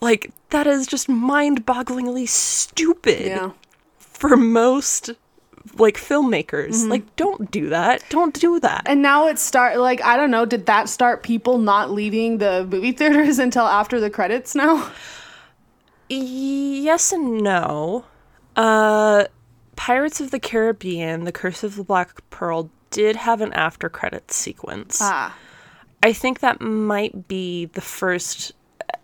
Like 0.00 0.32
that 0.50 0.66
is 0.66 0.88
just 0.88 1.08
mind-bogglingly 1.08 2.28
stupid 2.28 3.26
Yeah. 3.26 3.50
For 4.18 4.36
most 4.36 5.10
like 5.76 5.96
filmmakers. 5.96 6.70
Mm-hmm. 6.70 6.90
Like, 6.90 7.16
don't 7.16 7.50
do 7.50 7.68
that. 7.68 8.04
Don't 8.08 8.38
do 8.38 8.60
that. 8.60 8.82
And 8.86 9.02
now 9.02 9.28
it 9.28 9.38
start 9.38 9.78
like 9.78 10.02
I 10.02 10.16
don't 10.16 10.30
know. 10.30 10.44
Did 10.44 10.66
that 10.66 10.88
start 10.88 11.22
people 11.22 11.58
not 11.58 11.90
leaving 11.90 12.38
the 12.38 12.66
movie 12.70 12.92
theaters 12.92 13.38
until 13.46 13.66
after 13.66 14.00
the 14.00 14.10
credits? 14.10 14.54
Now. 14.54 14.90
Yes 16.08 17.12
and 17.12 17.42
no. 17.42 18.04
Uh 18.56 19.24
Pirates 19.76 20.20
of 20.20 20.32
the 20.32 20.40
Caribbean, 20.40 21.22
The 21.22 21.30
Curse 21.30 21.62
of 21.62 21.76
the 21.76 21.84
Black 21.84 22.28
Pearl 22.30 22.68
did 22.90 23.14
have 23.14 23.40
an 23.40 23.52
after 23.52 23.88
credits 23.88 24.34
sequence. 24.34 24.98
Ah. 25.00 25.36
I 26.02 26.12
think 26.12 26.40
that 26.40 26.60
might 26.60 27.28
be 27.28 27.66
the 27.66 27.80
first, 27.80 28.52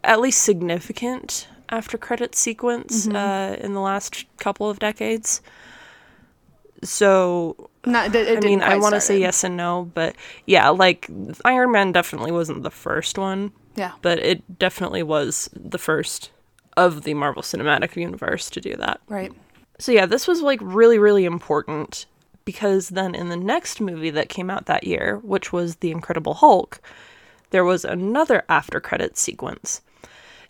at 0.02 0.20
least 0.20 0.42
significant 0.42 1.46
after 1.68 1.96
credit 1.98 2.34
sequence 2.34 3.08
uh, 3.08 3.56
in 3.60 3.72
the 3.74 3.80
last 3.80 4.24
couple 4.38 4.68
of 4.68 4.78
decades. 4.78 5.40
So 6.82 7.70
Not, 7.86 8.14
it, 8.14 8.28
it 8.28 8.44
I 8.44 8.46
mean, 8.46 8.62
I 8.62 8.76
want 8.76 8.94
to 8.94 9.00
say 9.00 9.18
yes 9.18 9.44
and 9.44 9.56
no, 9.56 9.90
but 9.94 10.16
yeah, 10.46 10.68
like 10.68 11.08
Iron 11.44 11.72
Man 11.72 11.92
definitely 11.92 12.32
wasn't 12.32 12.62
the 12.62 12.70
first 12.70 13.16
one, 13.18 13.52
Yeah. 13.76 13.92
but 14.02 14.18
it 14.18 14.58
definitely 14.58 15.02
was 15.02 15.48
the 15.54 15.78
first 15.78 16.30
of 16.76 17.02
the 17.04 17.14
Marvel 17.14 17.42
Cinematic 17.42 17.96
Universe 17.96 18.50
to 18.50 18.60
do 18.60 18.76
that. 18.76 19.00
Right. 19.08 19.32
So 19.78 19.92
yeah, 19.92 20.06
this 20.06 20.28
was 20.28 20.42
like 20.42 20.60
really 20.62 20.98
really 20.98 21.24
important 21.24 22.06
because 22.44 22.90
then 22.90 23.14
in 23.14 23.30
the 23.30 23.36
next 23.36 23.80
movie 23.80 24.10
that 24.10 24.28
came 24.28 24.50
out 24.50 24.66
that 24.66 24.84
year, 24.84 25.18
which 25.22 25.52
was 25.52 25.76
The 25.76 25.90
Incredible 25.90 26.34
Hulk, 26.34 26.80
there 27.50 27.64
was 27.64 27.84
another 27.84 28.44
after 28.48 28.80
credit 28.80 29.16
sequence. 29.16 29.80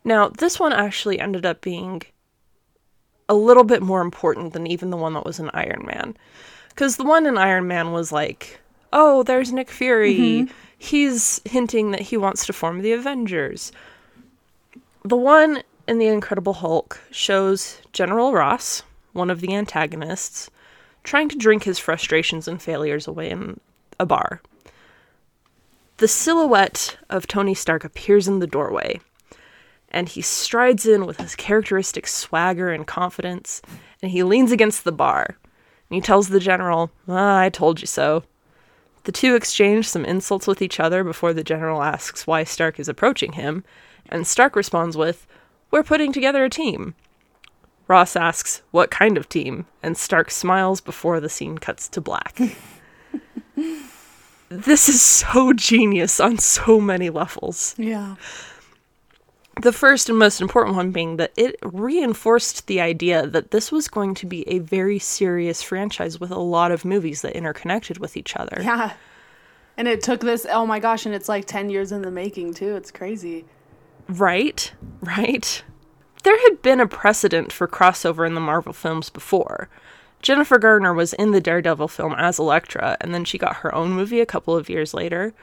Now, 0.05 0.28
this 0.28 0.61
one 0.61 0.72
actually 0.72 1.18
ended 1.18 1.46
up 1.46 1.61
being 1.61 2.02
a 3.28 3.34
little 3.34 3.64
bit 3.64 3.82
more 3.82 4.02
important 4.02 4.52
than 4.52 4.66
even 4.66 4.90
the 4.90 4.96
one 4.98 5.14
that 5.14 5.24
was 5.24 5.40
in 5.40 5.50
Iron 5.55 5.84
Man. 5.86 6.16
Cuz 6.76 6.96
the 6.96 7.05
one 7.05 7.24
in 7.24 7.38
Iron 7.38 7.66
Man 7.66 7.92
was 7.92 8.12
like, 8.12 8.61
"Oh, 8.92 9.22
there's 9.22 9.52
Nick 9.52 9.70
Fury. 9.70 10.14
Mm-hmm. 10.14 10.52
He's 10.76 11.40
hinting 11.46 11.92
that 11.92 12.02
he 12.02 12.16
wants 12.16 12.44
to 12.46 12.52
form 12.52 12.82
the 12.82 12.92
Avengers." 12.92 13.72
The 15.05 15.16
one 15.16 15.62
in 15.86 15.98
The 15.98 16.07
Incredible 16.07 16.55
Hulk 16.55 17.00
shows 17.11 17.80
General 17.92 18.32
Ross, 18.32 18.82
one 19.12 19.30
of 19.30 19.40
the 19.40 19.55
antagonists, 19.55 20.50
trying 21.02 21.28
to 21.28 21.36
drink 21.36 21.64
his 21.64 21.78
frustrations 21.78 22.48
and 22.48 22.61
failures 22.61 23.07
away 23.07 23.30
in 23.30 23.61
a 24.00 24.07
bar. 24.07 24.40
The 25.98 26.09
silhouette 26.09 26.96
of 27.09 27.26
Tony 27.26 27.55
Stark 27.55 27.84
appears 27.84 28.26
in 28.26 28.40
the 28.40 28.46
doorway, 28.46 29.00
and 29.95 30.09
he 30.09 30.20
strides 30.20 30.86
in 30.86 31.07
with 31.07 31.20
his 31.20 31.36
characteristic 31.36 32.09
swagger 32.09 32.70
and 32.70 32.84
confidence, 32.84 33.62
and 34.03 34.11
he 34.11 34.24
leans 34.24 34.51
against 34.51 34.82
the 34.82 34.90
bar. 34.90 35.26
And 35.28 35.95
he 35.95 36.01
tells 36.01 36.28
the 36.28 36.40
general, 36.40 36.90
ah, 37.09 37.38
I 37.38 37.49
told 37.49 37.80
you 37.80 37.86
so. 37.86 38.24
The 39.05 39.12
two 39.12 39.36
exchange 39.36 39.88
some 39.88 40.05
insults 40.05 40.49
with 40.49 40.61
each 40.61 40.80
other 40.80 41.05
before 41.05 41.32
the 41.32 41.45
general 41.45 41.80
asks 41.80 42.26
why 42.26 42.42
Stark 42.42 42.80
is 42.80 42.88
approaching 42.88 43.34
him, 43.34 43.62
and 44.09 44.26
Stark 44.26 44.57
responds 44.57 44.97
with, 44.97 45.28
We're 45.70 45.84
putting 45.84 46.12
together 46.12 46.45
a 46.45 46.51
team. 46.51 46.97
Ross 47.86 48.16
asks, 48.16 48.62
What 48.72 48.90
kind 48.90 49.16
of 49.16 49.28
team? 49.28 49.66
And 49.80 49.97
Stark 49.97 50.32
smiles 50.32 50.80
before 50.80 51.20
the 51.20 51.28
scene 51.28 51.59
cuts 51.59 51.88
to 51.90 52.01
black. 52.01 52.40
this 54.49 54.88
is 54.88 55.01
so 55.01 55.53
genius 55.53 56.18
on 56.18 56.38
so 56.38 56.80
many 56.80 57.11
levels. 57.11 57.76
Yeah. 57.78 58.16
The 59.61 59.72
first 59.72 60.09
and 60.09 60.18
most 60.18 60.40
important 60.40 60.76
one 60.76 60.90
being 60.90 61.16
that 61.16 61.32
it 61.36 61.57
reinforced 61.62 62.66
the 62.66 62.80
idea 62.80 63.26
that 63.26 63.50
this 63.50 63.70
was 63.70 63.88
going 63.88 64.14
to 64.16 64.26
be 64.26 64.46
a 64.48 64.59
very 64.59 64.98
serious 64.98 65.62
franchise 65.62 66.18
with 66.18 66.30
a 66.30 66.40
lot 66.40 66.72
of 66.72 66.84
movies 66.84 67.22
that 67.22 67.36
interconnected 67.36 67.98
with 67.98 68.16
each 68.16 68.36
other. 68.36 68.61
Yeah. 68.61 68.94
And 69.76 69.88
it 69.88 70.02
took 70.02 70.20
this, 70.20 70.46
oh 70.50 70.66
my 70.66 70.78
gosh, 70.78 71.07
and 71.07 71.14
it's 71.14 71.28
like 71.28 71.46
10 71.46 71.70
years 71.70 71.92
in 71.92 72.02
the 72.02 72.11
making, 72.11 72.55
too. 72.55 72.76
It's 72.76 72.90
crazy. 72.90 73.44
Right? 74.09 74.72
Right? 75.00 75.62
There 76.22 76.40
had 76.42 76.62
been 76.62 76.80
a 76.80 76.86
precedent 76.86 77.52
for 77.52 77.68
crossover 77.68 78.26
in 78.26 78.34
the 78.34 78.40
Marvel 78.40 78.72
films 78.72 79.11
before. 79.11 79.68
Jennifer 80.22 80.59
Garner 80.59 80.94
was 80.94 81.12
in 81.12 81.32
the 81.32 81.40
Daredevil 81.40 81.88
film 81.88 82.14
as 82.16 82.38
Elektra, 82.38 82.96
and 83.00 83.12
then 83.12 83.24
she 83.24 83.36
got 83.36 83.57
her 83.57 83.74
own 83.74 83.92
movie 83.92 84.20
a 84.20 84.26
couple 84.26 84.57
of 84.57 84.70
years 84.70 84.94
later. 84.94 85.34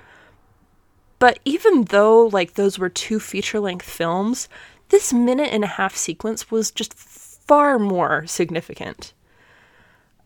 But 1.22 1.38
even 1.46 1.84
though 1.84 2.26
like 2.26 2.56
those 2.56 2.80
were 2.80 2.90
two 2.90 3.20
feature-length 3.20 3.86
films, 3.86 4.50
this 4.90 5.14
minute 5.14 5.54
and 5.54 5.64
a 5.64 5.68
half 5.68 5.96
sequence 5.96 6.50
was 6.50 6.72
just 6.72 6.96
far 6.96 7.78
more 7.78 8.26
significant. 8.26 9.14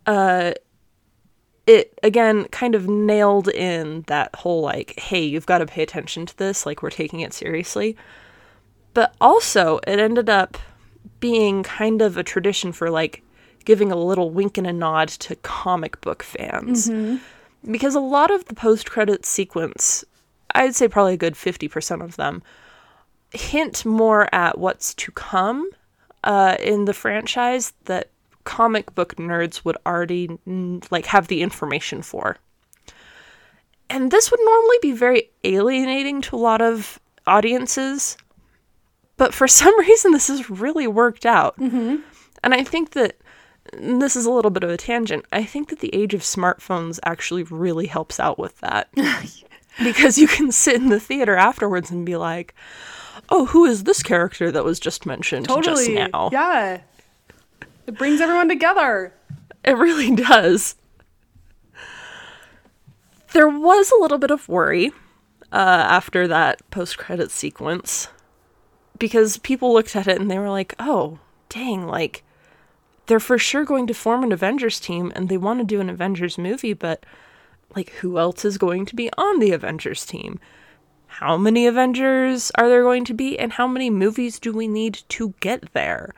Uh 0.05 0.53
it 1.67 1.99
again 2.01 2.45
kind 2.45 2.75
of 2.75 2.87
nailed 2.87 3.49
in 3.49 4.03
that 4.07 4.33
whole 4.37 4.61
like 4.61 4.97
hey, 4.97 5.21
you've 5.21 5.45
got 5.45 5.57
to 5.57 5.65
pay 5.65 5.83
attention 5.83 6.25
to 6.27 6.37
this, 6.37 6.65
like 6.65 6.81
we're 6.81 6.89
taking 6.89 7.19
it 7.19 7.33
seriously. 7.33 7.97
But 8.93 9.13
also, 9.19 9.79
it 9.85 9.99
ended 9.99 10.29
up 10.29 10.57
being 11.19 11.61
kind 11.63 12.01
of 12.01 12.15
a 12.15 12.23
tradition 12.23 12.71
for 12.71 12.89
like 12.89 13.21
giving 13.65 13.91
a 13.91 13.97
little 13.97 14.29
wink 14.29 14.57
and 14.57 14.67
a 14.67 14.71
nod 14.71 15.09
to 15.09 15.35
comic 15.35 15.99
book 15.99 16.23
fans. 16.23 16.89
Because 17.69 17.95
a 17.95 17.99
lot 17.99 18.31
of 18.31 18.45
the 18.45 18.53
post 18.53 18.89
credits 18.89 19.27
sequence, 19.27 20.05
I'd 20.55 20.75
say 20.75 20.87
probably 20.87 21.13
a 21.13 21.17
good 21.17 21.35
50% 21.35 22.03
of 22.03 22.15
them, 22.15 22.41
hint 23.31 23.85
more 23.85 24.33
at 24.33 24.57
what's 24.57 24.93
to 24.95 25.11
come 25.11 25.69
uh, 26.23 26.57
in 26.59 26.85
the 26.85 26.93
franchise 26.93 27.73
that 27.85 28.09
comic 28.43 28.93
book 28.95 29.15
nerds 29.15 29.65
would 29.65 29.77
already 29.85 30.29
like 30.91 31.05
have 31.07 31.27
the 31.27 31.41
information 31.41 32.01
for. 32.01 32.37
And 33.89 34.09
this 34.11 34.31
would 34.31 34.39
normally 34.43 34.77
be 34.81 34.91
very 34.93 35.29
alienating 35.43 36.21
to 36.21 36.35
a 36.35 36.37
lot 36.37 36.61
of 36.61 36.99
audiences, 37.27 38.17
but 39.17 39.33
for 39.33 39.47
some 39.61 39.77
reason 39.79 40.11
this 40.11 40.27
has 40.27 40.49
really 40.49 40.87
worked 40.87 41.25
out. 41.25 41.57
And 42.43 42.53
I 42.53 42.63
think 42.63 42.91
that 42.91 43.17
and 43.73 43.99
this 43.99 44.15
is 44.15 44.25
a 44.27 44.31
little 44.31 44.51
bit 44.51 44.63
of 44.63 44.69
a 44.69 44.77
tangent. 44.77 45.25
I 45.31 45.43
think 45.43 45.69
that 45.69 45.79
the 45.79 45.93
age 45.93 46.13
of 46.13 46.21
smartphones 46.21 46.99
actually 47.03 47.43
really 47.43 47.87
helps 47.87 48.19
out 48.19 48.37
with 48.37 48.59
that. 48.59 48.89
because 49.84 50.17
you 50.17 50.28
can 50.28 50.51
sit 50.51 50.76
in 50.76 50.89
the 50.89 50.99
theater 50.99 51.36
afterwards 51.36 51.91
and 51.91 52.05
be 52.05 52.15
like, 52.15 52.53
"Oh, 53.30 53.45
who 53.47 53.65
is 53.65 53.84
this 53.84 54.03
character 54.03 54.51
that 54.51 54.63
was 54.63 54.80
just 54.80 55.05
mentioned 55.05 55.47
Totally. 55.47 55.95
just 55.95 56.11
now?" 56.11 56.30
Yeah. 56.32 56.82
It 57.88 57.97
brings 57.97 58.21
everyone 58.21 58.49
together. 58.49 59.13
It 59.63 59.78
really 59.78 60.15
does. 60.15 60.76
There 63.34 63.49
was 63.49 63.91
a 63.91 64.01
little 64.01 64.17
bit 64.17 64.32
of 64.32 64.47
worry 64.47 64.91
uh, 65.51 65.55
after 65.89 66.28
that 66.28 66.61
post-credit 66.71 67.32
sequence 67.32 68.07
because 68.97 69.38
people 69.38 69.73
looked 69.73 69.95
at 69.95 70.07
it 70.07 70.19
and 70.19 70.32
they 70.32 70.39
were 70.39 70.49
like, 70.49 70.73
"Oh, 70.80 71.19
dang! 71.49 71.86
Like 71.86 72.23
they're 73.07 73.19
for 73.19 73.38
sure 73.38 73.65
going 73.65 73.88
to 73.88 73.93
form 73.93 74.23
an 74.23 74.32
Avengers 74.32 74.80
team 74.80 75.11
and 75.15 75.30
they 75.30 75.38
want 75.38 75.59
to 75.59 75.65
do 75.65 75.80
an 75.82 75.89
Avengers 75.89 76.38
movie, 76.38 76.73
but 76.73 77.05
like 77.76 77.89
who 77.91 78.17
else 78.17 78.45
is 78.45 78.57
going 78.57 78.86
to 78.88 78.95
be 78.95 79.09
on 79.17 79.39
the 79.39 79.51
Avengers 79.51 80.05
team? 80.05 80.39
How 81.07 81.38
many 81.38 81.65
Avengers 81.67 82.51
are 82.55 82.67
there 82.67 82.84
going 82.84 83.05
to 83.05 83.13
be, 83.13 83.38
and 83.39 83.53
how 83.53 83.67
many 83.67 83.89
movies 83.89 84.39
do 84.39 84.51
we 84.53 84.67
need 84.67 85.01
to 85.09 85.34
get 85.39 85.73
there?" 85.73 86.13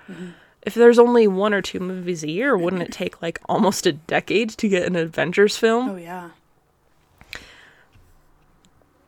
if 0.64 0.74
there's 0.74 1.00
only 1.00 1.28
one 1.28 1.54
or 1.54 1.62
two 1.62 1.80
movies 1.80 2.24
a 2.24 2.30
year, 2.30 2.58
wouldn't 2.58 2.82
it 2.82 2.92
take 2.92 3.22
like 3.22 3.40
almost 3.48 3.86
a 3.86 3.94
decade 3.94 4.50
to 4.50 4.68
get 4.68 4.84
an 4.86 4.96
Avengers 4.98 5.56
film? 5.56 5.90
Oh, 5.92 5.96
yeah. 5.96 6.32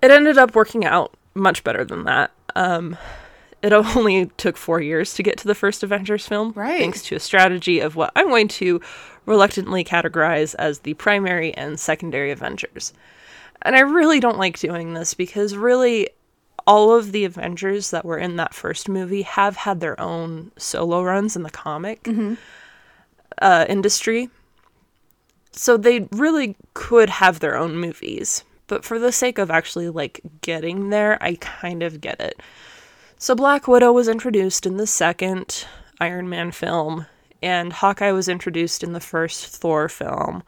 It 0.01 0.11
ended 0.11 0.37
up 0.37 0.55
working 0.55 0.85
out 0.85 1.13
much 1.33 1.63
better 1.63 1.83
than 1.83 2.05
that. 2.05 2.31
Um, 2.55 2.97
it 3.61 3.73
only 3.95 4.27
took 4.37 4.55
four 4.55 4.79
years 4.79 5.13
to 5.15 5.23
get 5.23 5.37
to 5.39 5.47
the 5.47 5.55
first 5.55 5.83
Avengers 5.83 6.25
film, 6.25 6.53
Right. 6.55 6.79
thanks 6.79 7.03
to 7.03 7.15
a 7.15 7.19
strategy 7.19 7.79
of 7.79 7.95
what 7.97 8.11
I'm 8.15 8.29
going 8.29 8.47
to 8.49 8.79
reluctantly 9.29 9.83
categorize 9.83 10.55
as 10.55 10.79
the 10.79 10.95
primary 10.95 11.53
and 11.53 11.79
secondary 11.79 12.31
Avengers. 12.31 12.91
And 13.61 13.75
I 13.75 13.81
really 13.81 14.19
don't 14.19 14.39
like 14.39 14.59
doing 14.59 14.93
this 14.93 15.13
because 15.13 15.55
really 15.55 16.09
all 16.65 16.93
of 16.93 17.11
the 17.11 17.25
Avengers 17.25 17.91
that 17.91 18.03
were 18.03 18.17
in 18.17 18.37
that 18.37 18.55
first 18.55 18.89
movie 18.89 19.21
have 19.21 19.55
had 19.55 19.79
their 19.79 19.99
own 20.01 20.51
solo 20.57 21.03
runs 21.03 21.35
in 21.35 21.43
the 21.43 21.49
comic 21.49 22.07
uh, 23.41 23.65
industry. 23.69 24.29
So 25.51 25.77
they 25.77 26.07
really 26.11 26.55
could 26.73 27.09
have 27.09 27.39
their 27.39 27.55
own 27.55 27.77
movies. 27.77 28.43
But 28.67 28.83
for 28.83 28.97
the 28.97 29.11
sake 29.11 29.37
of 29.37 29.51
actually 29.51 29.89
like 29.89 30.21
getting 30.41 30.89
there, 30.89 31.21
I 31.21 31.35
kind 31.35 31.83
of 31.83 32.01
get 32.01 32.19
it. 32.19 32.41
So 33.17 33.35
Black 33.35 33.67
Widow 33.67 33.91
was 33.91 34.07
introduced 34.07 34.65
in 34.65 34.77
the 34.77 34.87
second 34.87 35.65
Iron 35.99 36.29
Man 36.29 36.51
film, 36.51 37.05
and 37.41 37.71
Hawkeye 37.73 38.11
was 38.11 38.27
introduced 38.27 38.83
in 38.83 38.93
the 38.93 38.99
first 38.99 39.47
Thor 39.47 39.87
film. 39.89 40.43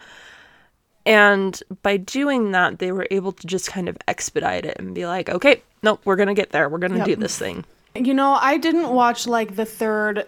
And 1.05 1.61
by 1.81 1.97
doing 1.97 2.51
that, 2.51 2.79
they 2.79 2.91
were 2.91 3.07
able 3.09 3.31
to 3.31 3.47
just 3.47 3.71
kind 3.71 3.89
of 3.89 3.97
expedite 4.07 4.65
it 4.65 4.77
and 4.77 4.93
be 4.93 5.07
like, 5.07 5.29
okay, 5.29 5.61
nope, 5.81 6.01
we're 6.05 6.15
going 6.15 6.27
to 6.27 6.33
get 6.35 6.51
there. 6.51 6.69
We're 6.69 6.77
going 6.77 6.91
to 6.91 6.97
Yep. 6.99 7.07
do 7.07 7.15
this 7.15 7.37
thing. 7.37 7.65
You 7.95 8.13
know, 8.13 8.37
I 8.39 8.57
didn't 8.57 8.89
watch 8.89 9.25
like 9.27 9.55
the 9.55 9.65
third. 9.65 10.27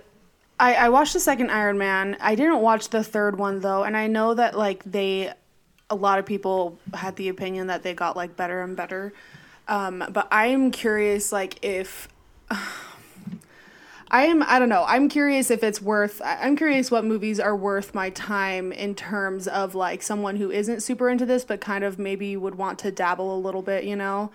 I, 0.60 0.74
I 0.76 0.90
watched 0.90 1.14
the 1.14 1.20
second 1.20 1.52
Iron 1.52 1.78
Man. 1.78 2.18
I 2.20 2.36
didn't 2.36 2.60
watch 2.60 2.90
the 2.90 3.04
third 3.04 3.38
one 3.38 3.60
though, 3.60 3.84
and 3.84 3.96
I 3.96 4.08
know 4.08 4.34
that 4.34 4.58
like 4.58 4.84
they, 4.84 5.32
a 5.90 5.96
lot 5.96 6.20
of 6.20 6.26
people 6.26 6.78
had 6.94 7.16
the 7.18 7.30
opinion 7.30 7.68
that 7.68 7.84
they 7.84 7.94
got 7.94 8.16
like 8.18 8.36
better 8.36 8.62
and 8.62 8.76
better. 8.76 9.14
Um, 9.68 10.04
but 10.10 10.28
I'm 10.32 10.72
curious, 10.72 11.32
like 11.32 11.64
if. 11.64 12.08
I 14.14 14.26
am. 14.28 14.44
I 14.44 14.60
don't 14.60 14.70
know. 14.70 14.86
I'm 14.88 15.10
curious 15.10 15.50
if 15.50 15.64
it's 15.64 15.82
worth. 15.82 16.22
I'm 16.24 16.56
curious 16.56 16.92
what 16.92 17.04
movies 17.04 17.40
are 17.40 17.56
worth 17.56 17.96
my 17.96 18.12
time 18.12 18.72
in 18.72 18.94
terms 18.94 19.48
of 19.48 19.74
like 19.74 20.04
someone 20.04 20.36
who 20.36 20.52
isn't 20.52 20.84
super 20.84 21.10
into 21.10 21.26
this, 21.26 21.44
but 21.44 21.60
kind 21.60 21.84
of 21.84 21.98
maybe 21.98 22.38
would 22.38 22.54
want 22.54 22.78
to 22.80 22.92
dabble 22.92 23.36
a 23.36 23.40
little 23.40 23.64
bit. 23.64 23.86
You 23.86 23.96
know, 23.96 24.32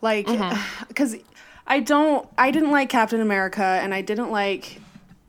Like, 0.00 0.26
Mm-hmm. 0.26 0.84
because 0.88 1.16
I 1.66 1.80
don't, 1.80 2.28
I 2.38 2.52
didn't 2.52 2.70
like 2.70 2.90
Captain 2.90 3.20
America, 3.20 3.64
and 3.64 3.92
I 3.92 4.02
didn't 4.02 4.30
like, 4.30 4.80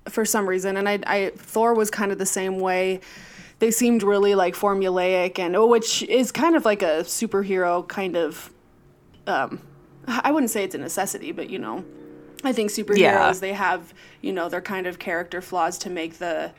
for 0.08 0.24
some 0.24 0.48
reason, 0.48 0.78
and 0.78 0.88
I, 0.88 1.00
I 1.08 1.32
Thor 1.36 1.74
was 1.74 1.90
kind 1.90 2.12
of 2.12 2.20
the 2.20 2.28
same 2.28 2.60
way. 2.60 3.02
They 3.58 3.72
seemed 3.72 4.04
really 4.04 4.36
like 4.36 4.54
formulaic, 4.54 5.40
and 5.40 5.56
oh, 5.56 5.66
which 5.66 6.04
is 6.04 6.32
kind 6.32 6.56
of 6.56 6.64
like 6.64 6.84
a 6.84 7.02
superhero 7.06 7.86
kind 7.88 8.16
of. 8.16 8.52
Um, 9.26 9.62
I 10.08 10.32
wouldn't 10.32 10.52
say 10.52 10.64
it's 10.64 10.76
a 10.76 10.78
necessity, 10.78 11.32
but 11.32 11.50
you 11.50 11.58
know, 11.60 11.84
I 12.44 12.54
think 12.54 12.72
superheroes 12.72 12.98
Yeah. 12.98 13.32
they 13.34 13.54
have 13.54 13.94
you 14.22 14.32
know 14.32 14.50
their 14.50 14.62
kind 14.62 14.88
of 14.88 15.00
character 15.00 15.42
flaws 15.42 15.78
to 15.80 15.90
make 15.90 16.18
the 16.20 16.52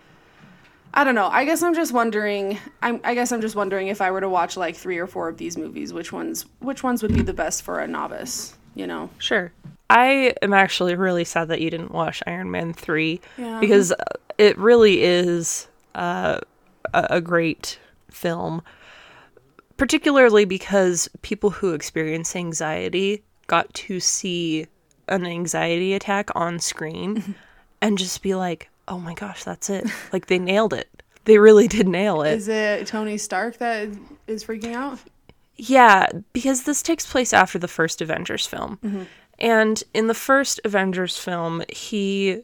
I 0.92 1.04
don't 1.04 1.14
know. 1.14 1.28
I 1.28 1.44
guess 1.44 1.62
I'm 1.62 1.72
just 1.74 1.92
wondering. 1.92 2.58
I'm, 2.82 3.00
I 3.04 3.14
guess 3.14 3.30
I'm 3.30 3.40
just 3.40 3.54
wondering 3.54 3.86
if 3.86 4.00
I 4.00 4.10
were 4.10 4.20
to 4.20 4.28
watch 4.28 4.56
like 4.56 4.74
three 4.74 4.98
or 4.98 5.06
four 5.06 5.28
of 5.28 5.36
these 5.36 5.56
movies, 5.56 5.92
which 5.92 6.12
ones, 6.12 6.46
which 6.58 6.82
ones 6.82 7.00
would 7.00 7.14
be 7.14 7.22
the 7.22 7.32
best 7.32 7.62
for 7.62 7.78
a 7.78 7.86
novice? 7.86 8.56
You 8.74 8.88
know? 8.88 9.08
Sure. 9.18 9.52
I 9.88 10.34
am 10.42 10.52
actually 10.52 10.96
really 10.96 11.22
sad 11.22 11.46
that 11.46 11.60
you 11.60 11.70
didn't 11.70 11.92
watch 11.92 12.24
Iron 12.26 12.50
Man 12.50 12.72
3 12.72 13.20
Yeah. 13.38 13.60
because 13.60 13.92
uh, 13.92 13.96
it 14.36 14.58
really 14.58 15.02
is 15.04 15.68
uh, 15.94 16.40
a, 16.92 17.06
a 17.10 17.20
great 17.20 17.78
film, 18.10 18.60
particularly 19.76 20.44
because 20.44 21.08
people 21.22 21.50
who 21.50 21.72
experience 21.72 22.34
anxiety 22.34 23.22
got 23.46 23.72
to 23.74 24.00
see 24.00 24.66
an 25.10 25.26
anxiety 25.26 25.94
attack 25.94 26.30
on 26.34 26.58
screen 26.58 27.34
and 27.82 27.98
just 27.98 28.22
be 28.22 28.34
like, 28.34 28.70
oh 28.88 28.98
my 28.98 29.14
gosh, 29.14 29.44
that's 29.44 29.68
it. 29.70 29.86
like 30.12 30.26
they 30.26 30.38
nailed 30.38 30.72
it. 30.72 30.88
They 31.24 31.38
really 31.38 31.68
did 31.68 31.86
nail 31.86 32.22
it. 32.22 32.32
Is 32.32 32.48
it 32.48 32.86
Tony 32.86 33.18
Stark 33.18 33.58
that 33.58 33.88
is 34.26 34.44
freaking 34.44 34.74
out? 34.74 34.98
Yeah, 35.56 36.08
because 36.32 36.62
this 36.62 36.82
takes 36.82 37.10
place 37.10 37.34
after 37.34 37.58
the 37.58 37.68
first 37.68 38.00
Avengers 38.00 38.46
film. 38.46 38.78
Mm-hmm. 38.82 39.02
And 39.38 39.82
in 39.92 40.06
the 40.06 40.14
first 40.14 40.60
Avengers 40.64 41.18
film, 41.18 41.62
he 41.68 42.42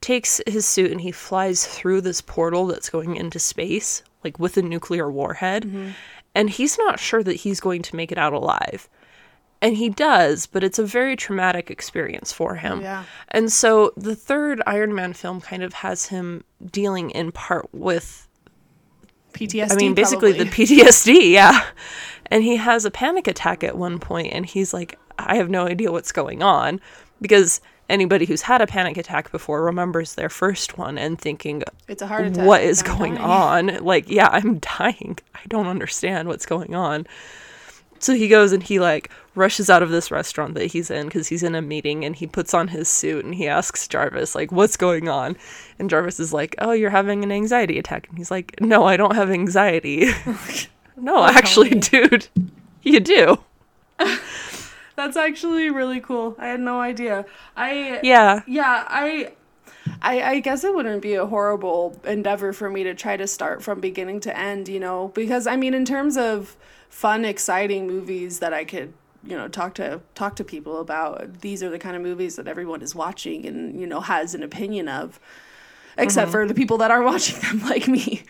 takes 0.00 0.40
his 0.46 0.66
suit 0.66 0.90
and 0.90 1.00
he 1.00 1.12
flies 1.12 1.66
through 1.66 2.02
this 2.02 2.20
portal 2.20 2.66
that's 2.66 2.90
going 2.90 3.16
into 3.16 3.38
space, 3.38 4.02
like 4.24 4.38
with 4.38 4.56
a 4.56 4.62
nuclear 4.62 5.10
warhead. 5.10 5.64
Mm-hmm. 5.64 5.90
And 6.34 6.50
he's 6.50 6.76
not 6.78 6.98
sure 6.98 7.22
that 7.22 7.34
he's 7.34 7.60
going 7.60 7.82
to 7.82 7.96
make 7.96 8.12
it 8.12 8.18
out 8.18 8.32
alive. 8.32 8.88
And 9.62 9.76
he 9.76 9.88
does, 9.88 10.46
but 10.46 10.64
it's 10.64 10.80
a 10.80 10.84
very 10.84 11.14
traumatic 11.14 11.70
experience 11.70 12.32
for 12.32 12.56
him. 12.56 12.80
Yeah. 12.80 13.04
And 13.28 13.50
so 13.50 13.92
the 13.96 14.16
third 14.16 14.60
Iron 14.66 14.92
Man 14.92 15.12
film 15.12 15.40
kind 15.40 15.62
of 15.62 15.72
has 15.72 16.06
him 16.06 16.42
dealing 16.70 17.10
in 17.10 17.30
part 17.30 17.72
with 17.72 18.26
PTSD. 19.34 19.72
I 19.72 19.76
mean, 19.76 19.94
basically 19.94 20.34
probably. 20.34 20.66
the 20.66 20.82
PTSD, 20.82 21.30
yeah. 21.30 21.64
And 22.26 22.42
he 22.42 22.56
has 22.56 22.84
a 22.84 22.90
panic 22.90 23.28
attack 23.28 23.62
at 23.62 23.78
one 23.78 24.00
point, 24.00 24.32
and 24.32 24.44
he's 24.44 24.74
like, 24.74 24.98
I 25.16 25.36
have 25.36 25.48
no 25.48 25.66
idea 25.66 25.92
what's 25.92 26.10
going 26.10 26.42
on. 26.42 26.80
Because 27.20 27.60
anybody 27.88 28.26
who's 28.26 28.42
had 28.42 28.60
a 28.60 28.66
panic 28.66 28.96
attack 28.96 29.30
before 29.30 29.62
remembers 29.62 30.16
their 30.16 30.28
first 30.28 30.76
one 30.76 30.98
and 30.98 31.20
thinking, 31.20 31.62
it's 31.86 32.02
a 32.02 32.06
heart 32.08 32.26
attack. 32.26 32.46
what 32.46 32.62
is 32.62 32.82
I'm 32.82 32.98
going 32.98 33.14
dying. 33.14 33.70
on? 33.70 33.84
Like, 33.84 34.10
yeah, 34.10 34.28
I'm 34.28 34.58
dying. 34.58 35.18
I 35.36 35.40
don't 35.48 35.68
understand 35.68 36.26
what's 36.26 36.46
going 36.46 36.74
on. 36.74 37.06
So 38.02 38.14
he 38.14 38.28
goes 38.28 38.52
and 38.52 38.62
he 38.62 38.80
like 38.80 39.10
rushes 39.34 39.70
out 39.70 39.82
of 39.82 39.90
this 39.90 40.10
restaurant 40.10 40.54
that 40.54 40.66
he's 40.66 40.90
in 40.90 41.06
because 41.06 41.28
he's 41.28 41.42
in 41.42 41.54
a 41.54 41.62
meeting 41.62 42.04
and 42.04 42.14
he 42.14 42.26
puts 42.26 42.52
on 42.52 42.68
his 42.68 42.88
suit 42.88 43.24
and 43.24 43.34
he 43.34 43.48
asks 43.48 43.88
Jarvis 43.88 44.34
like 44.34 44.52
what's 44.52 44.76
going 44.76 45.08
on 45.08 45.36
and 45.78 45.88
Jarvis 45.88 46.20
is 46.20 46.32
like 46.32 46.54
oh 46.58 46.72
you're 46.72 46.90
having 46.90 47.24
an 47.24 47.32
anxiety 47.32 47.78
attack 47.78 48.08
and 48.08 48.18
he's 48.18 48.30
like 48.30 48.60
no 48.60 48.84
I 48.84 48.98
don't 48.98 49.14
have 49.14 49.30
anxiety 49.30 50.08
no 50.96 51.24
actually 51.24 51.70
dude 51.70 52.28
you 52.82 53.00
do 53.00 53.38
That's 54.96 55.16
actually 55.16 55.70
really 55.70 56.00
cool. 56.00 56.36
I 56.38 56.48
had 56.48 56.60
no 56.60 56.80
idea. 56.80 57.24
I 57.56 58.00
yeah 58.02 58.42
yeah 58.46 58.84
I. 58.88 59.32
I, 60.00 60.22
I 60.22 60.40
guess 60.40 60.64
it 60.64 60.74
wouldn't 60.74 61.02
be 61.02 61.14
a 61.14 61.26
horrible 61.26 61.98
endeavor 62.04 62.52
for 62.52 62.70
me 62.70 62.82
to 62.84 62.94
try 62.94 63.16
to 63.16 63.26
start 63.26 63.62
from 63.62 63.80
beginning 63.80 64.20
to 64.20 64.36
end, 64.36 64.68
you 64.68 64.80
know, 64.80 65.08
because 65.14 65.46
I 65.46 65.56
mean, 65.56 65.74
in 65.74 65.84
terms 65.84 66.16
of 66.16 66.56
fun, 66.88 67.24
exciting 67.24 67.86
movies 67.86 68.38
that 68.40 68.52
I 68.52 68.64
could, 68.64 68.92
you 69.24 69.36
know, 69.36 69.48
talk 69.48 69.74
to 69.74 70.00
talk 70.14 70.36
to 70.36 70.44
people 70.44 70.80
about, 70.80 71.40
these 71.40 71.62
are 71.62 71.70
the 71.70 71.78
kind 71.78 71.96
of 71.96 72.02
movies 72.02 72.36
that 72.36 72.48
everyone 72.48 72.82
is 72.82 72.94
watching 72.94 73.46
and 73.46 73.80
you 73.80 73.86
know 73.86 74.00
has 74.00 74.34
an 74.34 74.42
opinion 74.42 74.88
of, 74.88 75.18
except 75.98 76.30
for 76.30 76.46
the 76.46 76.54
people 76.54 76.78
that 76.78 76.90
aren't 76.90 77.04
watching 77.12 77.40
them, 77.40 77.60
like 77.68 77.88
me. 77.88 78.24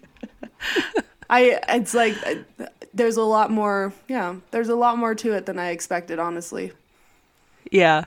I 1.29 1.61
it's 1.69 1.95
like 1.95 2.15
uh, 2.27 2.67
there's 2.95 3.17
a 3.17 3.25
lot 3.25 3.51
more, 3.51 3.93
yeah, 4.09 4.37
there's 4.51 4.69
a 4.69 4.77
lot 4.77 4.99
more 4.99 5.15
to 5.15 5.33
it 5.33 5.47
than 5.47 5.59
I 5.59 5.71
expected, 5.71 6.19
honestly. 6.19 6.73
Yeah. 7.71 8.05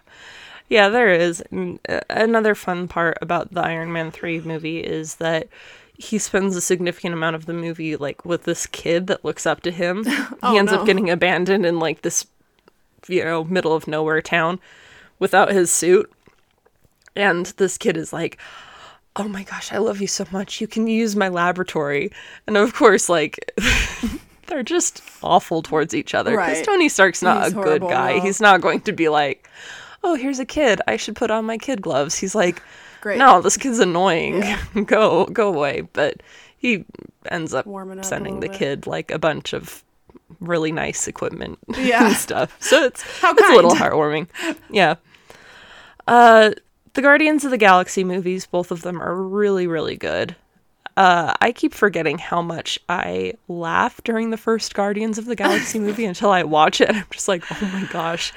Yeah, 0.70 0.89
there 0.89 1.13
is. 1.13 1.41
And, 1.51 1.80
uh, 1.88 2.01
Another 2.09 2.55
fun 2.55 2.88
part 2.88 3.18
about 3.22 3.53
the 3.53 3.61
Iron 3.61 3.91
Man 3.93 4.11
3 4.11 4.41
movie 4.41 4.80
is 4.80 5.16
that 5.16 5.47
he 5.97 6.18
spends 6.18 6.55
a 6.55 6.61
significant 6.61 7.13
amount 7.13 7.36
of 7.36 7.45
the 7.45 7.53
movie 7.53 7.95
like 7.95 8.26
with 8.26 8.43
this 8.43 8.66
kid 8.66 9.07
that 9.07 9.24
looks 9.24 9.45
up 9.45 9.61
to 9.61 9.72
him. 9.72 10.05
Oh, 10.43 10.51
he 10.51 10.57
ends 10.57 10.72
no. 10.72 10.80
up 10.80 10.86
getting 10.86 11.09
abandoned 11.09 11.66
in 11.66 11.80
like 11.80 12.01
this 12.01 12.26
you 13.07 13.24
know, 13.24 13.43
middle 13.43 13.74
of 13.74 13.88
nowhere 13.88 14.22
town 14.22 14.59
without 15.20 15.51
his 15.51 15.72
suit. 15.72 16.11
And 17.16 17.45
this 17.57 17.78
kid 17.78 17.95
is 17.97 18.11
like, 18.11 18.38
"Oh 19.16 19.28
my 19.28 19.43
gosh, 19.43 19.72
I 19.72 19.78
love 19.78 20.01
you 20.01 20.07
so 20.07 20.26
much. 20.32 20.59
You 20.59 20.68
can 20.68 20.88
use 20.88 21.16
my 21.16 21.30
laboratory." 21.30 22.11
And 22.47 22.57
of 22.57 22.74
course, 22.74 23.07
like 23.07 23.51
they're 24.47 24.63
just 24.63 25.01
awful 25.24 25.61
towards 25.61 25.93
each 25.93 26.13
other 26.13 26.32
because 26.32 26.57
Right. 26.57 26.66
Tony 26.66 26.89
Stark's 26.89 27.22
not 27.22 27.43
He's 27.45 27.53
a 27.53 27.55
good 27.55 27.82
guy. 27.82 28.16
no. 28.18 28.22
He's 28.22 28.41
not 28.41 28.61
going 28.61 28.82
to 28.82 28.91
be 28.91 29.07
like, 29.07 29.47
"Oh, 30.06 30.14
here's 30.16 30.39
a 30.39 30.45
kid. 30.45 30.82
I 30.88 30.95
should 30.97 31.16
put 31.16 31.32
on 31.32 31.45
my 31.45 31.58
kid 31.58 31.82
gloves." 31.82 32.16
He's 32.18 32.36
like, 32.36 32.62
Great. 33.01 33.18
"No, 33.18 33.41
this 33.41 33.58
kid's 33.58 33.80
annoying. 33.80 34.43
go, 34.86 35.26
go 35.26 35.49
away." 35.53 35.82
But 35.93 36.22
he 36.58 36.86
ends 37.30 37.53
up 37.53 37.68
up 37.68 38.06
sending 38.06 38.39
the 38.39 38.47
bit. 38.47 38.58
kid 38.58 38.88
like 38.88 39.12
a 39.12 39.20
bunch 39.20 39.51
of 39.53 39.84
really 40.39 40.72
nice 40.72 41.08
equipment 41.08 41.60
Yeah. 41.78 42.08
and 42.08 42.16
stuff. 42.16 42.56
So 42.60 42.84
it's 42.84 43.01
How 43.22 43.34
it's 43.34 43.41
a 43.49 43.53
little 43.53 43.72
heartwarming. 43.72 44.28
Yeah. 44.70 44.95
Uh, 46.08 46.51
the 46.93 47.01
Guardians 47.01 47.43
of 47.45 47.51
the 47.51 47.58
Galaxy 47.58 48.03
movies, 48.03 48.45
both 48.45 48.72
of 48.72 48.82
them 48.82 49.01
are 49.01 49.16
really, 49.16 49.68
really 49.68 49.97
good. 49.97 50.36
Uh, 50.97 51.34
I 51.41 51.51
keep 51.51 51.74
forgetting 51.74 52.18
how 52.20 52.41
much 52.41 52.80
I 52.88 53.34
laugh 53.49 54.01
during 54.06 54.30
the 54.30 54.38
first 54.38 54.74
Guardians 54.76 55.18
of 55.18 55.26
the 55.26 55.36
Galaxy 55.36 55.78
movie 55.78 56.06
until 56.06 56.30
I 56.32 56.43
watch 56.43 56.80
it. 56.80 56.89
I'm 56.89 57.03
just 57.12 57.28
like, 57.28 57.43
oh 57.51 57.70
my 57.74 57.84
gosh, 57.91 58.32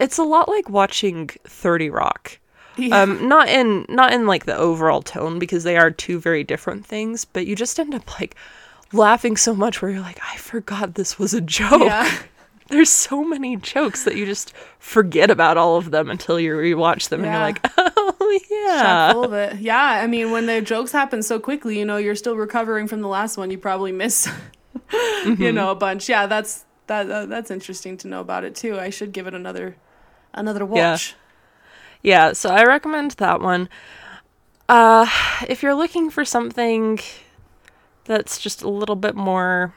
it's 0.00 0.18
a 0.18 0.22
lot 0.24 0.48
like 0.48 0.68
watching 0.68 1.28
Thirty 1.44 1.90
Rock. 1.90 2.38
Yeah. 2.76 3.02
Um, 3.02 3.28
not 3.28 3.48
in 3.48 3.84
not 3.88 4.12
in 4.12 4.26
like 4.26 4.46
the 4.46 4.56
overall 4.56 5.02
tone 5.02 5.38
because 5.38 5.64
they 5.64 5.76
are 5.76 5.90
two 5.90 6.18
very 6.18 6.42
different 6.44 6.86
things, 6.86 7.24
but 7.24 7.46
you 7.46 7.54
just 7.54 7.78
end 7.78 7.94
up 7.94 8.18
like 8.20 8.34
laughing 8.92 9.36
so 9.36 9.54
much 9.54 9.80
where 9.82 9.90
you're 9.90 10.00
like, 10.00 10.20
I 10.32 10.36
forgot 10.36 10.94
this 10.94 11.18
was 11.18 11.34
a 11.34 11.40
joke. 11.40 11.80
Yeah. 11.82 12.10
There's 12.68 12.88
so 12.90 13.24
many 13.24 13.56
jokes 13.56 14.04
that 14.04 14.14
you 14.14 14.24
just 14.24 14.52
forget 14.78 15.28
about 15.28 15.56
all 15.56 15.76
of 15.76 15.90
them 15.90 16.08
until 16.08 16.38
you 16.38 16.52
rewatch 16.54 17.08
them 17.08 17.24
and 17.24 17.32
you're 17.32 17.40
like, 17.42 17.58
oh 17.76 18.40
yeah. 18.48 19.12
full 19.12 19.24
of 19.24 19.32
it. 19.32 19.58
Yeah, 19.58 19.76
I 19.76 20.06
mean, 20.06 20.30
when 20.30 20.46
the 20.46 20.60
jokes 20.62 20.92
happen 20.92 21.24
so 21.24 21.40
quickly, 21.40 21.80
you 21.80 21.84
know, 21.84 21.96
you're 21.96 22.14
still 22.14 22.36
recovering 22.36 22.86
from 22.86 23.00
the 23.00 23.08
last 23.08 23.36
one. 23.36 23.50
You 23.50 23.58
probably 23.58 23.90
miss, 23.90 24.28
Mm-hmm. 24.92 25.42
you 25.42 25.50
know, 25.52 25.70
a 25.72 25.74
bunch. 25.74 26.08
Yeah, 26.08 26.26
that's 26.26 26.64
that, 26.86 27.08
that. 27.08 27.28
That's 27.28 27.50
interesting 27.50 27.96
to 27.98 28.08
know 28.08 28.20
about 28.20 28.44
it 28.44 28.54
too. 28.54 28.78
I 28.78 28.90
should 28.90 29.10
give 29.12 29.26
it 29.26 29.34
another, 29.34 29.74
another 30.34 30.60
Yeah. 30.60 30.92
watch. 30.92 31.14
Yeah, 32.02 32.32
so 32.32 32.50
I 32.50 32.64
recommend 32.64 33.12
that 33.12 33.40
one. 33.40 33.68
Uh, 34.68 35.06
if 35.48 35.62
you're 35.62 35.74
looking 35.74 36.10
for 36.10 36.24
something 36.24 36.98
that's 38.04 38.38
just 38.38 38.62
a 38.62 38.68
little 38.70 38.96
bit 38.96 39.14
more, 39.14 39.74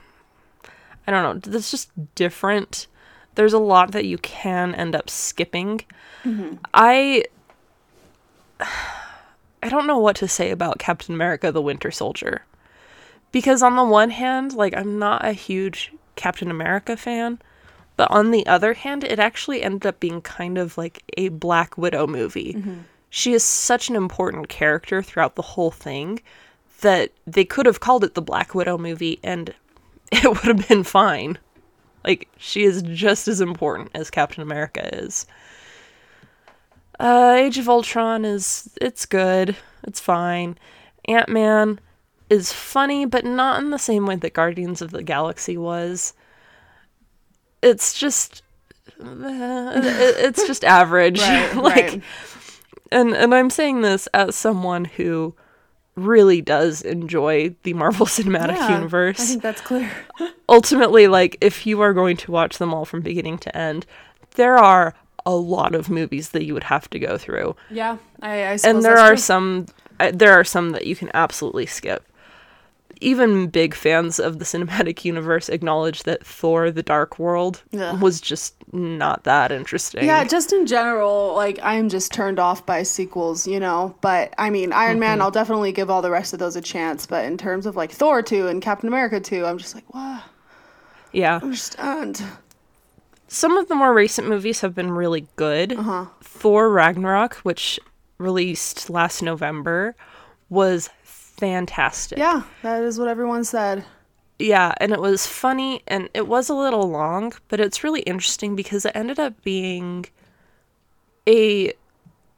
I 1.06 1.12
don't 1.12 1.24
know, 1.24 1.52
that's 1.52 1.72
just 1.72 1.90
different, 2.16 2.88
there's 3.36 3.54
a 3.54 3.60
lot 3.60 3.92
that 3.92 4.06
you 4.06 4.18
can 4.20 4.74
end 4.76 4.96
up 4.96 5.10
skipping. 5.10 5.82
I. 6.74 7.26
I 9.62 9.70
don't 9.70 9.88
know 9.88 9.98
what 9.98 10.18
to 10.18 10.28
say 10.28 10.52
about 10.52 10.78
Captain 10.78 11.16
America 11.16 11.50
the 11.50 11.62
Winter 11.62 11.90
Soldier. 11.90 12.44
Because 13.32 13.64
on 13.64 13.78
the 13.78 13.84
one 13.86 14.10
hand, 14.10 14.52
like 14.54 14.76
I'm 14.76 15.00
not 15.00 15.26
a 15.26 15.32
huge 15.32 15.94
Captain 16.18 16.52
America 16.52 16.98
fan, 16.98 17.40
but 17.96 18.10
on 18.12 18.32
the 18.32 18.46
other 18.48 18.74
hand, 18.74 19.04
it 19.04 19.20
actually 19.20 19.62
ended 19.62 19.86
up 19.86 20.00
being 20.00 20.22
kind 20.22 20.58
of 20.58 20.78
like 20.78 21.04
a 21.18 21.30
Black 21.30 21.78
Widow 21.78 22.08
movie. 22.08 22.54
She 23.10 23.34
is 23.34 23.44
such 23.44 23.90
an 23.90 23.96
important 23.96 24.50
character 24.50 25.04
throughout 25.04 25.36
the 25.36 25.42
whole 25.44 25.72
thing 25.72 26.20
that 26.82 27.12
they 27.28 27.46
could 27.46 27.66
have 27.66 27.80
called 27.80 28.04
it 28.04 28.16
the 28.16 28.22
Black 28.22 28.56
Widow 28.56 28.78
movie 28.78 29.20
and 29.24 29.54
it 30.12 30.24
would 30.28 30.58
have 30.58 30.68
been 30.68 30.84
fine. 30.84 31.38
Like, 32.04 32.28
she 32.38 32.64
is 32.64 32.82
just 32.82 33.28
as 33.28 33.40
important 33.40 33.92
as 33.94 34.10
Captain 34.10 34.42
America 34.42 34.94
is. 35.04 35.26
Uh, 37.00 37.36
Age 37.38 37.58
of 37.58 37.70
Ultron 37.70 38.26
is, 38.26 38.70
it's 38.82 39.06
good. 39.06 39.56
It's 39.84 40.00
fine. 40.00 40.58
Ant 41.06 41.30
Man 41.30 41.80
is 42.30 42.52
funny, 42.52 43.06
but 43.06 43.24
not 43.26 43.62
in 43.62 43.70
the 43.70 43.80
same 43.80 44.06
way 44.06 44.16
that 44.18 44.34
Guardians 44.34 44.82
of 44.82 44.92
the 44.92 45.04
Galaxy 45.04 45.58
was 45.58 46.14
it's 47.64 47.94
just 47.94 48.44
uh, 49.02 49.72
it's 50.18 50.46
just 50.48 50.64
average. 50.64 51.20
Right, 51.20 51.56
like, 51.70 51.76
right. 51.92 52.02
and 52.92 53.14
and 53.16 53.34
I'm 53.34 53.50
saying 53.50 53.82
this 53.82 54.08
as 54.14 54.36
someone 54.36 54.86
who 54.86 55.34
really 55.96 56.42
does 56.42 56.82
enjoy 56.82 57.56
the 57.64 57.74
Marvel 57.74 58.06
Cinematic 58.18 58.56
Yeah, 58.56 58.76
Universe. 58.76 59.20
I 59.20 59.24
think 59.26 59.42
that's 59.44 59.62
clear. 59.62 59.92
Ultimately, 60.50 61.08
like 61.08 61.38
if 61.42 61.66
you 61.66 61.82
are 61.82 61.94
going 61.94 62.18
to 62.18 62.32
watch 62.32 62.58
them 62.58 62.74
all 62.74 62.86
from 62.86 63.02
beginning 63.02 63.38
to 63.40 63.56
end, 63.58 63.86
there 64.36 64.58
are 64.58 64.94
a 65.26 65.36
lot 65.36 65.74
of 65.74 65.90
movies 65.90 66.30
that 66.30 66.44
you 66.46 66.54
would 66.54 66.66
have 66.66 66.90
to 66.90 67.00
go 67.00 67.18
through, 67.18 67.56
Yeah, 67.70 67.98
I, 68.22 68.48
I 68.48 68.56
suppose 68.58 68.76
and 68.76 68.84
there 68.86 68.98
are 68.98 69.12
true. 69.12 69.18
some 69.18 69.66
uh, 70.00 70.12
there 70.14 70.34
are 70.34 70.44
some 70.44 70.72
that 70.72 70.86
you 70.86 70.96
can 70.98 71.10
absolutely 71.14 71.66
skip. 71.66 72.04
Even 73.04 73.48
big 73.48 73.76
fans 73.76 74.20
of 74.20 74.40
the 74.40 74.46
cinematic 74.46 75.04
universe 75.06 75.50
acknowledge 75.50 76.04
that 76.04 76.26
Thor: 76.26 76.72
The 76.72 76.82
Dark 76.84 77.20
World 77.20 77.62
Yeah. 77.72 78.00
was 78.00 78.22
just 78.22 78.56
not 78.72 79.24
that 79.26 79.52
interesting. 79.52 80.06
Yeah, 80.06 80.24
just 80.24 80.54
in 80.54 80.66
general, 80.66 81.36
like 81.36 81.60
I 81.62 81.76
am 81.76 81.90
just 81.90 82.12
turned 82.14 82.40
off 82.40 82.66
by 82.66 82.84
sequels, 82.84 83.46
you 83.46 83.60
know. 83.60 83.96
But 84.02 84.34
I 84.38 84.50
mean, 84.50 84.72
Iron 84.74 85.00
Man, 85.00 85.22
I'll 85.22 85.32
definitely 85.32 85.72
give 85.72 85.90
all 85.90 86.02
the 86.02 86.10
rest 86.12 86.34
of 86.34 86.40
those 86.40 86.56
a 86.56 86.62
chance. 86.62 87.06
But 87.06 87.26
in 87.26 87.38
terms 87.38 87.66
of 87.66 87.76
like 87.76 87.92
Thor 87.92 88.22
two 88.22 88.48
and 88.48 88.62
Captain 88.62 88.88
America 88.88 89.20
two, 89.20 89.46
I'm 89.46 89.58
just 89.58 89.76
like, 89.76 89.94
wow, 89.94 90.22
yeah. 91.12 91.36
I 91.42 91.44
understand. 91.44 92.24
Some 93.28 93.58
of 93.58 93.68
the 93.68 93.76
more 93.76 93.94
recent 93.94 94.28
movies 94.30 94.62
have 94.62 94.76
been 94.76 94.92
really 94.92 95.28
good. 95.36 95.74
Uh-huh. 95.74 96.06
Thor 96.22 96.70
Ragnarok, 96.70 97.36
which 97.38 97.80
released 98.20 98.90
last 98.90 99.22
November, 99.24 99.96
was 100.50 100.90
fantastic. 101.44 102.18
Yeah, 102.18 102.44
that 102.62 102.84
is 102.84 102.98
what 102.98 103.10
everyone 103.10 103.44
said. 103.44 103.84
Yeah, 104.40 104.74
and 104.78 104.94
it 104.94 105.02
was 105.02 105.28
funny 105.28 105.82
and 105.88 106.08
it 106.14 106.26
was 106.26 106.48
a 106.48 106.54
little 106.54 106.90
long, 106.90 107.34
but 107.50 107.60
it's 107.60 107.84
really 107.84 108.00
interesting 108.02 108.56
because 108.56 108.86
it 108.86 108.94
ended 108.96 109.20
up 109.20 109.44
being 109.44 110.06
a 111.28 111.74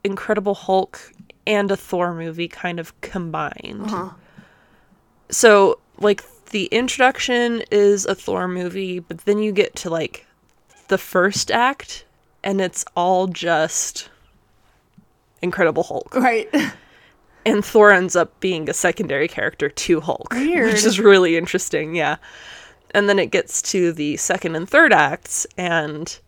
Incredible 0.02 0.54
Hulk 0.54 1.12
and 1.46 1.70
a 1.70 1.76
Thor 1.76 2.14
movie 2.14 2.48
kind 2.48 2.80
of 2.80 3.00
combined. 3.00 3.82
Uh-huh. 3.84 4.10
So, 5.30 5.78
like 5.98 6.24
the 6.46 6.66
introduction 6.66 7.62
is 7.70 8.06
a 8.06 8.14
Thor 8.16 8.48
movie, 8.48 8.98
but 8.98 9.18
then 9.18 9.38
you 9.38 9.52
get 9.52 9.76
to 9.76 9.90
like 9.90 10.26
the 10.88 10.98
first 10.98 11.52
act 11.52 12.04
and 12.42 12.60
it's 12.60 12.84
all 12.96 13.28
just 13.28 14.08
Incredible 15.42 15.84
Hulk. 15.84 16.12
Right. 16.12 16.52
And 17.46 17.64
Thor 17.64 17.92
ends 17.92 18.14
up 18.16 18.38
being 18.40 18.68
a 18.68 18.74
secondary 18.74 19.28
character 19.28 19.70
to 19.70 20.00
Hulk. 20.00 20.30
Weird. 20.34 20.72
Which 20.74 20.84
is 20.84 21.00
really 21.00 21.36
interesting, 21.36 21.94
yeah. 21.94 22.16
And 22.90 23.08
then 23.08 23.18
it 23.18 23.30
gets 23.30 23.62
to 23.72 23.92
the 23.92 24.16
second 24.18 24.54
and 24.56 24.68
third 24.68 24.92
acts 24.92 25.46
and 25.56 26.18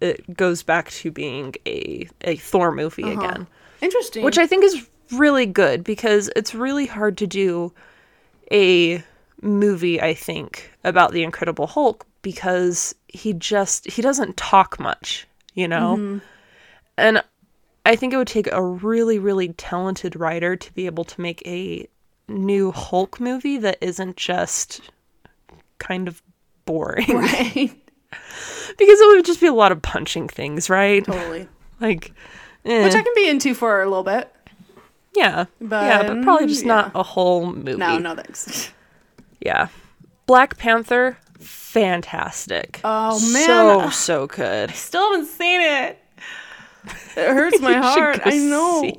it 0.00 0.36
goes 0.36 0.62
back 0.62 0.90
to 0.90 1.10
being 1.10 1.54
a, 1.66 2.08
a 2.22 2.36
Thor 2.36 2.72
movie 2.72 3.04
Uh-huh. 3.04 3.12
again. 3.20 3.46
Interesting. 3.80 4.24
Which 4.24 4.38
I 4.38 4.46
think 4.46 4.64
is 4.64 4.88
really 5.12 5.46
good 5.46 5.84
because 5.84 6.30
it's 6.34 6.54
really 6.54 6.86
hard 6.86 7.18
to 7.18 7.26
do 7.26 7.72
a 8.50 9.02
movie, 9.42 10.00
I 10.00 10.14
think, 10.14 10.70
about 10.82 11.12
the 11.12 11.22
Incredible 11.22 11.66
Hulk 11.66 12.06
because 12.22 12.94
he 13.08 13.32
just 13.34 13.90
he 13.90 14.00
doesn't 14.00 14.36
talk 14.38 14.80
much, 14.80 15.26
you 15.54 15.68
know? 15.68 16.20
And 16.96 17.22
I 17.84 17.96
think 17.96 18.12
it 18.12 18.16
would 18.16 18.28
take 18.28 18.50
a 18.50 18.62
really, 18.62 19.18
really 19.18 19.48
talented 19.54 20.16
writer 20.16 20.56
to 20.56 20.72
be 20.74 20.86
able 20.86 21.04
to 21.04 21.20
make 21.20 21.46
a 21.46 21.86
new 22.28 22.72
Hulk 22.72 23.20
movie 23.20 23.58
that 23.58 23.78
isn't 23.80 24.16
just 24.16 24.80
kind 25.78 26.08
of 26.08 26.22
boring. 26.64 27.06
right. 27.16 27.70
because 28.78 29.00
it 29.00 29.16
would 29.16 29.24
just 29.24 29.40
be 29.40 29.46
a 29.46 29.52
lot 29.52 29.72
of 29.72 29.82
punching 29.82 30.28
things, 30.28 30.70
right? 30.70 31.04
totally. 31.04 31.48
Like 31.80 32.12
eh. 32.64 32.84
Which 32.84 32.94
I 32.94 33.02
can 33.02 33.12
be 33.16 33.28
into 33.28 33.52
for 33.52 33.82
a 33.82 33.88
little 33.88 34.04
bit. 34.04 34.32
Yeah. 35.16 35.46
But, 35.60 35.84
yeah, 35.84 36.02
but 36.06 36.22
probably 36.22 36.46
just 36.46 36.62
yeah. 36.62 36.68
not 36.68 36.92
a 36.94 37.02
whole 37.02 37.52
movie. 37.52 37.76
No, 37.76 37.98
no 37.98 38.14
thanks. 38.14 38.70
Yeah. 39.40 39.68
Black 40.26 40.56
Panther, 40.56 41.18
fantastic. 41.38 42.80
Oh, 42.82 43.20
man. 43.32 43.46
So, 43.46 43.90
so 43.90 44.26
good. 44.26 44.70
I 44.70 44.72
Still 44.72 45.10
haven't 45.10 45.26
seen 45.26 45.60
it. 45.60 45.98
It 47.16 47.28
hurts 47.34 47.60
my 47.60 47.74
heart. 47.80 48.20
I 48.24 48.38
know. 48.38 48.92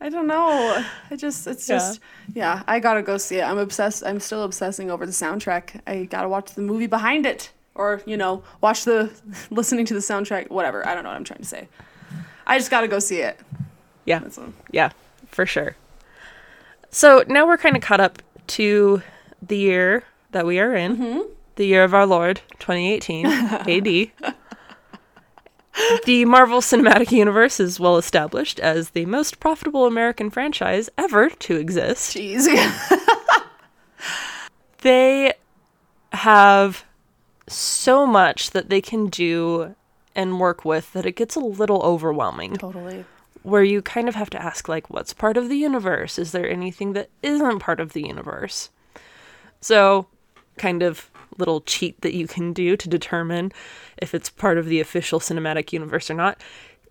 I 0.00 0.08
don't 0.08 0.26
know. 0.26 0.84
I 1.10 1.16
just, 1.16 1.46
it's 1.46 1.68
Yeah. 1.68 1.76
just, 1.78 2.00
yeah, 2.34 2.62
I 2.66 2.78
gotta 2.80 3.02
go 3.02 3.16
see 3.16 3.36
it. 3.38 3.42
I'm 3.44 3.58
obsessed. 3.58 4.04
I'm 4.04 4.20
still 4.20 4.42
obsessing 4.42 4.90
over 4.90 5.06
the 5.06 5.12
soundtrack. 5.12 5.80
I 5.86 6.04
gotta 6.04 6.28
watch 6.28 6.52
the 6.54 6.60
movie 6.62 6.86
behind 6.86 7.24
it. 7.26 7.50
Or, 7.76 8.02
you 8.06 8.16
know, 8.16 8.42
watch 8.60 8.84
the, 8.84 9.10
listening 9.50 9.84
to 9.86 9.94
the 9.94 10.00
soundtrack, 10.00 10.50
whatever. 10.50 10.86
I 10.86 10.94
don't 10.94 11.02
know 11.04 11.08
what 11.10 11.16
I'm 11.16 11.24
trying 11.24 11.40
to 11.40 11.44
say. 11.46 11.68
I 12.46 12.58
just 12.58 12.70
gotta 12.70 12.86
go 12.88 12.98
see 12.98 13.18
it. 13.18 13.40
Yeah. 14.04 14.20
Yeah, 14.70 14.90
for 15.28 15.46
sure. 15.46 15.74
So 16.90 17.24
now 17.26 17.46
we're 17.46 17.56
kind 17.56 17.74
of 17.76 17.82
caught 17.82 18.00
up 18.00 18.20
to 18.48 19.02
the 19.42 19.56
year 19.56 20.04
that 20.32 20.44
we 20.46 20.58
are 20.60 20.74
in, 20.74 20.96
Mm-hmm. 20.96 21.20
the 21.56 21.64
year 21.66 21.82
of 21.84 21.94
our 21.94 22.06
Lord, 22.06 22.42
2018 22.58 23.26
AD. 23.26 24.34
The 26.04 26.24
Marvel 26.24 26.60
Cinematic 26.60 27.10
Universe 27.10 27.58
is 27.58 27.80
well 27.80 27.96
established 27.96 28.60
as 28.60 28.90
the 28.90 29.06
most 29.06 29.40
profitable 29.40 29.86
American 29.86 30.30
franchise 30.30 30.88
ever 30.96 31.30
to 31.30 31.56
exist. 31.56 32.16
Jeez. 32.16 32.46
they 34.82 35.32
have 36.12 36.84
so 37.48 38.06
much 38.06 38.50
that 38.50 38.70
they 38.70 38.80
can 38.80 39.08
do 39.08 39.74
and 40.14 40.38
work 40.38 40.64
with 40.64 40.92
that 40.92 41.06
it 41.06 41.16
gets 41.16 41.34
a 41.34 41.40
little 41.40 41.82
overwhelming 41.82 42.56
totally. 42.56 43.04
where 43.42 43.64
you 43.64 43.82
kind 43.82 44.08
of 44.08 44.14
have 44.14 44.30
to 44.30 44.40
ask 44.40 44.68
like 44.68 44.88
what's 44.88 45.12
part 45.12 45.36
of 45.36 45.48
the 45.48 45.56
universe 45.56 46.18
is 46.18 46.32
there 46.32 46.48
anything 46.48 46.92
that 46.92 47.10
isn't 47.22 47.58
part 47.58 47.80
of 47.80 47.92
the 47.92 48.06
universe 48.06 48.70
so 49.60 50.06
kind 50.56 50.82
of 50.82 51.10
little 51.38 51.60
cheat 51.62 52.00
that 52.02 52.14
you 52.14 52.26
can 52.26 52.52
do 52.52 52.76
to 52.76 52.88
determine 52.88 53.52
if 53.98 54.14
it's 54.14 54.28
part 54.30 54.58
of 54.58 54.66
the 54.66 54.80
official 54.80 55.20
cinematic 55.20 55.72
universe 55.72 56.10
or 56.10 56.14
not 56.14 56.40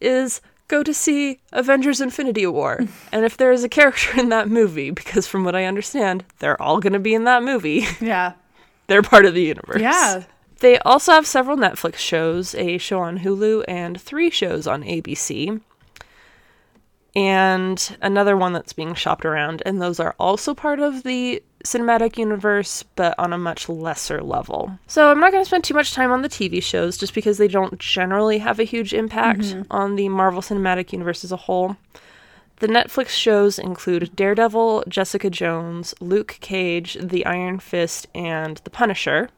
is 0.01 0.41
go 0.67 0.81
to 0.83 0.93
see 0.93 1.39
Avengers 1.51 2.01
Infinity 2.01 2.45
War 2.47 2.79
and 3.11 3.25
if 3.25 3.37
there 3.37 3.51
is 3.51 3.63
a 3.63 3.69
character 3.69 4.19
in 4.19 4.29
that 4.29 4.47
movie 4.49 4.89
because 4.91 5.27
from 5.27 5.43
what 5.43 5.55
I 5.55 5.65
understand 5.65 6.23
they're 6.39 6.61
all 6.61 6.79
going 6.79 6.93
to 6.93 6.99
be 6.99 7.13
in 7.13 7.23
that 7.25 7.43
movie 7.43 7.85
Yeah. 8.01 8.33
they're 8.87 9.01
part 9.01 9.25
of 9.25 9.33
the 9.33 9.41
universe 9.43 9.81
Yeah. 9.81 10.23
they 10.59 10.77
also 10.79 11.11
have 11.11 11.27
several 11.27 11.57
Netflix 11.57 11.95
shows, 11.97 12.55
a 12.55 12.77
show 12.77 12.99
on 13.01 13.19
Hulu, 13.19 13.65
and 13.67 13.99
three 13.99 14.29
shows 14.29 14.65
on 14.65 14.81
ABC. 14.83 15.59
And 17.15 17.97
another 18.01 18.35
one 18.35 18.53
that's 18.53 18.73
being 18.73 18.95
shopped 18.95 19.25
around, 19.25 19.61
and 19.65 19.81
those 19.81 19.99
are 19.99 20.15
also 20.19 20.55
part 20.55 20.79
of 20.79 21.03
the 21.03 21.43
cinematic 21.63 22.17
universe, 22.17 22.83
but 22.95 23.15
on 23.17 23.33
a 23.33 23.37
much 23.37 23.69
lesser 23.69 24.21
level. 24.21 24.77
So 24.87 25.09
I'm 25.09 25.19
not 25.19 25.31
going 25.31 25.43
to 25.43 25.47
spend 25.47 25.63
too 25.63 25.73
much 25.73 25.93
time 25.93 26.11
on 26.11 26.21
the 26.21 26.29
TV 26.29 26.61
shows 26.61 26.97
just 26.97 27.13
because 27.13 27.37
they 27.37 27.47
don't 27.47 27.79
generally 27.79 28.39
have 28.39 28.59
a 28.59 28.63
huge 28.63 28.93
impact 28.93 29.41
mm-hmm. 29.41 29.61
on 29.71 29.95
the 29.95 30.09
Marvel 30.09 30.41
Cinematic 30.41 30.91
Universe 30.91 31.23
as 31.23 31.31
a 31.31 31.37
whole. 31.37 31.77
The 32.57 32.67
Netflix 32.67 33.09
shows 33.09 33.59
include 33.59 34.15
Daredevil, 34.15 34.85
Jessica 34.87 35.29
Jones, 35.29 35.93
Luke 35.99 36.37
Cage, 36.41 36.97
The 37.01 37.25
Iron 37.25 37.59
Fist, 37.59 38.07
and 38.13 38.57
The 38.63 38.69
Punisher. 38.69 39.29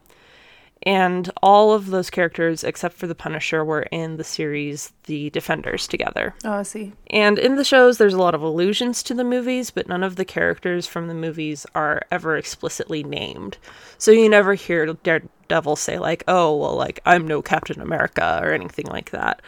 And 0.85 1.31
all 1.41 1.73
of 1.73 1.87
those 1.87 2.11
characters, 2.11 2.63
except 2.63 2.95
for 2.95 3.07
The 3.07 3.15
Punisher, 3.15 3.65
were 3.65 3.87
in 3.91 4.17
the 4.17 4.23
series 4.23 4.93
The 5.05 5.31
Defenders 5.31 5.87
together. 5.87 6.35
Oh, 6.43 6.51
I 6.51 6.63
see. 6.63 6.93
And 7.09 7.39
in 7.39 7.55
the 7.55 7.63
shows, 7.63 7.97
there's 7.97 8.13
a 8.13 8.19
lot 8.19 8.35
of 8.35 8.43
allusions 8.43 9.01
to 9.03 9.15
the 9.15 9.23
movies, 9.23 9.71
but 9.71 9.87
none 9.87 10.03
of 10.03 10.15
the 10.15 10.25
characters 10.25 10.85
from 10.85 11.07
the 11.07 11.15
movies 11.15 11.65
are 11.73 12.03
ever 12.11 12.37
explicitly 12.37 13.03
named. 13.03 13.57
So 13.97 14.11
you 14.11 14.29
never 14.29 14.53
hear 14.53 14.93
Daredevil 14.93 15.75
say, 15.75 15.97
like, 15.97 16.23
oh, 16.27 16.55
well, 16.55 16.75
like, 16.75 16.99
I'm 17.03 17.27
no 17.27 17.41
Captain 17.41 17.81
America 17.81 18.39
or 18.43 18.53
anything 18.53 18.85
like 18.85 19.09
that. 19.09 19.41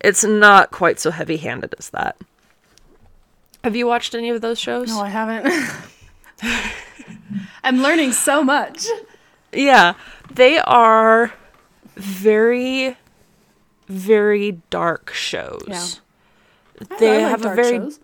It's 0.00 0.24
not 0.24 0.70
quite 0.70 0.98
so 0.98 1.10
heavy 1.10 1.36
handed 1.36 1.74
as 1.78 1.90
that. 1.90 2.16
Have 3.62 3.76
you 3.76 3.86
watched 3.86 4.14
any 4.14 4.30
of 4.30 4.40
those 4.40 4.58
shows? 4.58 4.88
No, 4.88 5.00
I 5.00 5.08
haven't. 5.08 5.52
I'm 7.62 7.82
learning 7.82 8.12
so 8.12 8.42
much. 8.42 8.86
Yeah, 9.52 9.94
they 10.30 10.58
are 10.58 11.32
very, 11.96 12.96
very 13.88 14.52
dark 14.70 15.12
shows. 15.12 15.64
Yeah. 15.66 15.86
They 16.98 17.18
I 17.18 17.22
like 17.22 17.30
have 17.30 17.44
a 17.44 17.54
very 17.54 17.78
shows. 17.78 18.00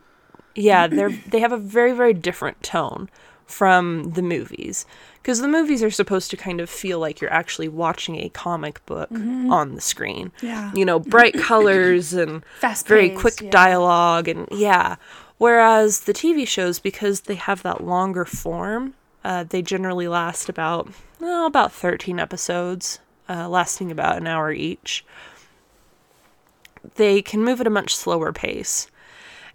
yeah, 0.54 0.86
they're 0.86 1.10
they 1.28 1.40
have 1.40 1.52
a 1.52 1.58
very 1.58 1.92
very 1.92 2.14
different 2.14 2.62
tone 2.62 3.08
from 3.46 4.12
the 4.12 4.22
movies 4.22 4.86
because 5.22 5.40
the 5.40 5.48
movies 5.48 5.82
are 5.82 5.90
supposed 5.90 6.30
to 6.30 6.36
kind 6.36 6.60
of 6.60 6.68
feel 6.68 6.98
like 6.98 7.20
you're 7.20 7.32
actually 7.32 7.68
watching 7.68 8.16
a 8.16 8.28
comic 8.30 8.84
book 8.86 9.10
on 9.12 9.74
the 9.74 9.80
screen. 9.80 10.32
Mm-hmm. 10.38 10.46
Yeah. 10.46 10.72
You 10.74 10.84
know, 10.84 10.98
bright 10.98 11.34
colors 11.34 12.12
and 12.14 12.44
Fast 12.58 12.86
very 12.88 13.10
paced, 13.10 13.20
quick 13.20 13.40
yeah. 13.42 13.50
dialogue 13.50 14.28
and 14.28 14.48
yeah. 14.50 14.96
Whereas 15.38 16.00
the 16.00 16.12
TV 16.12 16.46
shows 16.46 16.78
because 16.78 17.22
they 17.22 17.34
have 17.34 17.62
that 17.62 17.84
longer 17.84 18.24
form, 18.24 18.94
uh, 19.24 19.44
they 19.44 19.62
generally 19.62 20.06
last 20.08 20.48
about 20.48 20.88
well, 21.20 21.46
about 21.46 21.72
13 21.72 22.20
episodes, 22.20 23.00
uh, 23.28 23.48
lasting 23.48 23.90
about 23.90 24.16
an 24.18 24.26
hour 24.26 24.52
each. 24.52 25.04
they 26.96 27.22
can 27.22 27.42
move 27.44 27.60
at 27.60 27.66
a 27.66 27.70
much 27.70 27.94
slower 27.96 28.32
pace. 28.32 28.88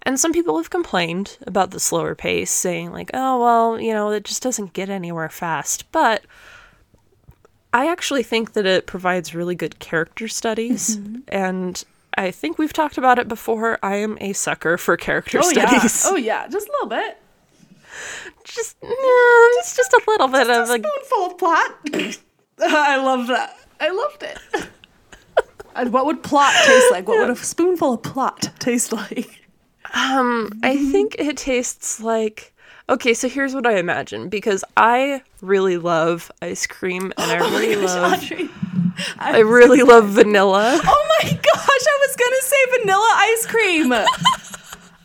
And 0.02 0.18
some 0.18 0.32
people 0.32 0.56
have 0.56 0.70
complained 0.70 1.36
about 1.46 1.70
the 1.72 1.78
slower 1.80 2.14
pace, 2.14 2.50
saying, 2.50 2.90
like, 2.90 3.10
oh, 3.12 3.38
well, 3.40 3.78
you 3.80 3.92
know, 3.92 4.10
it 4.10 4.24
just 4.24 4.42
doesn't 4.42 4.72
get 4.72 4.88
anywhere 4.88 5.28
fast. 5.28 5.92
But 5.92 6.22
I 7.72 7.86
actually 7.86 8.22
think 8.22 8.54
that 8.54 8.64
it 8.66 8.86
provides 8.86 9.34
really 9.34 9.54
good 9.54 9.78
character 9.78 10.26
studies. 10.26 10.98
And 11.28 11.84
I 12.16 12.30
think 12.30 12.58
we've 12.58 12.72
talked 12.72 12.96
about 12.98 13.18
it 13.18 13.28
before. 13.28 13.78
I 13.82 13.96
am 13.96 14.16
a 14.22 14.32
sucker 14.32 14.78
for 14.78 14.96
character 14.96 15.38
Oh 15.42 15.50
yeah. 15.50 15.68
studies. 15.68 16.04
Oh 16.06 16.16
yeah. 16.16 16.48
Just 16.48 16.66
a 16.68 16.72
little 16.72 16.88
bit. 16.88 17.18
Just, 18.44 18.76
no, 18.82 19.48
just, 19.56 19.76
just 19.76 19.92
a 19.92 20.00
little 20.08 20.28
bit 20.28 20.48
of 20.50 20.68
a 20.68 20.78
spoonful 20.78 21.26
of 21.26 21.38
plot. 21.38 21.70
I 22.60 22.96
love 22.96 23.26
that. 23.28 23.56
I 23.80 23.90
loved 23.90 24.22
it. 24.22 24.38
and 25.74 25.92
what 25.92 26.06
would 26.06 26.22
plot 26.22 26.52
taste 26.66 26.90
like? 26.90 27.08
What 27.08 27.18
would 27.18 27.30
a 27.30 27.36
spoonful 27.36 27.94
of 27.94 28.02
plot 28.02 28.50
taste 28.58 28.92
like? 28.92 29.40
Um, 29.94 30.50
I 30.62 30.76
think 30.90 31.16
it 31.18 31.36
tastes 31.36 32.00
like. 32.00 32.54
Okay, 32.88 33.14
so 33.14 33.28
here's 33.28 33.54
what 33.54 33.66
I 33.66 33.78
imagine 33.78 34.28
because 34.28 34.64
I 34.76 35.22
really 35.42 35.76
love 35.78 36.30
ice 36.42 36.66
cream 36.66 37.12
and 37.16 37.30
I 37.30 37.36
really 37.50 37.76
love 37.76 38.20
Audrey. 38.20 38.48
I 39.18 39.38
really 39.38 39.82
love 39.84 40.08
vanilla. 40.08 40.80
Oh 40.84 41.18
my 41.22 41.30
gosh, 41.30 41.42
I 41.56 42.06
was 42.06 42.16
gonna 42.16 42.42
say 42.42 42.56
vanilla 42.80 43.12
ice 43.16 43.46
cream. 43.46 43.92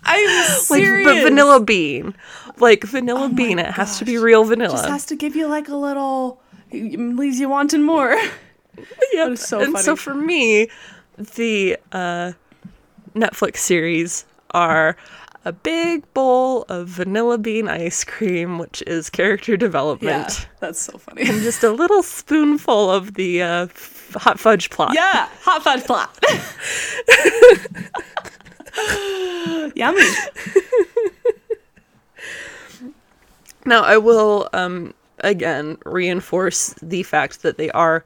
I'm 0.06 0.26
Like 0.70 0.84
serious. 0.84 1.06
but 1.08 1.24
vanilla 1.24 1.60
bean. 1.60 2.16
Like 2.60 2.84
vanilla 2.84 3.30
bean, 3.30 3.60
it 3.60 3.72
has 3.72 4.00
to 4.00 4.06
be 4.06 4.18
real 4.18 4.44
vanilla. 4.44 4.72
just 4.74 4.88
has 4.88 5.06
to 5.08 5.16
give 5.16 5.36
you 5.36 5.48
like 5.48 5.68
a 5.68 5.76
little 5.76 6.42
leaves 6.72 7.40
you 7.40 7.50
wanting 7.50 7.82
more. 7.84 8.16
yeah. 9.14 9.36
so 9.36 9.60
and 9.62 9.78
so 9.80 9.96
for 9.96 10.14
me, 10.14 10.70
the 11.36 11.78
uh, 11.92 12.32
Netflix 13.14 13.58
series 13.58 14.26
are 14.52 14.96
a 15.44 15.52
big 15.52 16.12
bowl 16.14 16.64
of 16.70 16.88
vanilla 16.88 17.38
bean 17.38 17.68
ice 17.68 18.04
cream, 18.04 18.58
which 18.58 18.82
is 18.88 19.10
character 19.10 19.56
development. 19.58 20.40
Yeah, 20.40 20.46
that's 20.60 20.82
so 20.82 20.98
funny. 20.98 21.22
and 21.24 21.42
just 21.42 21.64
a 21.64 21.70
little 21.84 22.02
spoonful 22.04 22.90
of 22.90 23.14
the 23.16 23.42
uh, 23.44 23.66
f- 23.66 24.16
hot 24.18 24.40
fudge 24.40 24.70
plot. 24.70 24.94
Yeah, 24.96 25.30
hot 25.42 25.62
fudge 25.64 25.84
plot. 25.84 26.18
Yummy. 29.76 30.02
Now, 33.66 33.82
I 33.82 33.98
will 33.98 34.48
um, 34.54 34.94
again 35.20 35.78
reinforce 35.86 36.76
the 36.82 37.04
fact 37.04 37.42
that 37.42 37.58
they 37.58 37.72
are 37.72 38.06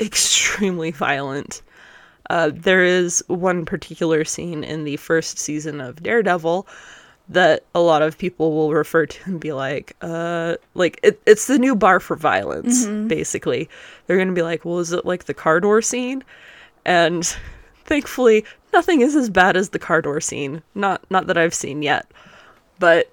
extremely 0.00 0.90
violent. 0.90 1.62
Uh, 2.30 2.50
there 2.52 2.84
is 2.84 3.24
one 3.28 3.64
particular 3.64 4.24
scene 4.24 4.62
in 4.62 4.84
the 4.84 4.96
first 4.98 5.38
season 5.38 5.80
of 5.80 6.02
Daredevil 6.02 6.66
that 7.30 7.64
a 7.74 7.80
lot 7.80 8.02
of 8.02 8.18
people 8.18 8.52
will 8.52 8.72
refer 8.72 9.06
to 9.06 9.18
and 9.24 9.40
be 9.40 9.52
like, 9.52 9.96
uh, 10.02 10.56
like 10.74 11.00
it, 11.02 11.20
it's 11.26 11.46
the 11.46 11.58
new 11.58 11.74
bar 11.74 12.00
for 12.00 12.16
violence. 12.16 12.86
Basically, 13.08 13.68
they're 14.06 14.18
gonna 14.18 14.32
be 14.32 14.42
like, 14.42 14.64
well, 14.64 14.78
is 14.78 14.92
it 14.92 15.06
like 15.06 15.24
the 15.24 15.34
car 15.34 15.60
door 15.60 15.80
scene? 15.80 16.22
And 16.84 17.24
thankfully, 17.84 18.44
nothing 18.72 19.00
is 19.00 19.14
as 19.16 19.30
bad 19.30 19.56
as 19.56 19.70
the 19.70 19.78
car 19.78 20.02
door 20.02 20.20
scene. 20.20 20.62
Not 20.74 21.08
not 21.10 21.26
that 21.26 21.38
I've 21.38 21.54
seen 21.54 21.82
yet, 21.82 22.06
but 22.78 23.10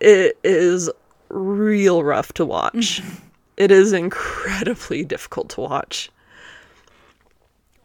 it 0.00 0.38
is 0.44 0.90
real 1.28 2.02
rough 2.02 2.32
to 2.34 2.44
watch. 2.44 3.02
Mm-hmm. 3.02 3.24
it 3.56 3.70
is 3.70 3.92
incredibly 3.92 5.04
difficult 5.04 5.50
to 5.50 5.60
watch. 5.60 6.10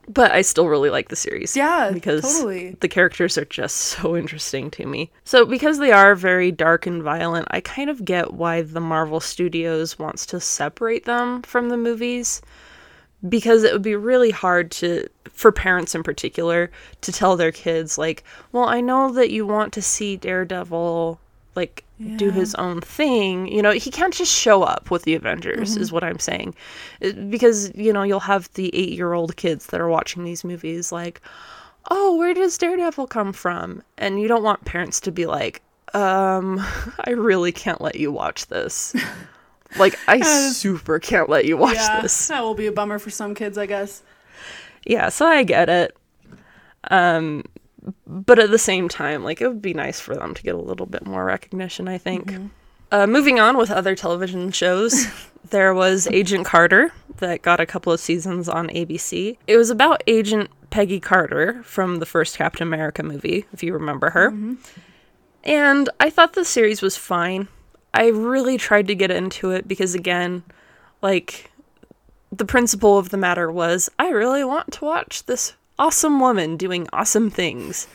But 0.08 0.32
I 0.32 0.42
still 0.42 0.68
really 0.68 0.90
like 0.90 1.08
the 1.08 1.16
series. 1.16 1.56
Yeah, 1.56 1.92
because 1.94 2.22
totally. 2.22 2.76
the 2.82 2.90
characters 2.90 3.38
are 3.38 3.46
just 3.46 3.78
so 3.78 4.18
interesting 4.18 4.70
to 4.72 4.86
me. 4.86 5.12
So 5.24 5.46
because 5.46 5.80
they 5.80 5.92
are 5.92 6.14
very 6.14 6.52
dark 6.52 6.86
and 6.86 7.02
violent, 7.02 7.48
I 7.52 7.62
kind 7.62 7.90
of 7.90 8.04
get 8.04 8.34
why 8.34 8.62
the 8.62 8.82
Marvel 8.82 9.22
Studios 9.22 9.98
wants 9.98 10.26
to 10.28 10.40
separate 10.42 11.06
them 11.06 11.42
from 11.44 11.70
the 11.70 11.78
movies 11.78 12.42
because 13.30 13.64
it 13.64 13.72
would 13.74 13.82
be 13.82 13.96
really 13.96 14.32
hard 14.32 14.72
to 14.72 15.08
for 15.32 15.52
parents 15.52 15.96
in 15.96 16.04
particular 16.04 16.70
to 17.02 17.12
tell 17.12 17.36
their 17.36 17.52
kids 17.52 17.98
like 17.98 18.24
well 18.52 18.66
i 18.66 18.80
know 18.82 19.12
that 19.12 19.32
you 19.32 19.46
want 19.48 19.74
to 19.74 19.82
see 19.82 20.16
daredevil 20.18 21.20
like 21.56 21.84
do 22.18 22.32
his 22.32 22.54
own 22.56 22.82
thing. 22.82 23.48
You 23.48 23.62
know 23.62 23.72
he 23.72 23.90
can't 23.92 24.14
just 24.14 24.32
show 24.34 24.64
up 24.64 24.92
with 24.92 25.04
the 25.04 25.14
avengers 25.16 25.78
is 25.78 25.90
what 25.92 26.04
i'm 26.04 26.20
saying. 26.20 26.54
It- 27.00 27.30
because 27.30 27.72
you 27.76 27.94
know 27.94 28.04
you'll 28.04 28.20
have 28.20 28.52
the 28.56 28.74
eight 28.76 28.90
year 28.94 29.14
old 29.14 29.38
kids 29.38 29.68
that 29.68 29.80
are 29.80 29.88
watching 29.88 30.24
these 30.26 30.44
movies 30.44 30.92
like 30.92 31.22
oh 31.92 32.18
where 32.18 32.34
does 32.34 32.58
daredevil 32.58 33.08
come 33.08 33.32
from? 33.32 33.84
And 33.98 34.20
you 34.20 34.28
don't 34.28 34.44
want 34.44 34.66
parents 34.66 35.00
to 35.02 35.12
be 35.12 35.26
like 35.26 35.62
um 35.94 36.60
i 37.06 37.12
really 37.12 37.52
can't 37.52 37.80
let 37.80 37.96
you 37.96 38.12
watch 38.12 38.48
this 38.48 38.94
like 39.78 39.98
i 40.08 40.20
super 40.22 41.00
can't 41.00 41.30
let 41.30 41.46
you 41.46 41.58
watch 41.58 41.76
Yeah, 41.76 42.02
this 42.02 42.28
that 42.28 42.42
will 42.42 42.54
be 42.56 42.68
a 42.68 42.72
bummer 42.72 43.00
for 43.00 43.10
some 43.10 43.34
kids, 43.36 43.58
I 43.58 43.66
guess. 43.66 44.02
yeah, 44.86 45.10
so 45.10 45.26
I 45.26 45.44
get 45.44 45.70
it. 45.70 45.96
Um, 46.92 47.44
but 48.08 48.40
at 48.40 48.50
the 48.52 48.58
same 48.58 48.88
time, 48.90 49.24
like 49.24 49.42
it 49.42 49.48
would 49.48 49.62
be 49.62 49.74
nice 49.74 50.00
for 50.00 50.16
them 50.16 50.34
to 50.34 50.42
get 50.44 50.56
a 50.56 50.60
little 50.60 50.86
bit 50.86 51.06
more 51.06 51.26
recognition. 51.26 51.88
I 51.88 51.98
think. 51.98 52.34
Uh, 52.92 53.08
moving 53.08 53.40
on 53.40 53.58
with 53.58 53.72
other 53.72 53.96
television 53.96 54.52
shows, 54.52 55.08
there 55.50 55.74
was 55.74 56.08
Agent 56.08 56.46
Carter 56.46 56.94
that 57.18 57.42
got 57.42 57.60
a 57.60 57.66
couple 57.66 57.92
of 57.92 58.00
seasons 58.00 58.48
on 58.48 58.68
ABC. 58.70 59.38
It 59.48 59.58
was 59.58 59.70
about 59.70 60.04
Agent 60.08 60.50
Peggy 60.70 61.00
Carter 61.00 61.64
from 61.64 61.98
the 62.00 62.06
first 62.06 62.38
Captain 62.38 62.68
America 62.68 63.02
movie, 63.04 63.46
if 63.54 63.64
you 63.64 63.74
remember 63.74 64.12
her. 64.12 64.34
And 65.44 65.90
I 66.00 66.10
thought 66.10 66.34
the 66.34 66.46
series 66.46 66.82
was 66.82 66.96
fine. 66.96 67.48
I 67.94 68.08
really 68.08 68.58
tried 68.58 68.88
to 68.88 68.96
get 68.96 69.12
into 69.12 69.52
it 69.52 69.68
because, 69.68 69.94
again, 69.94 70.44
like 71.02 71.52
the 72.32 72.46
principle 72.46 72.98
of 72.98 73.10
the 73.10 73.18
matter 73.18 73.52
was 73.52 73.90
I 74.00 74.10
really 74.10 74.44
want 74.44 74.74
to 74.74 74.86
watch 74.86 75.26
this 75.26 75.54
awesome 75.78 76.20
woman 76.20 76.58
doing 76.58 76.88
awesome 76.94 77.30
things. 77.30 77.88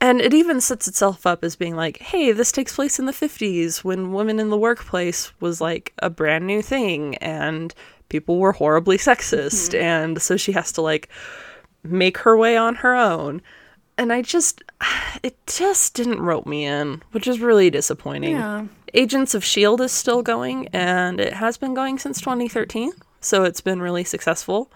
And 0.00 0.20
it 0.20 0.34
even 0.34 0.60
sets 0.60 0.88
itself 0.88 1.26
up 1.26 1.44
as 1.44 1.54
being 1.54 1.76
like, 1.76 1.98
hey, 1.98 2.32
this 2.32 2.50
takes 2.50 2.74
place 2.74 2.98
in 2.98 3.06
the 3.06 3.12
50s 3.12 3.84
when 3.84 4.12
women 4.12 4.40
in 4.40 4.50
the 4.50 4.58
workplace 4.58 5.32
was 5.40 5.60
like 5.60 5.92
a 5.98 6.10
brand 6.10 6.44
new 6.44 6.60
thing 6.60 7.14
and 7.18 7.72
people 8.08 8.38
were 8.38 8.52
horribly 8.52 8.98
sexist. 8.98 9.70
Mm-hmm. 9.70 9.84
And 9.84 10.22
so 10.22 10.36
she 10.36 10.52
has 10.52 10.72
to 10.72 10.82
like 10.82 11.08
make 11.84 12.18
her 12.18 12.36
way 12.36 12.56
on 12.56 12.76
her 12.76 12.96
own. 12.96 13.42
And 13.98 14.12
I 14.12 14.22
just, 14.22 14.62
it 15.22 15.36
just 15.46 15.94
didn't 15.94 16.20
rope 16.20 16.46
me 16.46 16.64
in, 16.64 17.02
which 17.12 17.26
is 17.26 17.40
really 17.40 17.70
disappointing. 17.70 18.32
Yeah. 18.32 18.66
Agents 18.94 19.34
of 19.34 19.42
S.H.I.E.L.D. 19.42 19.84
is 19.84 19.92
still 19.92 20.22
going, 20.22 20.68
and 20.68 21.18
it 21.18 21.32
has 21.34 21.56
been 21.56 21.72
going 21.72 21.98
since 21.98 22.20
2013, 22.20 22.92
so 23.20 23.44
it's 23.44 23.62
been 23.62 23.80
really 23.80 24.04
successful. 24.04 24.70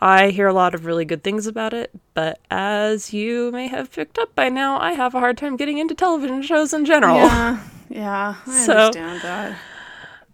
I 0.00 0.30
hear 0.30 0.48
a 0.48 0.52
lot 0.52 0.74
of 0.74 0.86
really 0.86 1.04
good 1.04 1.22
things 1.22 1.46
about 1.46 1.72
it, 1.72 1.92
but 2.14 2.40
as 2.50 3.12
you 3.12 3.52
may 3.52 3.68
have 3.68 3.92
picked 3.92 4.18
up 4.18 4.34
by 4.34 4.48
now, 4.48 4.80
I 4.80 4.92
have 4.92 5.14
a 5.14 5.20
hard 5.20 5.38
time 5.38 5.56
getting 5.56 5.78
into 5.78 5.94
television 5.94 6.42
shows 6.42 6.74
in 6.74 6.84
general. 6.84 7.14
Yeah, 7.16 7.60
yeah, 7.88 8.34
I 8.44 8.64
So- 8.64 8.72
understand 8.72 9.20
that. 9.22 9.56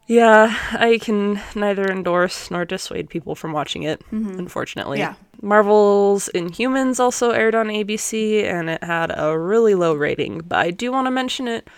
Yeah, 0.06 0.56
I 0.72 0.98
can 1.00 1.40
neither 1.54 1.84
endorse 1.88 2.50
nor 2.50 2.64
dissuade 2.64 3.08
people 3.10 3.36
from 3.36 3.52
watching 3.52 3.84
it, 3.84 4.00
mm-hmm. 4.10 4.40
unfortunately. 4.40 4.98
Yeah. 4.98 5.14
Marvel's 5.42 6.28
Inhumans 6.34 7.00
also 7.00 7.30
aired 7.30 7.54
on 7.54 7.68
ABC, 7.68 8.44
and 8.44 8.68
it 8.68 8.84
had 8.84 9.12
a 9.16 9.38
really 9.38 9.74
low 9.74 9.94
rating, 9.94 10.40
but 10.40 10.58
I 10.58 10.70
do 10.70 10.92
want 10.92 11.06
to 11.06 11.10
mention 11.10 11.48
it 11.48 11.68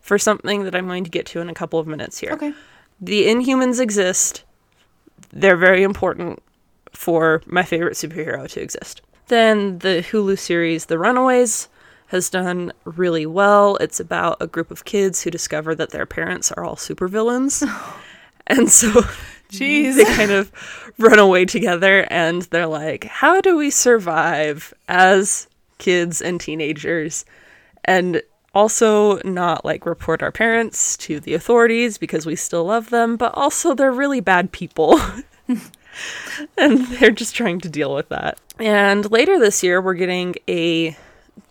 for 0.00 0.18
something 0.18 0.64
that 0.64 0.74
I'm 0.74 0.86
going 0.86 1.04
to 1.04 1.10
get 1.10 1.26
to 1.26 1.40
in 1.40 1.48
a 1.48 1.54
couple 1.54 1.78
of 1.78 1.86
minutes 1.86 2.18
here. 2.18 2.32
Okay. 2.32 2.52
The 3.00 3.26
Inhumans 3.26 3.80
exist. 3.80 4.44
They're 5.32 5.56
very 5.56 5.82
important 5.82 6.42
for 6.92 7.42
my 7.46 7.62
favorite 7.62 7.94
superhero 7.94 8.48
to 8.50 8.60
exist. 8.60 9.02
Then 9.28 9.78
the 9.78 10.04
Hulu 10.08 10.38
series 10.38 10.86
The 10.86 10.98
Runaways 10.98 11.68
has 12.08 12.30
done 12.30 12.72
really 12.84 13.26
well. 13.26 13.76
It's 13.76 13.98
about 13.98 14.36
a 14.40 14.46
group 14.46 14.70
of 14.70 14.84
kids 14.84 15.22
who 15.22 15.30
discover 15.30 15.74
that 15.74 15.90
their 15.90 16.06
parents 16.06 16.52
are 16.52 16.64
all 16.64 16.76
supervillains. 16.76 17.68
and 18.46 18.70
so 18.70 19.02
Jeez. 19.50 19.96
they 19.96 20.04
kind 20.04 20.30
of 20.30 20.52
run 20.98 21.18
away 21.18 21.44
together 21.44 22.06
and 22.10 22.42
they're 22.42 22.66
like, 22.66 23.04
how 23.04 23.40
do 23.40 23.56
we 23.56 23.70
survive 23.70 24.74
as 24.88 25.48
kids 25.78 26.20
and 26.20 26.40
teenagers? 26.40 27.24
And 27.84 28.22
also 28.54 29.20
not 29.22 29.64
like 29.64 29.84
report 29.84 30.22
our 30.22 30.32
parents 30.32 30.96
to 30.96 31.20
the 31.20 31.34
authorities 31.34 31.98
because 31.98 32.24
we 32.24 32.34
still 32.34 32.64
love 32.64 32.90
them, 32.90 33.16
but 33.16 33.34
also 33.34 33.74
they're 33.74 33.92
really 33.92 34.20
bad 34.20 34.50
people. 34.50 34.98
and 36.58 36.86
they're 36.86 37.10
just 37.10 37.34
trying 37.34 37.60
to 37.60 37.68
deal 37.68 37.94
with 37.94 38.08
that. 38.08 38.38
And 38.58 39.10
later 39.10 39.38
this 39.38 39.62
year, 39.62 39.80
we're 39.80 39.94
getting 39.94 40.34
a 40.48 40.96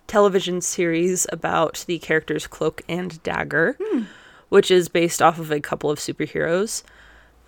television 0.08 0.62
series 0.62 1.28
about 1.32 1.84
the 1.88 2.00
characters 2.00 2.48
Cloak 2.48 2.82
and 2.88 3.22
Dagger, 3.24 3.78
hmm. 3.80 4.04
which 4.50 4.72
is 4.72 4.90
based 4.90 5.22
off 5.22 5.40
of 5.40 5.52
a 5.52 5.60
couple 5.60 5.90
of 5.92 6.00
superheroes. 6.00 6.84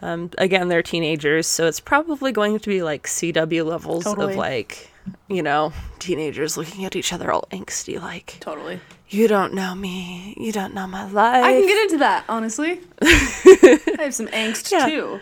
Um, 0.01 0.29
again, 0.37 0.67
they're 0.67 0.83
teenagers, 0.83 1.47
so 1.47 1.65
it's 1.65 1.79
probably 1.79 2.31
going 2.31 2.59
to 2.59 2.69
be 2.69 2.83
like 2.83 3.07
CW 3.07 3.65
levels 3.65 4.03
Totally. 4.03 4.33
of 4.33 4.37
like 4.37 4.91
you 5.29 5.41
know, 5.41 5.71
teenagers 5.99 6.57
looking 6.57 6.83
at 6.85 6.95
each 6.95 7.13
other 7.13 7.31
all 7.31 7.47
angsty, 7.51 7.97
like, 8.01 8.37
Totally. 8.41 8.79
you 9.09 9.27
don't 9.27 9.53
know 9.53 9.73
me, 9.73 10.33
you 10.37 10.51
don't 10.51 10.73
know 10.73 10.85
my 10.85 11.09
life. 11.09 11.45
I 11.45 11.53
can 11.53 11.65
get 11.67 11.83
into 11.83 11.97
that, 11.99 12.25
honestly. 12.27 12.81
I 13.01 13.95
have 13.99 14.13
some 14.13 14.27
angst 14.27 14.69
Yeah. 14.71 14.85
too. 14.85 15.19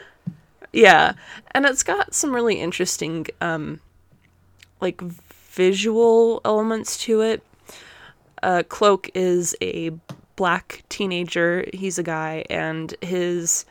Yeah, 0.73 1.13
and 1.51 1.65
it's 1.65 1.83
got 1.83 2.13
some 2.15 2.33
really 2.33 2.59
interesting, 2.59 3.27
um, 3.41 3.79
like 4.81 5.01
visual 5.01 6.41
elements 6.43 6.97
to 7.03 7.21
it. 7.21 7.43
Uh, 8.43 8.63
Cloak 8.67 9.09
is 9.13 9.55
a 9.61 9.91
black 10.35 10.83
teenager. 10.89 11.65
He's 11.73 11.97
a 11.97 12.03
guy, 12.03 12.43
and 12.49 12.93
his 13.01 13.65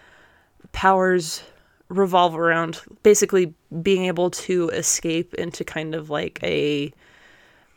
powers 0.74 1.42
revolve 1.88 2.36
around 2.36 2.82
basically 3.02 3.54
being 3.82 4.04
able 4.04 4.30
to 4.30 4.68
escape 4.70 5.32
into 5.34 5.64
kind 5.64 5.94
of 5.94 6.10
like 6.10 6.38
a 6.42 6.92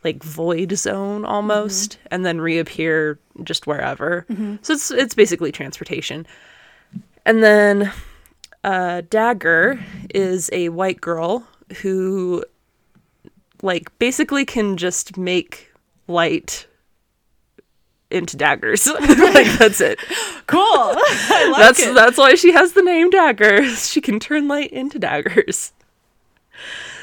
like 0.04 0.22
void 0.22 0.76
zone 0.76 1.24
almost 1.24 1.98
and 2.10 2.24
then 2.26 2.40
reappear 2.40 3.18
just 3.42 3.66
wherever. 3.66 4.26
So 4.62 4.74
it's 4.74 4.90
it's 4.90 5.14
basically 5.14 5.50
transportation. 5.52 6.26
And 7.24 7.42
then 7.42 7.90
uh, 8.64 9.02
Dagger 9.08 9.78
is 10.14 10.50
a 10.52 10.68
white 10.70 11.00
girl 11.00 11.46
who, 11.82 12.44
like, 13.62 13.96
basically 13.98 14.44
can 14.44 14.76
just 14.76 15.16
make 15.16 15.72
light 16.06 16.66
into 18.10 18.36
daggers. 18.36 18.86
like 19.00 19.58
that's 19.58 19.80
it. 19.80 19.98
Cool. 20.46 20.62
I 20.62 21.48
like 21.52 21.60
that's 21.60 21.80
it. 21.80 21.94
that's 21.94 22.18
why 22.18 22.34
she 22.34 22.52
has 22.52 22.72
the 22.72 22.82
name 22.82 23.10
daggers. 23.10 23.90
She 23.90 24.00
can 24.00 24.18
turn 24.20 24.48
light 24.48 24.72
into 24.72 24.98
daggers. 24.98 25.72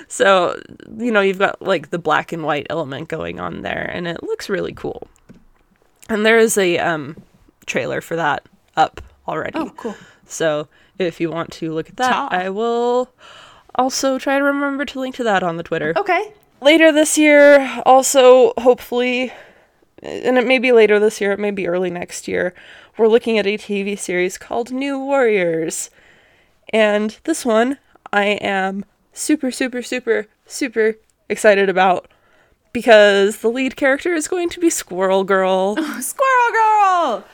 So 0.08 0.60
you 0.98 1.12
know 1.12 1.22
you've 1.22 1.40
got 1.40 1.62
like 1.62 1.90
the 1.90 2.00
black 2.00 2.32
and 2.32 2.44
white 2.44 2.68
element 2.70 3.08
going 3.08 3.40
on 3.40 3.62
there, 3.62 3.90
and 3.92 4.08
it 4.08 4.24
looks 4.24 4.50
really 4.50 4.74
cool. 4.74 5.08
And 6.10 6.26
there 6.26 6.38
is 6.38 6.58
a 6.58 6.78
um, 6.78 7.18
trailer 7.66 8.02
for 8.02 8.16
that 8.16 8.46
up 8.76 9.02
already. 9.28 9.58
Oh, 9.58 9.72
cool. 9.76 9.96
So 10.26 10.68
if 10.98 11.20
you 11.20 11.30
want 11.30 11.52
to 11.54 11.74
look 11.74 11.90
at 11.90 11.98
that. 11.98 12.32
I 12.32 12.50
will 12.50 13.10
also 13.76 14.18
try 14.18 14.38
to 14.38 14.44
remember 14.44 14.86
to 14.86 15.00
link 15.00 15.16
to 15.16 15.24
that 15.24 15.44
on 15.44 15.58
the 15.58 15.64
Twitter. 15.64 15.94
Okay. 15.96 16.34
Later 16.62 16.92
this 16.92 17.18
year, 17.18 17.82
also 17.86 18.54
hopefully, 18.58 19.34
and 20.06 20.38
it 20.38 20.48
may 20.48 20.60
be 20.60 20.72
later 20.72 21.00
this 21.00 21.20
year, 21.20 21.32
it 21.32 21.40
may 21.40 21.52
be 21.52 21.68
early 21.68 21.90
next 21.90 22.28
year, 22.28 22.54
we're 22.98 23.08
looking 23.08 23.38
at 23.38 23.48
a 23.48 23.58
TV 23.58 23.98
series 23.98 24.38
called 24.38 24.72
New 24.72 24.98
Warriors. 25.00 25.90
And 26.70 27.18
this 27.24 27.46
one 27.46 27.78
I 28.12 28.26
am 28.42 28.86
super, 29.14 29.52
super, 29.52 29.82
super, 29.82 30.28
super 30.46 30.96
excited 31.30 31.70
about 31.70 32.08
because 32.72 33.38
the 33.38 33.50
lead 33.50 33.76
character 33.76 34.14
is 34.14 34.28
going 34.28 34.50
to 34.50 34.60
be 34.60 34.70
Squirrel 34.70 35.24
Girl. 35.24 35.76
Oh, 35.78 36.00
Squirrel 36.02 36.52
girl. 36.52 37.26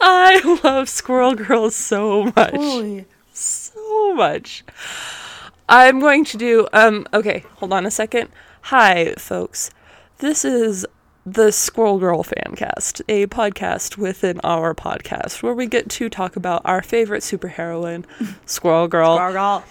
I 0.00 0.60
love 0.64 0.88
Squirrel 0.88 1.34
Girl 1.34 1.70
so 1.70 2.24
much. 2.36 2.54
Holy. 2.54 3.06
so 3.32 4.14
much. 4.14 4.64
I'm 5.68 6.00
going 6.00 6.24
to 6.26 6.36
do 6.36 6.68
um 6.72 7.06
okay, 7.12 7.44
hold 7.56 7.72
on 7.72 7.86
a 7.86 7.90
second. 7.90 8.28
Hi 8.62 9.14
folks. 9.18 9.70
This 10.18 10.44
is 10.44 10.86
the 11.26 11.50
Squirrel 11.50 11.98
Girl 11.98 12.22
Fancast, 12.22 13.00
a 13.08 13.26
podcast 13.26 13.96
within 13.96 14.40
our 14.44 14.74
podcast 14.74 15.42
where 15.42 15.54
we 15.54 15.66
get 15.66 15.88
to 15.90 16.08
talk 16.08 16.36
about 16.36 16.62
our 16.64 16.82
favorite 16.82 17.22
superheroine, 17.22 18.04
Squirrel 18.46 18.88
Girl. 18.88 19.16
Squirrel 19.16 19.32
girl. 19.32 19.64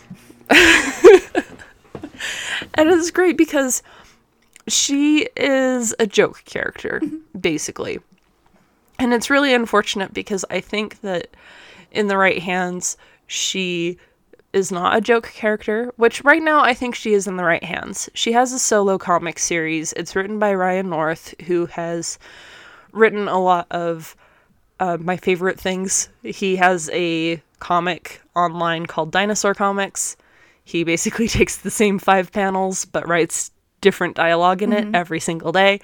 And 2.75 2.89
it's 2.89 3.11
great 3.11 3.37
because 3.37 3.83
she 4.67 5.27
is 5.35 5.93
a 5.99 6.07
joke 6.07 6.43
character, 6.45 6.99
mm-hmm. 7.03 7.39
basically. 7.39 7.99
And 8.99 9.13
it's 9.13 9.29
really 9.29 9.53
unfortunate 9.53 10.13
because 10.13 10.45
I 10.49 10.59
think 10.59 11.01
that 11.01 11.27
in 11.91 12.07
the 12.07 12.17
right 12.17 12.41
hands, 12.41 12.97
she 13.27 13.97
is 14.53 14.71
not 14.71 14.95
a 14.95 15.01
joke 15.01 15.31
character, 15.33 15.91
which 15.97 16.23
right 16.23 16.41
now 16.41 16.61
I 16.61 16.73
think 16.73 16.95
she 16.95 17.13
is 17.13 17.27
in 17.27 17.37
the 17.37 17.43
right 17.43 17.63
hands. 17.63 18.09
She 18.13 18.31
has 18.33 18.53
a 18.53 18.59
solo 18.59 18.97
comic 18.97 19.39
series. 19.39 19.93
It's 19.93 20.15
written 20.15 20.39
by 20.39 20.53
Ryan 20.53 20.89
North, 20.89 21.33
who 21.41 21.65
has 21.67 22.19
written 22.91 23.27
a 23.27 23.39
lot 23.39 23.67
of 23.71 24.15
uh, 24.79 24.97
my 24.99 25.17
favorite 25.17 25.59
things. 25.59 26.09
He 26.21 26.55
has 26.57 26.89
a 26.93 27.41
comic 27.59 28.21
online 28.35 28.85
called 28.85 29.11
Dinosaur 29.11 29.53
Comics. 29.53 30.15
He 30.63 30.83
basically 30.83 31.27
takes 31.39 31.57
the 31.57 31.71
same 31.71 31.99
five 31.99 32.31
panels 32.31 32.85
but 32.85 33.07
writes 33.07 33.51
different 33.81 34.15
dialogue 34.15 34.61
in 34.61 34.71
it 34.71 34.95
every 34.95 35.19
single 35.19 35.51
day. 35.51 35.81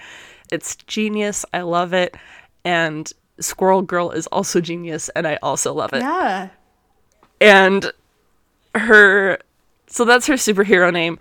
It's 0.52 0.76
genius. 0.76 1.46
I 1.54 1.62
love 1.62 1.94
it. 1.94 2.16
And 2.64 3.12
Squirrel 3.40 3.82
Girl 3.82 4.12
is 4.12 4.28
also 4.28 4.62
genius, 4.62 5.10
and 5.10 5.28
I 5.28 5.38
also 5.42 5.74
love 5.74 5.94
it. 5.94 6.02
Yeah. 6.02 6.50
And 7.42 7.92
her, 8.76 9.40
so 9.88 10.06
that's 10.06 10.28
her 10.28 10.36
superhero 10.36 10.92
name. 10.92 11.20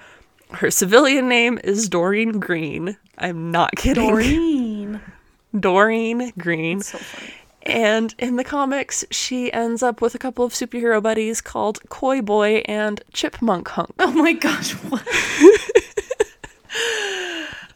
Her 0.51 0.70
civilian 0.70 1.28
name 1.28 1.59
is 1.62 1.88
Doreen 1.88 2.40
Green. 2.40 2.96
I'm 3.18 3.51
not 3.51 3.76
kidding. 3.76 4.09
Doreen. 4.09 5.01
Doreen 5.59 6.32
Green. 6.38 6.80
so 6.80 6.99
funny. 6.99 7.34
And 7.62 8.14
in 8.18 8.36
the 8.36 8.44
comics, 8.44 9.05
she 9.11 9.53
ends 9.53 9.82
up 9.82 10.01
with 10.01 10.14
a 10.14 10.18
couple 10.18 10.44
of 10.44 10.53
superhero 10.53 11.03
buddies 11.03 11.40
called 11.42 11.80
Koi 11.90 12.22
Boy 12.22 12.62
and 12.64 13.03
Chipmunk 13.12 13.68
Hunk. 13.68 13.92
Oh 13.99 14.12
my 14.12 14.32
gosh, 14.32 14.72
what? 14.88 15.03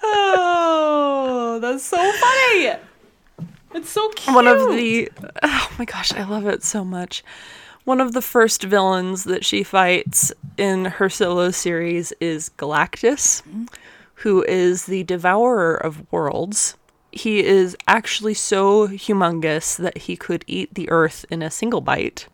oh, 0.02 1.58
that's 1.60 1.84
so 1.84 1.96
funny. 1.96 2.78
It's 3.74 3.90
so 3.90 4.08
cute. 4.10 4.34
One 4.34 4.46
of 4.46 4.70
the 4.70 5.10
oh 5.42 5.72
my 5.78 5.84
gosh, 5.84 6.12
I 6.12 6.24
love 6.24 6.46
it 6.46 6.62
so 6.62 6.84
much. 6.84 7.22
One 7.85 8.01
of 8.01 8.12
the 8.12 8.22
first 8.22 8.62
villains 8.62 9.24
that 9.24 9.45
she 9.45 9.64
fights 9.64 10.33
in 10.57 10.85
her 10.85 11.09
solo 11.09 11.51
series 11.51 12.12
is 12.20 12.51
Galactus, 12.57 13.43
who 14.16 14.45
is 14.45 14.87
the 14.87 15.03
devourer 15.03 15.74
of 15.74 16.11
worlds. 16.12 16.76
He 17.11 17.45
is 17.45 17.76
actually 17.89 18.35
so 18.35 18.87
humongous 18.89 19.76
that 19.76 19.99
he 19.99 20.16
could 20.16 20.45
eat 20.47 20.74
the 20.74 20.89
earth 20.91 21.24
in 21.28 21.43
a 21.43 21.51
single 21.51 21.80
bite. 21.80 22.28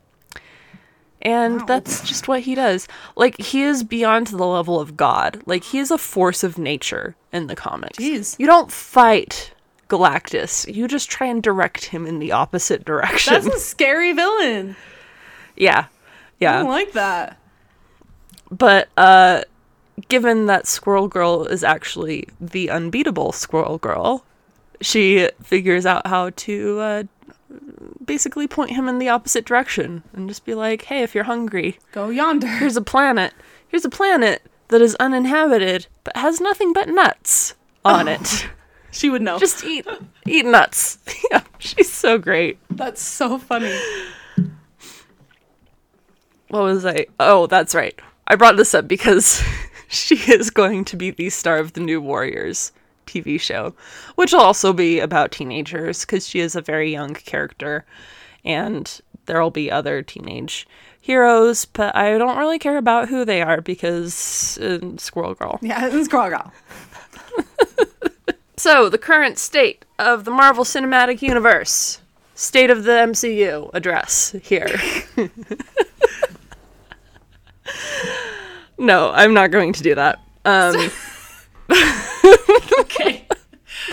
And 1.21 1.67
that's 1.67 2.07
just 2.07 2.27
what 2.27 2.41
he 2.41 2.55
does. 2.55 2.87
Like 3.15 3.41
he 3.41 3.63
is 3.63 3.83
beyond 3.83 4.27
the 4.27 4.45
level 4.45 4.79
of 4.79 4.95
God. 4.95 5.41
Like 5.45 5.63
he 5.65 5.79
is 5.79 5.91
a 5.91 5.97
force 5.97 6.43
of 6.43 6.57
nature 6.57 7.15
in 7.33 7.47
the 7.47 7.55
comics. 7.55 7.97
Jeez. 7.97 8.37
You 8.39 8.45
don't 8.45 8.71
fight 8.71 9.53
Galactus. 9.89 10.73
You 10.73 10.87
just 10.87 11.09
try 11.09 11.27
and 11.27 11.43
direct 11.43 11.85
him 11.85 12.05
in 12.05 12.19
the 12.19 12.31
opposite 12.31 12.85
direction. 12.85 13.33
That's 13.33 13.47
a 13.47 13.59
scary 13.59 14.13
villain. 14.13 14.77
Yeah. 15.59 15.85
I 15.87 15.87
Yeah. 16.39 16.57
don't 16.59 16.69
like 16.69 16.93
that. 16.93 17.37
But 18.51 18.89
uh 18.97 19.43
given 20.07 20.45
that 20.47 20.65
Squirrel 20.65 21.07
Girl 21.07 21.45
is 21.45 21.63
actually 21.63 22.27
the 22.39 22.69
unbeatable 22.69 23.31
Squirrel 23.33 23.77
Girl, 23.77 24.23
she 24.81 25.29
figures 25.43 25.85
out 25.85 26.07
how 26.07 26.31
to 26.31 26.79
uh 26.79 27.03
basically 28.05 28.47
point 28.47 28.71
him 28.71 28.87
in 28.87 28.99
the 28.99 29.09
opposite 29.09 29.45
direction 29.45 30.03
and 30.13 30.27
just 30.29 30.45
be 30.45 30.55
like, 30.55 30.83
"Hey, 30.85 31.03
if 31.03 31.13
you're 31.13 31.25
hungry, 31.25 31.77
Go 31.91 32.09
yonder. 32.09 32.47
here's 32.59 32.77
a 32.77 32.81
planet. 32.81 33.33
Here's 33.67 33.85
a 33.85 33.89
planet 33.89 34.41
that 34.69 34.81
is 34.81 34.95
uninhabited 34.99 35.87
but 36.03 36.15
has 36.17 36.39
nothing 36.39 36.73
but 36.73 36.87
nuts 36.89 37.55
on 37.83 38.07
it. 38.07 38.47
She 38.91 39.11
would 39.11 39.21
know. 39.21 39.37
Just 39.37 39.63
eat 39.63 39.85
eat 40.25 40.45
nuts." 40.47 40.97
yeah, 41.31 41.43
she's 41.59 41.91
so 41.93 42.17
great. 42.17 42.57
That's 42.71 42.99
so 43.03 43.37
funny. 43.37 43.77
What 46.49 46.63
was 46.63 46.85
I? 46.85 47.07
Oh, 47.19 47.47
that's 47.47 47.75
right. 47.75 47.99
I 48.27 48.35
brought 48.35 48.57
this 48.57 48.73
up 48.73 48.87
because 48.87 49.43
she 49.87 50.15
is 50.31 50.49
going 50.49 50.85
to 50.85 50.95
be 50.95 51.11
the 51.11 51.29
star 51.29 51.57
of 51.57 51.73
the 51.73 51.81
New 51.81 52.01
Warriors 52.01 52.71
TV 53.07 53.39
show, 53.39 53.73
which 54.15 54.33
will 54.33 54.41
also 54.41 54.73
be 54.73 54.99
about 54.99 55.31
teenagers 55.31 56.01
because 56.01 56.27
she 56.27 56.39
is 56.39 56.55
a 56.55 56.61
very 56.61 56.91
young 56.91 57.13
character, 57.13 57.85
and 58.45 59.01
there 59.25 59.41
will 59.41 59.49
be 59.51 59.71
other 59.71 60.01
teenage 60.01 60.67
heroes, 61.01 61.65
but 61.65 61.95
I 61.95 62.17
don't 62.17 62.37
really 62.37 62.59
care 62.59 62.77
about 62.77 63.09
who 63.09 63.25
they 63.25 63.41
are 63.41 63.61
because 63.61 64.59
uh, 64.59 64.79
Squirrel 64.97 65.33
Girl. 65.33 65.57
Yeah, 65.61 65.87
it's 65.91 66.05
Squirrel 66.05 66.29
Girl. 66.29 66.53
So, 68.59 68.89
the 68.89 68.97
current 68.97 69.37
state 69.37 69.85
of 69.97 70.25
the 70.25 70.31
Marvel 70.31 70.65
Cinematic 70.65 71.21
Universe. 71.21 72.01
State 72.35 72.69
of 72.69 72.83
the 72.83 72.91
MCU 72.91 73.69
address 73.73 74.35
here. 74.43 74.67
no, 78.77 79.11
I'm 79.11 79.33
not 79.33 79.51
going 79.51 79.73
to 79.73 79.83
do 79.83 79.95
that. 79.95 80.19
Um, 80.45 80.91
Okay. 82.79 83.25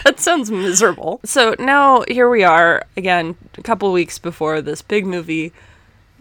that 0.04 0.18
sounds 0.18 0.50
miserable. 0.50 1.20
So 1.24 1.54
now 1.58 2.04
here 2.08 2.28
we 2.28 2.42
are 2.44 2.86
again, 2.96 3.36
a 3.58 3.62
couple 3.62 3.92
weeks 3.92 4.18
before 4.18 4.60
this 4.62 4.82
big 4.82 5.06
movie 5.06 5.52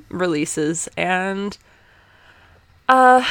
releases, 0.10 0.88
and 0.98 1.58
uh, 2.90 3.26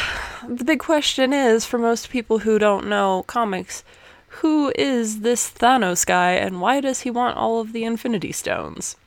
The 0.49 0.65
big 0.65 0.81
question 0.81 1.33
is 1.33 1.65
for 1.65 1.79
most 1.79 2.11
people 2.11 2.41
who 2.41 2.59
don't 2.59 2.89
know 2.89 3.25
comics, 3.27 3.85
who 4.41 4.73
is 4.77 5.21
this 5.21 5.51
Thanos 5.51 6.05
guy 6.05 6.33
and 6.33 6.61
why 6.61 6.81
does 6.81 7.03
he 7.03 7.11
want 7.11 7.37
all 7.37 7.61
of 7.61 7.73
the 7.73 7.85
Infinity 7.85 8.33
Stones? 8.33 8.97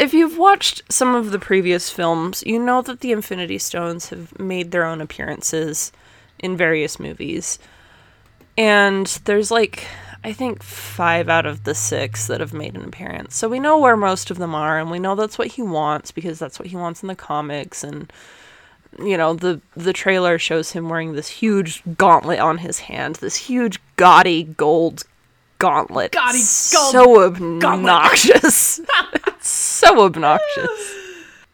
if 0.00 0.14
you've 0.14 0.38
watched 0.38 0.82
some 0.90 1.14
of 1.14 1.30
the 1.30 1.38
previous 1.38 1.90
films, 1.90 2.42
you 2.46 2.58
know 2.58 2.80
that 2.80 3.00
the 3.00 3.12
Infinity 3.12 3.58
Stones 3.58 4.08
have 4.08 4.36
made 4.38 4.70
their 4.70 4.86
own 4.86 5.02
appearances 5.02 5.92
in 6.38 6.56
various 6.56 6.98
movies. 6.98 7.58
And 8.56 9.06
there's 9.26 9.50
like, 9.50 9.86
I 10.24 10.32
think 10.32 10.62
five 10.62 11.28
out 11.28 11.44
of 11.44 11.64
the 11.64 11.74
six 11.74 12.28
that 12.28 12.40
have 12.40 12.54
made 12.54 12.76
an 12.76 12.84
appearance. 12.84 13.36
So 13.36 13.46
we 13.46 13.60
know 13.60 13.78
where 13.78 13.96
most 13.96 14.30
of 14.30 14.38
them 14.38 14.54
are, 14.54 14.78
and 14.78 14.90
we 14.90 14.98
know 14.98 15.14
that's 15.14 15.36
what 15.36 15.48
he 15.48 15.62
wants 15.62 16.10
because 16.12 16.38
that's 16.38 16.58
what 16.58 16.68
he 16.68 16.76
wants 16.76 17.02
in 17.02 17.08
the 17.08 17.14
comics. 17.14 17.84
And 17.84 18.10
you 18.98 19.18
know, 19.18 19.34
the 19.34 19.60
the 19.76 19.92
trailer 19.92 20.38
shows 20.38 20.72
him 20.72 20.88
wearing 20.88 21.12
this 21.12 21.28
huge 21.28 21.82
gauntlet 21.98 22.40
on 22.40 22.58
his 22.58 22.80
hand, 22.80 23.16
this 23.16 23.36
huge 23.36 23.78
gaudy 23.96 24.44
gold 24.44 25.04
gauntlet. 25.60 26.10
Gaudy 26.10 26.38
gold 26.38 26.92
so 26.92 27.22
obnoxious. 27.22 28.80
it's 29.26 29.48
so 29.48 30.04
obnoxious. 30.04 30.96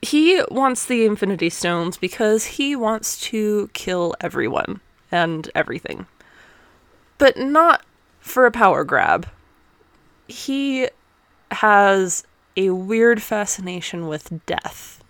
He 0.01 0.43
wants 0.51 0.87
the 0.87 1.05
Infinity 1.05 1.51
Stones 1.51 1.99
because 1.99 2.45
he 2.45 2.75
wants 2.75 3.21
to 3.23 3.69
kill 3.75 4.15
everyone 4.21 4.81
and 5.13 5.51
everything. 5.55 6.07
But 7.19 7.37
not 7.37 7.85
for 8.21 8.47
a 8.47 8.51
power 8.51 8.85
grab. 8.85 9.29
He 10.29 10.89
has 11.51 12.25
a 12.57 12.71
weird 12.71 13.23
fascination 13.23 14.09
with 14.09 14.45
death. 14.47 15.03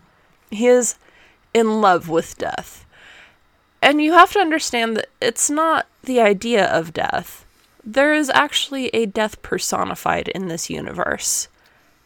He 0.50 0.66
is 0.66 0.96
in 1.54 1.80
love 1.80 2.08
with 2.08 2.36
death. 2.38 2.84
And 3.80 4.02
you 4.02 4.12
have 4.12 4.32
to 4.32 4.40
understand 4.40 4.96
that 4.96 5.08
it's 5.20 5.48
not 5.48 5.86
the 6.02 6.20
idea 6.20 6.66
of 6.66 6.92
death. 6.92 7.45
There 7.86 8.12
is 8.12 8.28
actually 8.30 8.88
a 8.88 9.06
death 9.06 9.40
personified 9.42 10.26
in 10.28 10.48
this 10.48 10.68
universe. 10.68 11.46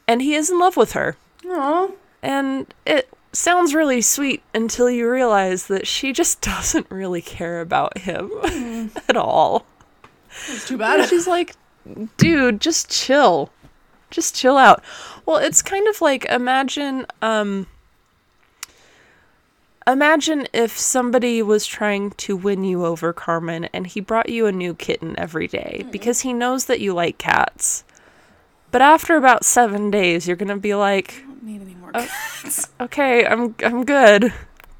And 0.06 0.20
he 0.20 0.34
is 0.34 0.50
in 0.50 0.58
love 0.58 0.76
with 0.76 0.92
her. 0.92 1.16
Aw. 1.46 1.88
And 2.22 2.72
it 2.84 3.08
sounds 3.32 3.74
really 3.74 4.02
sweet 4.02 4.42
until 4.54 4.90
you 4.90 5.10
realize 5.10 5.68
that 5.68 5.86
she 5.86 6.12
just 6.12 6.40
doesn't 6.42 6.90
really 6.90 7.22
care 7.22 7.60
about 7.60 7.98
him 7.98 8.30
at 9.08 9.16
all. 9.16 9.64
It's 10.48 10.68
too 10.68 10.76
bad. 10.76 11.08
She's 11.08 11.26
like, 11.26 11.54
dude, 12.18 12.60
just 12.60 12.90
chill. 12.90 13.50
Just 14.10 14.34
chill 14.34 14.58
out. 14.58 14.82
Well, 15.24 15.38
it's 15.38 15.62
kind 15.62 15.86
of 15.88 16.00
like 16.00 16.24
imagine 16.26 17.06
um 17.22 17.66
imagine 19.86 20.46
if 20.52 20.78
somebody 20.78 21.42
was 21.42 21.66
trying 21.66 22.10
to 22.12 22.36
win 22.36 22.64
you 22.64 22.84
over, 22.84 23.12
Carmen, 23.12 23.64
and 23.72 23.86
he 23.86 24.00
brought 24.00 24.28
you 24.28 24.46
a 24.46 24.52
new 24.52 24.74
kitten 24.74 25.18
every 25.18 25.46
day 25.46 25.82
hmm. 25.84 25.90
because 25.90 26.20
he 26.20 26.32
knows 26.32 26.66
that 26.66 26.80
you 26.80 26.94
like 26.94 27.18
cats. 27.18 27.84
But 28.70 28.82
after 28.82 29.16
about 29.16 29.44
7 29.44 29.90
days, 29.90 30.26
you're 30.28 30.36
going 30.36 30.48
to 30.48 30.56
be 30.56 30.74
like, 30.74 31.22
don't 31.26 31.42
need 31.42 31.62
any 31.62 31.74
more 31.74 31.90
Oh. 31.94 32.06
cats. 32.06 32.68
"Okay, 32.80 33.26
I'm 33.26 33.54
I'm 33.64 33.84
good." 33.84 34.32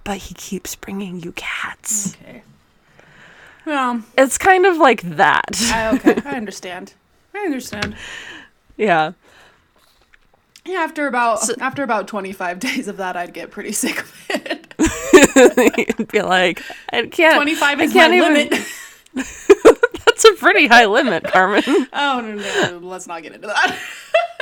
But 0.05 0.19
he 0.19 0.35
keeps 0.35 0.77
bringing 0.77 1.21
you 1.21 1.33
cats. 1.33 2.15
Okay. 2.23 2.43
Well, 3.67 4.03
It's 4.17 4.39
kind 4.39 4.65
of 4.65 4.77
like 4.79 5.03
that. 5.03 5.57
I, 5.73 5.95
okay, 5.97 6.17
I 6.25 6.37
understand. 6.37 6.95
I 7.35 7.39
understand. 7.41 7.97
yeah. 8.77 9.13
Yeah, 10.65 10.79
after 10.81 11.07
about 11.07 11.49
after 11.61 11.83
about 11.83 12.07
twenty 12.09 12.33
five 12.33 12.59
days 12.69 12.87
of 12.89 12.97
that, 12.99 13.17
I'd 13.17 13.35
get 13.35 13.51
pretty 13.51 13.73
sick 13.73 14.01
of 14.01 14.27
it. 14.31 14.60
You'd 15.99 16.09
be 16.09 16.23
like, 16.23 16.63
I 16.93 17.07
can't. 17.07 17.37
Twenty 17.37 17.55
five 17.55 17.79
I 17.81 17.85
is 17.85 17.95
my 17.95 18.01
can't 18.01 18.15
even- 18.15 18.35
limit. 18.35 18.67
That's 20.07 20.25
a 20.25 20.35
pretty 20.35 20.67
high 20.67 20.87
limit, 20.87 21.25
Carmen. 21.25 21.63
oh 21.67 22.21
no, 22.21 22.35
no, 22.35 22.79
no, 22.81 22.87
let's 22.87 23.07
not 23.07 23.23
get 23.23 23.33
into 23.33 23.47
that. 23.49 23.79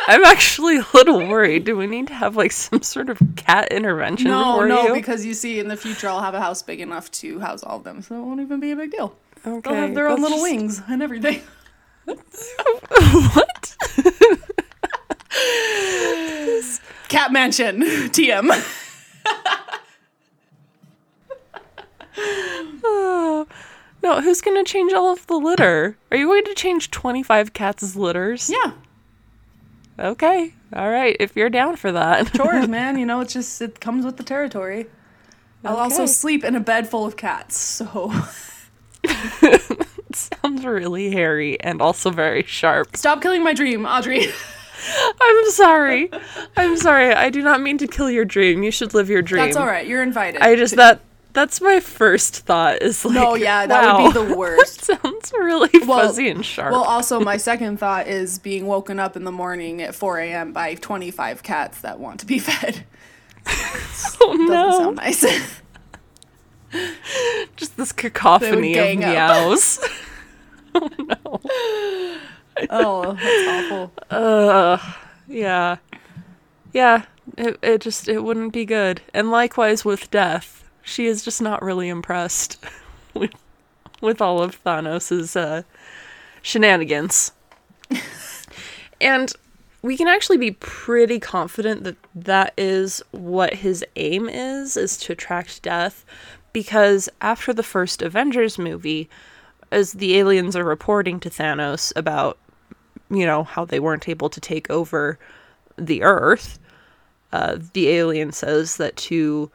I'm 0.08 0.24
actually 0.24 0.78
a 0.78 0.84
little 0.94 1.18
worried. 1.26 1.64
Do 1.64 1.76
we 1.76 1.86
need 1.86 2.06
to 2.08 2.14
have 2.14 2.36
like 2.36 2.52
some 2.52 2.82
sort 2.82 3.08
of 3.10 3.18
cat 3.36 3.72
intervention 3.72 4.28
no, 4.28 4.64
no, 4.66 4.88
you? 4.88 4.94
because 4.94 5.24
you 5.24 5.34
see, 5.34 5.58
in 5.60 5.68
the 5.68 5.76
future, 5.76 6.08
I'll 6.08 6.20
have 6.20 6.34
a 6.34 6.40
house 6.40 6.62
big 6.62 6.80
enough 6.80 7.10
to 7.12 7.38
house 7.40 7.62
all 7.62 7.78
of 7.78 7.84
them, 7.84 8.02
so 8.02 8.16
it 8.16 8.22
won't 8.24 8.40
even 8.40 8.60
be 8.60 8.70
a 8.72 8.76
big 8.76 8.90
deal. 8.90 9.16
okay, 9.46 9.60
They'll 9.70 9.80
have 9.80 9.94
their 9.94 10.08
own 10.08 10.20
little 10.22 10.38
just- 10.38 10.50
wings 10.50 10.82
and 10.88 11.02
everything. 11.02 11.42
what? 12.04 13.76
Cat 17.08 17.32
Mansion, 17.32 17.80
TM. 17.80 18.50
Oh. 22.18 23.46
No, 24.00 24.20
who's 24.20 24.40
gonna 24.40 24.62
change 24.62 24.92
all 24.92 25.12
of 25.12 25.26
the 25.26 25.34
litter? 25.34 25.98
Are 26.12 26.16
you 26.16 26.26
going 26.26 26.44
to 26.44 26.54
change 26.54 26.92
25 26.92 27.52
cats' 27.52 27.96
litters? 27.96 28.48
Yeah, 28.48 28.70
Okay. 29.98 30.54
All 30.72 30.90
right. 30.90 31.16
If 31.18 31.34
you're 31.34 31.50
down 31.50 31.76
for 31.76 31.90
that. 31.92 32.32
chores, 32.34 32.68
man. 32.68 32.98
You 32.98 33.06
know, 33.06 33.20
it's 33.20 33.32
just 33.32 33.60
it 33.60 33.80
comes 33.80 34.04
with 34.04 34.16
the 34.16 34.22
territory. 34.22 34.86
I'll 35.64 35.76
also 35.76 36.06
sleep 36.06 36.44
in 36.44 36.54
a 36.54 36.60
bed 36.60 36.88
full 36.88 37.04
of 37.04 37.16
cats, 37.16 37.56
so 37.56 38.12
Sounds 40.12 40.64
really 40.64 41.10
hairy 41.10 41.60
and 41.60 41.82
also 41.82 42.10
very 42.10 42.44
sharp. 42.44 42.96
stop 42.96 43.20
killing 43.20 43.42
my 43.42 43.52
dream, 43.52 43.84
Audrey. 43.84 44.26
I'm 45.20 45.50
sorry. 45.50 46.10
I'm 46.56 46.76
sorry. 46.76 47.12
I 47.12 47.30
do 47.30 47.42
not 47.42 47.60
mean 47.60 47.78
to 47.78 47.88
kill 47.88 48.08
your 48.08 48.24
dream. 48.24 48.62
You 48.62 48.70
should 48.70 48.94
live 48.94 49.10
your 49.10 49.22
dream. 49.22 49.44
That's 49.44 49.56
all 49.56 49.66
right. 49.66 49.86
You're 49.86 50.02
invited. 50.04 50.40
I 50.40 50.54
just 50.54 50.76
that 50.76 51.00
that's 51.32 51.60
my 51.60 51.80
first 51.80 52.36
thought 52.46 52.82
is 52.82 53.04
like 53.04 53.14
no, 53.14 53.34
yeah, 53.34 53.66
that 53.66 53.84
wow, 53.84 54.02
would 54.04 54.14
be 54.14 54.20
the 54.26 54.34
worst. 54.36 54.82
sounds 54.84 55.32
really 55.32 55.70
Well- 55.86 56.00
fuzzy 56.08 56.28
and 56.28 56.44
sharp. 56.44 56.72
Well, 56.72 56.82
also, 56.84 57.20
my 57.20 57.36
second 57.36 57.78
thought 57.78 58.06
is 58.08 58.38
being 58.38 58.66
woken 58.66 58.98
up 58.98 59.16
in 59.16 59.24
the 59.24 59.32
morning 59.32 59.82
at 59.82 59.94
4 59.94 60.18
a.m. 60.18 60.52
by 60.52 60.74
25 60.74 61.42
cats 61.42 61.80
that 61.82 61.98
want 62.00 62.20
to 62.20 62.26
be 62.26 62.38
fed. 62.38 62.84
oh 64.20 64.32
Doesn't 64.32 64.46
no. 64.48 64.70
sound 64.78 64.96
nice. 64.96 65.24
Just 67.56 67.76
this 67.76 67.92
cacophony 67.92 68.72
of 68.72 68.84
gang 68.84 69.04
up. 69.04 69.10
meows. 69.10 69.78
Oh, 70.74 71.40
oh, 72.70 73.12
that's 73.14 73.48
awful. 73.72 73.92
Ugh. 74.10 74.80
Yeah. 75.28 75.76
Yeah. 76.72 77.04
It 77.36 77.58
it 77.62 77.80
just 77.80 78.08
it 78.08 78.20
wouldn't 78.22 78.52
be 78.52 78.64
good. 78.64 79.00
And 79.14 79.30
likewise 79.30 79.84
with 79.84 80.10
death. 80.10 80.57
She 80.88 81.06
is 81.06 81.22
just 81.22 81.42
not 81.42 81.62
really 81.62 81.88
impressed 81.88 82.64
with 83.14 83.32
with 84.00 84.20
all 84.22 84.42
of 84.42 84.62
Thanos's 84.64 85.36
uh 85.36 85.62
shenanigans. 86.42 87.32
and 89.00 89.32
we 89.82 89.96
can 89.96 90.08
actually 90.08 90.38
be 90.38 90.52
pretty 90.52 91.20
confident 91.20 91.84
that 91.84 91.96
that 92.14 92.52
is 92.56 93.02
what 93.10 93.54
his 93.54 93.84
aim 93.96 94.28
is 94.28 94.76
is 94.76 94.96
to 94.96 95.12
attract 95.12 95.62
death 95.62 96.04
because 96.52 97.08
after 97.20 97.52
the 97.52 97.62
first 97.62 98.02
Avengers 98.02 98.58
movie 98.58 99.08
as 99.70 99.92
the 99.92 100.16
aliens 100.16 100.56
are 100.56 100.64
reporting 100.64 101.20
to 101.20 101.30
Thanos 101.30 101.92
about 101.96 102.38
you 103.10 103.26
know 103.26 103.44
how 103.44 103.64
they 103.64 103.80
weren't 103.80 104.08
able 104.08 104.30
to 104.30 104.40
take 104.40 104.68
over 104.70 105.18
the 105.76 106.02
earth 106.02 106.58
uh, 107.32 107.58
the 107.74 107.88
alien 107.88 108.32
says 108.32 108.78
that 108.78 108.96
to 108.96 109.50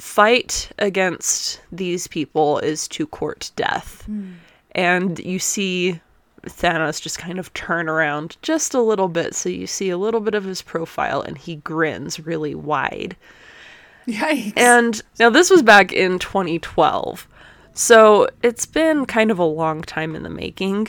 fight 0.00 0.70
against 0.78 1.60
these 1.70 2.06
people 2.06 2.58
is 2.58 2.88
to 2.88 3.06
court 3.06 3.50
death 3.56 4.02
hmm. 4.06 4.32
and 4.72 5.18
you 5.20 5.38
see 5.38 6.00
Thanos 6.42 7.02
just 7.02 7.18
kind 7.18 7.38
of 7.38 7.52
turn 7.52 7.88
around 7.88 8.38
just 8.40 8.72
a 8.72 8.80
little 8.80 9.08
bit 9.08 9.34
so 9.34 9.48
you 9.48 9.66
see 9.66 9.90
a 9.90 9.98
little 9.98 10.20
bit 10.20 10.34
of 10.34 10.44
his 10.44 10.62
profile 10.62 11.20
and 11.20 11.36
he 11.36 11.56
grins 11.56 12.18
really 12.18 12.54
wide 12.54 13.16
Yikes. 14.06 14.52
and 14.56 15.00
now 15.18 15.30
this 15.30 15.50
was 15.50 15.62
back 15.62 15.92
in 15.92 16.18
2012. 16.18 17.28
So 17.74 18.28
it's 18.42 18.66
been 18.66 19.06
kind 19.06 19.30
of 19.30 19.38
a 19.38 19.44
long 19.44 19.82
time 19.82 20.14
in 20.14 20.22
the 20.22 20.30
making. 20.30 20.88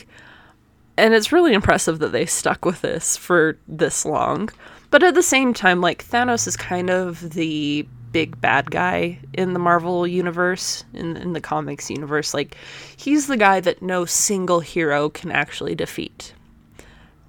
And 0.96 1.14
it's 1.14 1.32
really 1.32 1.54
impressive 1.54 2.00
that 2.00 2.12
they 2.12 2.26
stuck 2.26 2.64
with 2.64 2.82
this 2.82 3.16
for 3.16 3.58
this 3.66 4.04
long. 4.04 4.50
But 4.90 5.02
at 5.02 5.14
the 5.14 5.22
same 5.22 5.54
time, 5.54 5.80
like 5.80 6.04
Thanos 6.04 6.46
is 6.46 6.56
kind 6.56 6.90
of 6.90 7.32
the 7.32 7.86
big 8.12 8.40
bad 8.40 8.70
guy 8.70 9.18
in 9.32 9.52
the 9.52 9.58
Marvel 9.58 10.06
universe, 10.06 10.84
in 10.92 11.16
in 11.16 11.32
the 11.32 11.40
comics 11.40 11.90
universe. 11.90 12.34
Like 12.34 12.56
he's 12.96 13.26
the 13.26 13.36
guy 13.36 13.60
that 13.60 13.82
no 13.82 14.04
single 14.04 14.60
hero 14.60 15.08
can 15.08 15.30
actually 15.30 15.74
defeat. 15.74 16.34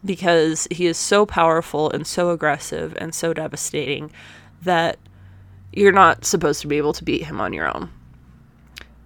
Because 0.06 0.68
he 0.70 0.86
is 0.86 0.98
so 0.98 1.26
powerful 1.26 1.90
and 1.90 2.06
so 2.06 2.32
aggressive 2.32 2.94
and 3.00 3.16
so 3.16 3.34
devastating 3.34 4.12
that 4.62 5.00
you're 5.72 5.94
not 5.94 6.26
supposed 6.26 6.62
to 6.62 6.68
be 6.68 6.78
able 6.78 6.94
to 6.94 7.04
beat 7.04 7.24
him 7.24 7.40
on 7.40 7.54
your 7.54 7.74
own. 7.74 7.90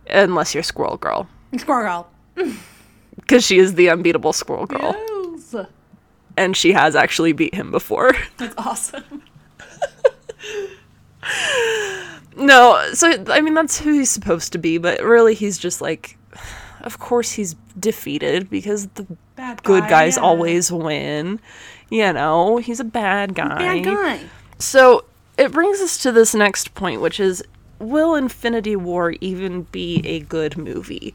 Unless 0.10 0.54
you're 0.54 0.64
Squirrel 0.64 0.98
Girl. 0.98 1.28
Squirrel. 1.58 2.08
Girl. 2.36 2.54
Because 3.16 3.44
she 3.44 3.58
is 3.58 3.74
the 3.74 3.90
unbeatable 3.90 4.32
Squirrel 4.32 4.68
Girl. 4.68 4.96
Yes. 5.36 5.66
And 6.38 6.56
she 6.56 6.72
has 6.72 6.96
actually 6.96 7.34
beat 7.34 7.54
him 7.54 7.72
before. 7.72 8.14
That's 8.38 8.54
awesome. 8.58 9.24
No, 12.38 12.92
so 12.94 13.24
I 13.30 13.42
mean 13.42 13.56
that's 13.56 13.80
who 13.80 13.94
he's 13.94 14.12
supposed 14.12 14.52
to 14.52 14.58
be, 14.60 14.78
but 14.78 15.02
really 15.02 15.34
he's 15.34 15.58
just 15.58 15.82
like 15.82 16.18
of 16.82 17.00
course 17.00 17.32
he's 17.32 17.56
defeated 17.80 18.50
because 18.50 18.88
the 18.90 19.08
Bad 19.36 19.64
good 19.64 19.84
guy, 19.84 19.90
guys 19.90 20.18
yeah. 20.18 20.24
always 20.24 20.72
win. 20.72 21.40
You 21.90 22.14
know, 22.14 22.58
he's 22.58 22.80
a 22.80 22.86
bad 22.86 23.34
guy. 23.34 23.82
Bad 23.82 23.86
guy. 23.86 24.20
So 24.60 25.06
it 25.38 25.52
brings 25.52 25.80
us 25.80 25.98
to 26.00 26.12
this 26.12 26.36
next 26.36 26.76
point, 26.76 27.02
which 27.02 27.20
is 27.20 27.44
will 27.80 28.16
Infinity 28.16 28.76
War 28.76 29.16
even 29.22 29.64
be 29.64 30.02
a 30.06 30.20
good 30.20 30.58
movie? 30.58 31.14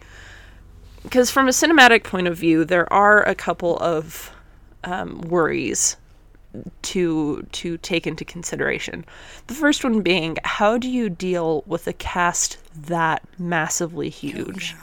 Because 1.03 1.31
from 1.31 1.49
a 1.49 1.51
cinematic 1.53 2.05
point 2.05 2.29
of 2.29 2.37
view, 2.37 2.65
there 2.65 2.91
are 2.93 3.23
a 3.23 3.35
couple 3.35 3.77
of 3.79 4.33
um, 4.85 5.21
worries 5.23 5.97
to 6.83 7.43
to 7.53 7.79
take 7.79 8.07
into 8.07 8.25
consideration. 8.25 9.05
The 9.47 9.55
first 9.55 9.85
one 9.85 10.03
being, 10.03 10.37
how 10.45 10.79
do 10.79 10.89
you 10.89 11.09
deal 11.09 11.63
with 11.67 11.87
a 11.87 11.93
cast 11.93 12.59
that 12.75 13.23
massively 13.39 14.11
huge? 14.11 14.75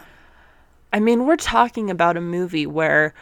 I 0.92 1.00
mean, 1.00 1.26
we're 1.26 1.36
talking 1.36 1.90
about 1.90 2.18
a 2.18 2.22
movie 2.22 2.66
where, 2.66 3.14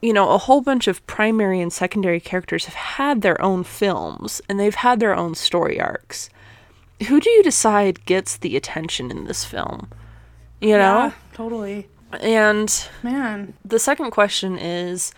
you 0.00 0.12
know, 0.12 0.30
a 0.30 0.38
whole 0.38 0.62
bunch 0.62 0.88
of 0.88 1.06
primary 1.06 1.60
and 1.60 1.72
secondary 1.72 2.20
characters 2.20 2.64
have 2.64 2.74
had 2.74 3.20
their 3.20 3.40
own 3.42 3.64
films 3.64 4.40
and 4.48 4.58
they've 4.58 4.74
had 4.74 5.00
their 5.00 5.14
own 5.14 5.34
story 5.34 5.78
arcs. 5.78 6.30
Who 7.08 7.20
do 7.20 7.30
you 7.30 7.42
decide 7.42 8.06
gets 8.06 8.38
the 8.38 8.56
attention 8.56 9.10
in 9.10 9.24
this 9.24 9.44
film? 9.44 9.90
You 10.60 10.78
know? 10.78 11.04
Yeah, 11.04 11.12
totally. 11.34 11.88
And 12.20 12.88
Man. 13.02 13.54
the 13.64 13.78
second 13.78 14.10
question 14.10 14.56
is 14.58 15.12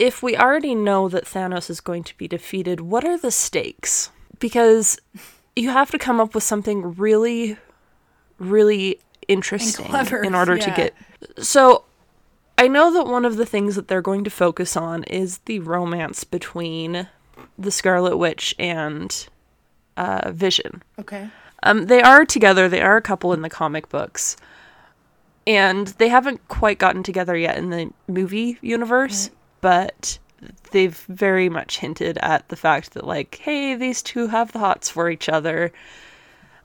if 0.00 0.22
we 0.22 0.34
already 0.34 0.74
know 0.74 1.10
that 1.10 1.26
Thanos 1.26 1.68
is 1.68 1.80
going 1.80 2.02
to 2.04 2.16
be 2.16 2.26
defeated, 2.26 2.80
what 2.80 3.04
are 3.04 3.18
the 3.18 3.30
stakes? 3.30 4.10
Because 4.38 4.98
you 5.54 5.68
have 5.68 5.90
to 5.90 5.98
come 5.98 6.18
up 6.18 6.34
with 6.34 6.42
something 6.42 6.94
really, 6.94 7.58
really 8.38 8.98
interesting 9.28 9.84
clever, 9.84 10.22
in 10.22 10.34
order 10.34 10.56
to 10.56 10.70
get. 10.70 10.94
So 11.38 11.84
I 12.56 12.66
know 12.66 12.90
that 12.94 13.06
one 13.06 13.26
of 13.26 13.36
the 13.36 13.44
things 13.44 13.76
that 13.76 13.88
they're 13.88 14.00
going 14.00 14.24
to 14.24 14.30
focus 14.30 14.74
on 14.74 15.04
is 15.04 15.38
the 15.44 15.60
romance 15.60 16.24
between 16.24 17.06
the 17.58 17.70
Scarlet 17.70 18.16
Witch 18.16 18.54
and 18.58 19.28
uh, 19.98 20.32
Vision. 20.32 20.82
Okay. 20.98 21.28
Um, 21.62 21.86
they 21.86 22.00
are 22.00 22.24
together. 22.24 22.70
They 22.70 22.80
are 22.80 22.96
a 22.96 23.02
couple 23.02 23.34
in 23.34 23.42
the 23.42 23.50
comic 23.50 23.90
books, 23.90 24.38
and 25.46 25.88
they 25.88 26.08
haven't 26.08 26.48
quite 26.48 26.78
gotten 26.78 27.02
together 27.02 27.36
yet 27.36 27.58
in 27.58 27.68
the 27.68 27.90
movie 28.08 28.56
universe. 28.62 29.28
But 29.60 30.18
they've 30.70 30.96
very 31.08 31.48
much 31.48 31.78
hinted 31.78 32.18
at 32.18 32.48
the 32.48 32.56
fact 32.56 32.92
that, 32.94 33.06
like, 33.06 33.40
hey, 33.42 33.74
these 33.74 34.02
two 34.02 34.28
have 34.28 34.52
the 34.52 34.58
hots 34.58 34.88
for 34.88 35.10
each 35.10 35.28
other. 35.28 35.72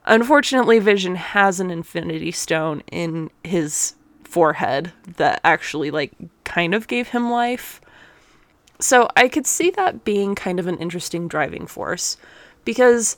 Unfortunately, 0.06 0.78
Vision 0.78 1.16
has 1.16 1.60
an 1.60 1.70
Infinity 1.70 2.30
Stone 2.30 2.82
in 2.90 3.30
his 3.44 3.94
forehead 4.24 4.92
that 5.16 5.40
actually, 5.44 5.90
like, 5.90 6.12
kind 6.44 6.74
of 6.74 6.88
gave 6.88 7.08
him 7.08 7.30
life. 7.30 7.80
So 8.78 9.08
I 9.16 9.28
could 9.28 9.46
see 9.46 9.70
that 9.70 10.04
being 10.04 10.34
kind 10.34 10.60
of 10.60 10.66
an 10.66 10.78
interesting 10.78 11.28
driving 11.28 11.66
force 11.66 12.16
because 12.64 13.16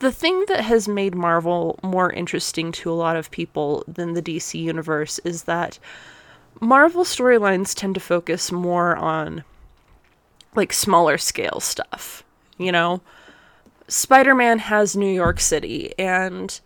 the 0.00 0.12
thing 0.12 0.44
that 0.48 0.62
has 0.62 0.88
made 0.88 1.14
Marvel 1.14 1.78
more 1.82 2.12
interesting 2.12 2.72
to 2.72 2.90
a 2.90 2.94
lot 2.94 3.16
of 3.16 3.30
people 3.30 3.84
than 3.86 4.14
the 4.14 4.22
DC 4.22 4.60
universe 4.60 5.20
is 5.20 5.44
that 5.44 5.78
Marvel 6.60 7.04
storylines 7.04 7.74
tend 7.74 7.94
to 7.94 8.00
focus 8.00 8.52
more 8.52 8.96
on 8.96 9.44
like 10.54 10.72
smaller 10.72 11.18
scale 11.18 11.60
stuff, 11.60 12.24
you 12.58 12.70
know? 12.70 13.00
Spider-Man 13.88 14.58
has 14.60 14.96
New 14.96 15.12
York 15.12 15.40
City 15.40 15.92
and 15.98 16.60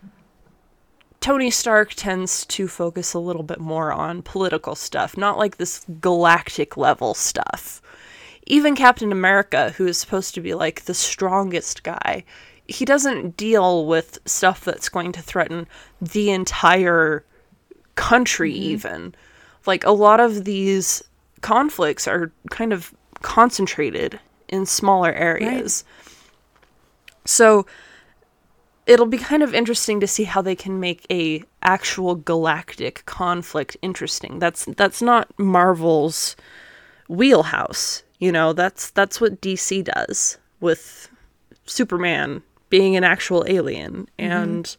Tony 1.20 1.50
Stark 1.50 1.94
tends 1.94 2.46
to 2.46 2.68
focus 2.68 3.12
a 3.12 3.18
little 3.18 3.42
bit 3.42 3.58
more 3.58 3.92
on 3.92 4.22
political 4.22 4.74
stuff, 4.74 5.16
not 5.16 5.38
like 5.38 5.56
this 5.56 5.84
galactic 6.00 6.76
level 6.76 7.14
stuff. 7.14 7.82
Even 8.46 8.76
Captain 8.76 9.10
America, 9.10 9.70
who 9.70 9.86
is 9.86 9.98
supposed 9.98 10.34
to 10.34 10.40
be 10.40 10.54
like 10.54 10.84
the 10.84 10.94
strongest 10.94 11.82
guy, 11.82 12.22
he 12.68 12.84
doesn't 12.84 13.36
deal 13.36 13.86
with 13.86 14.18
stuff 14.24 14.64
that's 14.64 14.88
going 14.88 15.10
to 15.12 15.22
threaten 15.22 15.66
the 16.00 16.30
entire 16.30 17.24
country, 17.96 18.52
mm-hmm. 18.52 18.62
even. 18.62 19.14
Like 19.66 19.84
a 19.84 19.90
lot 19.90 20.20
of 20.20 20.44
these 20.44 21.02
conflicts 21.40 22.08
are 22.08 22.32
kind 22.50 22.72
of 22.72 22.94
concentrated 23.22 24.18
in 24.48 24.66
smaller 24.66 25.12
areas. 25.12 25.84
So 27.24 27.66
it'll 28.86 29.06
be 29.06 29.18
kind 29.18 29.42
of 29.42 29.54
interesting 29.54 30.00
to 30.00 30.06
see 30.06 30.24
how 30.24 30.40
they 30.40 30.54
can 30.54 30.80
make 30.80 31.06
a 31.10 31.42
actual 31.62 32.14
galactic 32.14 33.04
conflict 33.06 33.76
interesting. 33.82 34.38
That's 34.38 34.64
that's 34.76 35.02
not 35.02 35.36
Marvel's 35.38 36.36
wheelhouse. 37.08 38.02
You 38.18 38.32
know, 38.32 38.52
that's 38.52 38.90
that's 38.90 39.20
what 39.20 39.40
DC 39.40 39.84
does 39.84 40.38
with 40.60 41.08
Superman 41.66 42.42
being 42.70 42.96
an 42.96 43.04
actual 43.04 43.44
alien 43.46 44.08
mm-hmm. 44.18 44.32
and 44.32 44.76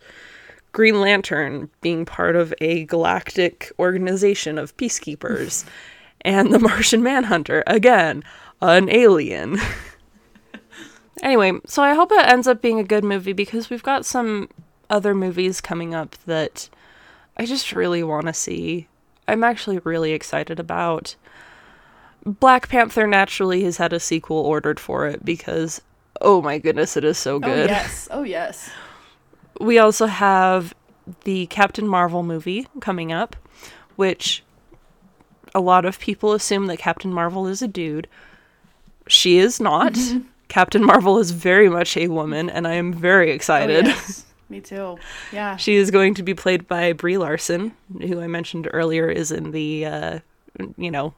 Green 0.78 1.02
Lantern 1.02 1.72
being 1.82 2.06
part 2.06 2.36
of 2.36 2.54
a 2.62 2.86
galactic 2.86 3.72
organization 3.80 4.60
of 4.60 4.78
peacekeepers 4.78 5.66
and 6.22 6.54
the 6.54 6.60
Martian 6.60 7.02
Manhunter 7.02 7.64
again, 7.66 8.24
an 8.62 8.88
alien. 8.88 9.58
anyway, 11.24 11.54
so 11.66 11.82
I 11.82 11.96
hope 11.96 12.12
it 12.12 12.28
ends 12.28 12.48
up 12.48 12.62
being 12.62 12.78
a 12.78 12.84
good 12.84 13.04
movie 13.04 13.34
because 13.34 13.72
we've 13.72 13.82
got 13.82 14.06
some 14.06 14.50
other 14.88 15.16
movies 15.16 15.62
coming 15.62 15.96
up 15.96 16.16
that 16.28 16.70
I 17.38 17.48
just 17.48 17.72
really 17.74 18.04
want 18.04 18.28
to 18.28 18.34
see. 18.34 18.88
I'm 19.28 19.44
actually 19.44 19.80
really 19.80 20.12
excited 20.12 20.60
about. 20.60 21.16
Black 22.24 22.70
Panther 22.70 23.08
naturally 23.08 23.64
has 23.64 23.78
had 23.78 23.94
a 23.94 24.00
sequel 24.00 24.38
ordered 24.38 24.80
for 24.80 25.08
it 25.08 25.26
because 25.26 25.82
oh 26.22 26.40
my 26.40 26.60
goodness, 26.60 26.96
it 26.96 27.04
is 27.04 27.18
so 27.18 27.38
Oh 27.38 27.40
good. 27.40 27.68
yes. 27.68 28.08
Oh 28.12 28.22
yes. 28.22 28.70
We 29.60 29.80
also 29.80 30.06
have 30.06 30.74
the 31.24 31.46
Captain 31.48 31.88
Marvel 31.88 32.24
movie 32.24 32.68
coming 32.82 33.12
up, 33.12 33.36
which 33.96 34.44
a 35.56 35.60
lot 35.62 35.86
of 35.86 36.00
people 36.00 36.34
assume 36.34 36.68
that 36.68 36.78
Captain 36.78 37.12
Marvel 37.14 37.48
is 37.48 37.62
a 37.62 37.68
dude. 37.68 38.08
She 39.08 39.38
is 39.38 39.60
not. 39.60 39.98
Captain 40.50 40.84
Marvel 40.84 41.18
is 41.20 41.32
very 41.32 41.70
much 41.70 41.98
a 41.98 42.08
woman, 42.08 42.50
and 42.50 42.68
I 42.68 42.74
am 42.74 42.94
very 42.94 43.32
Oh, 43.32 43.36
excited. 43.36 43.86
yes. 43.88 44.26
Me 44.50 44.62
too. 44.62 44.98
Yeah. 45.34 45.58
She 45.58 45.76
is 45.76 45.92
going 45.92 46.14
to 46.14 46.24
be 46.24 46.34
played 46.34 46.68
by 46.70 46.94
Brie 46.94 47.18
Larson, 47.18 47.74
who 48.00 48.22
I 48.22 48.28
mentioned 48.28 48.70
earlier 48.72 49.10
is 49.10 49.30
in 49.30 49.52
the, 49.52 49.86
uh, 49.86 50.20
you 50.78 50.90
know, 50.90 51.14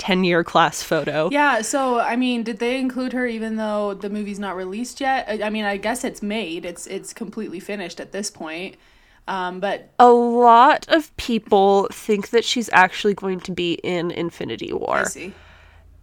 10 0.00 0.24
year 0.24 0.42
class 0.42 0.82
photo. 0.82 1.28
Yeah, 1.30 1.60
so 1.62 2.00
I 2.00 2.16
mean, 2.16 2.42
did 2.42 2.58
they 2.58 2.80
include 2.80 3.12
her 3.12 3.26
even 3.26 3.56
though 3.56 3.94
the 3.94 4.10
movie's 4.10 4.38
not 4.40 4.56
released 4.56 5.00
yet? 5.00 5.26
I, 5.28 5.46
I 5.46 5.50
mean, 5.50 5.64
I 5.64 5.76
guess 5.76 6.02
it's 6.02 6.22
made. 6.22 6.64
It's 6.64 6.86
it's 6.88 7.12
completely 7.12 7.60
finished 7.60 8.00
at 8.00 8.10
this 8.10 8.30
point. 8.30 8.76
Um, 9.28 9.60
but 9.60 9.90
A 10.00 10.10
lot 10.10 10.86
of 10.88 11.14
people 11.16 11.86
think 11.92 12.30
that 12.30 12.44
she's 12.44 12.68
actually 12.72 13.14
going 13.14 13.38
to 13.40 13.52
be 13.52 13.74
in 13.74 14.10
Infinity 14.10 14.72
War. 14.72 15.00
I 15.00 15.04
see. 15.04 15.34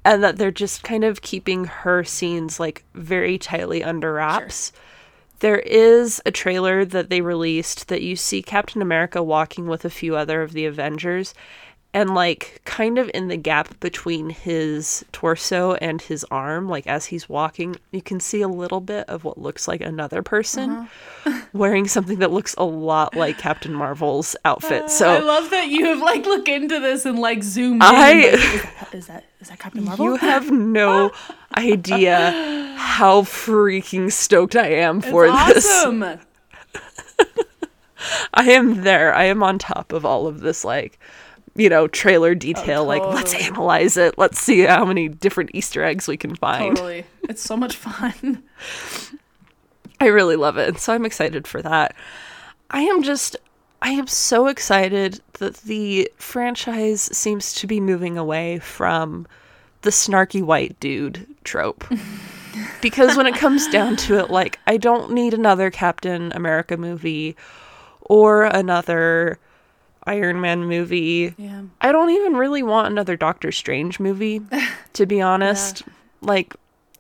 and 0.06 0.24
that 0.24 0.38
they're 0.38 0.52
just 0.52 0.84
kind 0.84 1.03
of 1.03 1.22
keeping 1.22 1.65
her 1.65 2.03
scenes 2.06 2.60
like 2.60 2.86
very 2.94 3.38
tightly 3.38 3.84
under 3.84 4.14
wraps. 4.14 4.72
There 5.40 5.60
is 5.60 6.22
a 6.26 6.32
trailer 6.32 6.86
that 6.86 7.10
they 7.10 7.22
released 7.22 7.90
that 7.90 8.02
you 8.02 8.15
see 8.15 8.41
Captain 8.41 8.82
America 8.82 9.22
walking 9.22 9.68
with 9.68 9.84
a 9.86 9.90
few 9.90 10.15
other 10.15 10.41
of 10.41 10.53
the 10.53 10.65
Avengers 10.65 11.34
and 11.93 12.14
like 12.14 12.61
kind 12.65 12.97
of 12.97 13.09
in 13.14 13.27
the 13.27 13.38
gap 13.38 13.80
between 13.80 14.30
his 14.30 15.05
torso 15.11 15.73
and 15.76 16.01
his 16.01 16.26
arm 16.30 16.68
like 16.68 16.85
as 16.85 17.05
he's 17.07 17.27
walking 17.30 17.76
you 17.91 18.01
can 18.01 18.19
see 18.19 18.41
a 18.41 18.47
little 18.47 18.81
bit 18.81 19.07
of 19.09 19.23
what 19.23 19.38
looks 19.38 19.68
like 19.68 19.81
another 19.81 20.22
person 20.22 20.69
uh-huh. 20.69 21.41
wearing 21.53 21.88
something 21.88 22.19
that 22.19 22.31
looks 22.31 22.53
a 22.57 22.64
lot 22.64 23.15
like 23.15 23.38
Captain 23.38 23.73
Marvel's 23.73 24.35
outfit. 24.45 24.84
Uh, 24.84 24.88
so 24.88 25.09
I 25.09 25.19
love 25.19 25.49
that 25.49 25.68
you 25.68 25.85
have 25.85 25.99
like 25.99 26.26
look 26.26 26.47
into 26.47 26.80
this 26.80 27.05
and 27.05 27.19
like 27.19 27.43
zoom 27.43 27.76
in. 27.76 27.81
I- 27.81 28.14
like, 28.14 28.34
is, 28.34 28.41
that, 28.41 28.93
is 28.93 29.07
that 29.07 29.23
is 29.39 29.49
that 29.49 29.59
Captain 29.59 29.84
Marvel? 29.84 30.05
You 30.05 30.15
have 30.18 30.51
no 30.51 31.11
idea 31.57 32.76
how 32.77 33.23
freaking 33.23 34.11
stoked 34.11 34.55
I 34.55 34.68
am 34.68 35.01
for 35.01 35.26
It's 35.26 35.53
this. 35.53 35.68
awesome. 35.68 36.03
I 38.34 38.51
am 38.51 38.84
there. 38.84 39.14
I 39.14 39.26
am 39.26 39.43
on 39.43 39.57
top 39.57 39.91
of 39.91 40.05
all 40.05 40.27
of 40.27 40.39
this, 40.41 40.64
like, 40.64 40.99
you 41.57 41.69
know, 41.69 41.88
trailer 41.88 42.29
oh, 42.31 42.35
detail. 42.35 42.85
Like, 42.85 43.01
let's 43.01 43.34
analyze 43.34 43.97
it. 43.97 44.17
Let's 44.17 44.39
see 44.39 44.61
how 44.61 44.85
many 44.85 45.09
different 45.09 45.51
Easter 45.53 45.84
eggs 45.84 46.07
we 46.07 46.15
can 46.15 46.35
find. 46.35 46.77
Totally. 46.77 47.05
It's 47.23 47.41
so 47.41 47.57
much 47.57 47.75
fun. 47.75 48.43
I 49.99 50.05
really 50.05 50.35
love 50.35 50.57
it. 50.57 50.69
And 50.69 50.77
so 50.77 50.93
I'm 50.93 51.05
excited 51.05 51.47
for 51.47 51.61
that. 51.63 51.95
I 52.69 52.81
am 52.81 53.01
just, 53.01 53.35
I 53.81 53.89
am 53.89 54.05
so 54.05 54.45
excited 54.45 55.19
that 55.39 55.55
the 55.57 56.11
franchise 56.17 57.01
seems 57.17 57.53
to 57.55 57.67
be 57.67 57.79
moving 57.79 58.17
away 58.17 58.59
from 58.59 59.27
the 59.81 59.89
snarky 59.89 60.43
white 60.43 60.79
dude 60.79 61.25
trope. 61.43 61.84
because 62.81 63.17
when 63.17 63.25
it 63.25 63.35
comes 63.35 63.67
down 63.69 63.95
to 63.95 64.19
it, 64.19 64.29
like, 64.29 64.59
I 64.67 64.77
don't 64.77 65.11
need 65.11 65.34
another 65.34 65.71
Captain 65.71 66.31
America 66.34 66.77
movie 66.77 67.35
or 68.01 68.43
another 68.43 69.39
Iron 70.07 70.41
Man 70.41 70.65
movie. 70.65 71.34
Yeah. 71.38 71.63
I 71.81 71.91
don't 71.91 72.09
even 72.09 72.35
really 72.35 72.63
want 72.63 72.88
another 72.91 73.15
Doctor 73.15 73.51
Strange 73.51 73.99
movie, 73.99 74.41
to 74.93 75.05
be 75.05 75.21
honest. 75.21 75.84
yeah. 75.85 75.93
Like, 76.21 76.55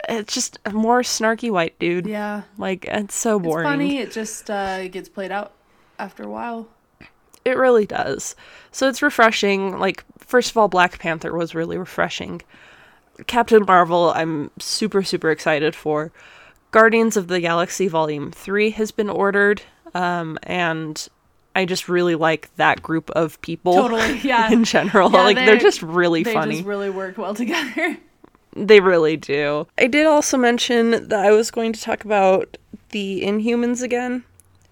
it's 0.07 0.33
just 0.33 0.59
a 0.65 0.71
more 0.71 1.01
snarky 1.01 1.49
white 1.51 1.77
dude. 1.79 2.05
Yeah. 2.07 2.43
Like, 2.57 2.85
it's 2.85 3.15
so 3.15 3.37
It's 3.37 3.45
boring. 3.47 3.65
funny. 3.65 3.97
It 3.97 4.11
just 4.11 4.49
uh, 4.49 4.87
gets 4.89 5.09
played 5.09 5.31
out 5.31 5.53
after 5.97 6.23
a 6.23 6.29
while. 6.29 6.67
It 7.45 7.57
really 7.57 7.85
does. 7.85 8.35
So 8.71 8.89
it's 8.89 9.01
refreshing. 9.01 9.79
Like, 9.79 10.03
first 10.19 10.51
of 10.51 10.57
all, 10.57 10.67
Black 10.67 10.99
Panther 10.99 11.33
was 11.33 11.55
really 11.55 11.77
refreshing. 11.77 12.41
Captain 13.25 13.63
Marvel, 13.65 14.11
I'm 14.13 14.51
super, 14.59 15.01
super 15.01 15.31
excited 15.31 15.75
for. 15.75 16.11
Guardians 16.71 17.15
of 17.17 17.29
the 17.29 17.39
Galaxy 17.39 17.87
Volume 17.87 18.31
3 18.31 18.71
has 18.71 18.91
been 18.91 19.09
ordered. 19.09 19.61
Um, 19.95 20.37
and 20.43 21.07
I 21.57 21.65
just 21.65 21.89
really 21.89 22.15
like 22.15 22.55
that 22.57 22.81
group 22.81 23.09
of 23.11 23.41
people. 23.41 23.73
Totally, 23.73 24.19
yeah. 24.23 24.51
in 24.51 24.63
general. 24.63 25.11
Yeah, 25.11 25.23
like, 25.23 25.35
they're, 25.37 25.45
they're- 25.47 25.57
just 25.57 25.81
really 25.81 26.23
They 26.23 26.33
funny. 26.33 26.55
just 26.57 26.67
really 26.67 26.89
work 26.89 27.17
well 27.17 27.33
together. 27.33 27.97
They 28.59 28.79
really 28.79 29.17
do. 29.17 29.67
I 29.77 29.85
did 29.85 30.07
also 30.07 30.35
mention 30.35 30.89
that 31.09 31.13
I 31.19 31.29
was 31.31 31.51
going 31.51 31.73
to 31.73 31.81
talk 31.81 32.03
about 32.05 32.57
the 32.89 33.21
Inhumans 33.21 33.83
again. 33.83 34.23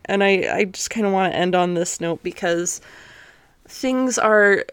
And 0.05 0.23
I, 0.23 0.47
I 0.51 0.63
just 0.63 0.89
kind 0.89 1.05
of 1.05 1.13
want 1.13 1.31
to 1.31 1.37
end 1.37 1.53
on 1.53 1.75
this 1.75 2.01
note 2.01 2.23
because 2.23 2.81
things 3.67 4.17
are 4.17 4.65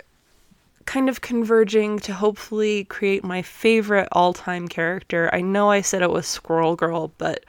kind 0.86 1.10
of 1.10 1.20
converging 1.20 1.98
to 2.00 2.14
hopefully 2.14 2.84
create 2.84 3.22
my 3.22 3.42
favorite 3.42 4.08
all 4.12 4.32
time 4.32 4.66
character. 4.66 5.28
I 5.32 5.42
know 5.42 5.70
I 5.70 5.82
said 5.82 6.00
it 6.00 6.10
was 6.10 6.26
Squirrel 6.26 6.74
Girl, 6.74 7.12
but 7.18 7.44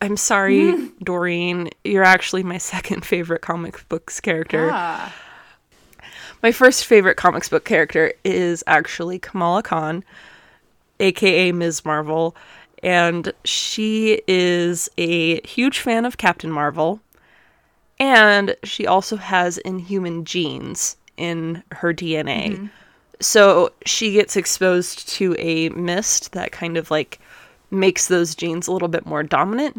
I'm, 0.00 0.16
sorry, 0.16 0.90
Doreen. 1.02 1.70
You're 1.84 2.04
actually 2.04 2.42
my 2.42 2.58
second 2.58 3.04
favorite 3.04 3.42
comic 3.42 3.88
books 3.88 4.20
character. 4.20 4.70
ah. 4.72 5.14
My 6.42 6.52
first 6.52 6.84
favorite 6.84 7.16
comics 7.16 7.48
book 7.48 7.64
character 7.64 8.12
is 8.24 8.62
actually 8.66 9.18
Kamala 9.18 9.62
Khan, 9.62 10.04
aka 11.00 11.50
Ms. 11.52 11.84
Marvel, 11.84 12.36
and 12.82 13.32
she 13.44 14.22
is 14.28 14.88
a 14.96 15.40
huge 15.46 15.80
fan 15.80 16.04
of 16.04 16.16
Captain 16.16 16.50
Marvel, 16.50 17.00
and 17.98 18.54
she 18.62 18.86
also 18.86 19.16
has 19.16 19.58
inhuman 19.58 20.24
genes 20.24 20.96
in 21.16 21.64
her 21.72 21.92
DNA. 21.92 22.70
So 23.20 23.70
she 23.84 24.12
gets 24.12 24.36
exposed 24.36 25.08
to 25.08 25.34
a 25.38 25.70
mist 25.70 26.32
that 26.32 26.52
kind 26.52 26.76
of 26.76 26.88
like 26.90 27.18
makes 27.70 28.08
those 28.08 28.34
genes 28.34 28.66
a 28.66 28.72
little 28.72 28.88
bit 28.88 29.06
more 29.06 29.22
dominant. 29.22 29.76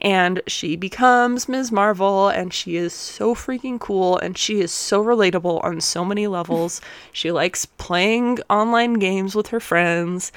And 0.00 0.42
she 0.46 0.76
becomes 0.76 1.48
Ms. 1.48 1.72
Marvel, 1.72 2.28
and 2.28 2.54
she 2.54 2.76
is 2.76 2.92
so 2.92 3.34
freaking 3.34 3.80
cool, 3.80 4.16
and 4.18 4.38
she 4.38 4.60
is 4.60 4.70
so 4.70 5.02
relatable 5.02 5.62
on 5.64 5.80
so 5.80 6.04
many 6.04 6.28
levels. 6.28 6.80
she 7.12 7.32
likes 7.32 7.66
playing 7.66 8.38
online 8.48 8.94
games 8.94 9.34
with 9.34 9.48
her 9.48 9.58
friends, 9.58 10.30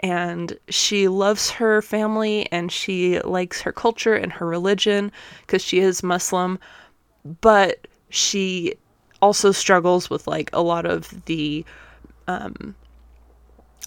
and 0.00 0.58
she 0.68 1.08
loves 1.08 1.50
her 1.52 1.80
family, 1.80 2.46
and 2.52 2.70
she 2.70 3.18
likes 3.20 3.62
her 3.62 3.72
culture 3.72 4.14
and 4.14 4.32
her 4.34 4.46
religion 4.46 5.10
because 5.40 5.62
she 5.62 5.78
is 5.78 6.02
Muslim. 6.02 6.58
But 7.40 7.88
she 8.10 8.74
also 9.22 9.50
struggles 9.50 10.10
with 10.10 10.26
like 10.26 10.50
a 10.52 10.62
lot 10.62 10.84
of 10.84 11.24
the 11.24 11.64
um, 12.28 12.74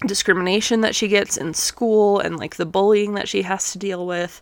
discrimination 0.05 0.81
that 0.81 0.95
she 0.95 1.07
gets 1.07 1.37
in 1.37 1.53
school 1.53 2.19
and 2.19 2.37
like 2.37 2.55
the 2.55 2.65
bullying 2.65 3.13
that 3.15 3.27
she 3.27 3.41
has 3.41 3.71
to 3.71 3.77
deal 3.77 4.05
with. 4.05 4.41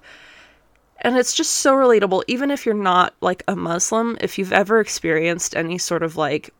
And 1.01 1.17
it's 1.17 1.33
just 1.33 1.51
so 1.57 1.75
relatable, 1.75 2.23
even 2.27 2.51
if 2.51 2.65
you're 2.65 2.75
not 2.75 3.13
like 3.21 3.43
a 3.47 3.55
Muslim, 3.55 4.17
if 4.19 4.37
you've 4.37 4.53
ever 4.53 4.79
experienced 4.79 5.55
any 5.55 5.77
sort 5.77 6.03
of 6.03 6.15
like 6.15 6.53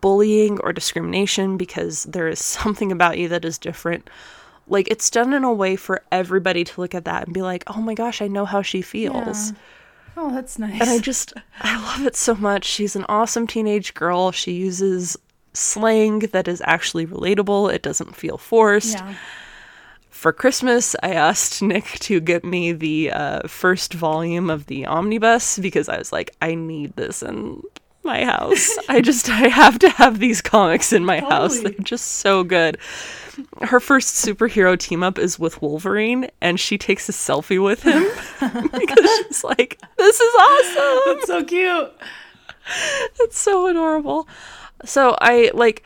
bullying 0.00 0.58
or 0.60 0.72
discrimination 0.72 1.56
because 1.56 2.04
there 2.04 2.28
is 2.28 2.38
something 2.44 2.92
about 2.92 3.18
you 3.18 3.28
that 3.28 3.44
is 3.44 3.58
different. 3.58 4.08
Like 4.68 4.88
it's 4.88 5.10
done 5.10 5.32
in 5.32 5.44
a 5.44 5.52
way 5.52 5.76
for 5.76 6.02
everybody 6.12 6.64
to 6.64 6.80
look 6.80 6.94
at 6.94 7.04
that 7.04 7.24
and 7.24 7.34
be 7.34 7.42
like, 7.42 7.64
"Oh 7.66 7.80
my 7.80 7.94
gosh, 7.94 8.22
I 8.22 8.28
know 8.28 8.44
how 8.44 8.62
she 8.62 8.80
feels." 8.80 9.50
Yeah. 9.50 9.56
Oh, 10.16 10.32
that's 10.32 10.58
nice. 10.58 10.80
And 10.80 10.90
I 10.90 10.98
just, 10.98 11.32
I 11.60 11.82
love 11.82 12.06
it 12.06 12.16
so 12.16 12.34
much. 12.34 12.64
She's 12.64 12.94
an 12.94 13.06
awesome 13.08 13.46
teenage 13.46 13.94
girl. 13.94 14.30
She 14.30 14.52
uses 14.52 15.16
slang 15.52 16.20
that 16.20 16.48
is 16.48 16.62
actually 16.64 17.06
relatable, 17.06 17.72
it 17.72 17.82
doesn't 17.82 18.16
feel 18.16 18.38
forced. 18.38 18.98
yeah. 18.98 19.14
For 20.10 20.32
Christmas, 20.32 20.94
I 21.02 21.14
asked 21.14 21.62
Nick 21.62 21.84
to 22.00 22.20
get 22.20 22.44
me 22.44 22.72
the 22.72 23.10
uh, 23.10 23.48
first 23.48 23.92
volume 23.92 24.50
of 24.50 24.66
the 24.66 24.86
omnibus 24.86 25.58
because 25.58 25.88
I 25.88 25.98
was 25.98 26.12
like, 26.12 26.30
I 26.40 26.54
need 26.54 26.94
this 26.94 27.22
in 27.24 27.60
my 28.04 28.24
house. 28.24 28.70
I 28.88 29.00
just, 29.00 29.28
I 29.28 29.48
have 29.48 29.80
to 29.80 29.88
have 29.88 30.20
these 30.20 30.40
comics 30.40 30.92
in 30.92 31.04
my 31.04 31.18
house. 31.20 31.56
Totally. 31.56 31.74
They're 31.74 31.84
just 31.84 32.06
so 32.18 32.44
good. 32.44 32.78
Her 33.62 33.80
first 33.80 34.24
superhero 34.24 34.78
team 34.78 35.02
up 35.02 35.18
is 35.18 35.38
with 35.40 35.60
Wolverine, 35.60 36.28
and 36.40 36.60
she 36.60 36.78
takes 36.78 37.08
a 37.08 37.12
selfie 37.12 37.62
with 37.62 37.82
him 37.82 38.02
because 38.78 39.10
she's 39.26 39.42
like, 39.42 39.80
This 39.96 40.20
is 40.20 40.34
awesome. 40.34 41.00
That's 41.06 41.26
so 41.26 41.44
cute. 41.44 41.92
It's 43.20 43.38
so 43.38 43.66
adorable. 43.66 44.28
So 44.84 45.16
I 45.20 45.50
like 45.54 45.82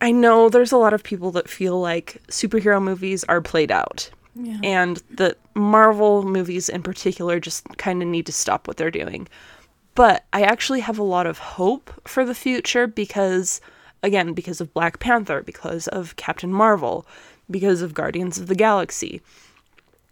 I 0.00 0.10
know 0.10 0.48
there's 0.48 0.72
a 0.72 0.76
lot 0.76 0.92
of 0.92 1.02
people 1.02 1.30
that 1.32 1.48
feel 1.48 1.80
like 1.80 2.22
superhero 2.28 2.82
movies 2.82 3.24
are 3.24 3.40
played 3.40 3.70
out. 3.70 4.10
Yeah. 4.34 4.58
And 4.62 5.02
that 5.12 5.38
Marvel 5.54 6.22
movies 6.22 6.68
in 6.68 6.82
particular 6.82 7.40
just 7.40 7.64
kind 7.78 8.02
of 8.02 8.08
need 8.08 8.26
to 8.26 8.32
stop 8.32 8.68
what 8.68 8.76
they're 8.76 8.90
doing. 8.90 9.28
But 9.94 10.26
I 10.34 10.42
actually 10.42 10.80
have 10.80 10.98
a 10.98 11.02
lot 11.02 11.26
of 11.26 11.38
hope 11.38 11.90
for 12.06 12.24
the 12.24 12.34
future 12.34 12.86
because 12.86 13.62
again, 14.02 14.34
because 14.34 14.60
of 14.60 14.72
Black 14.74 14.98
Panther, 14.98 15.42
because 15.42 15.88
of 15.88 16.16
Captain 16.16 16.52
Marvel, 16.52 17.06
because 17.50 17.82
of 17.82 17.94
Guardians 17.94 18.38
of 18.38 18.46
the 18.46 18.54
Galaxy. 18.54 19.20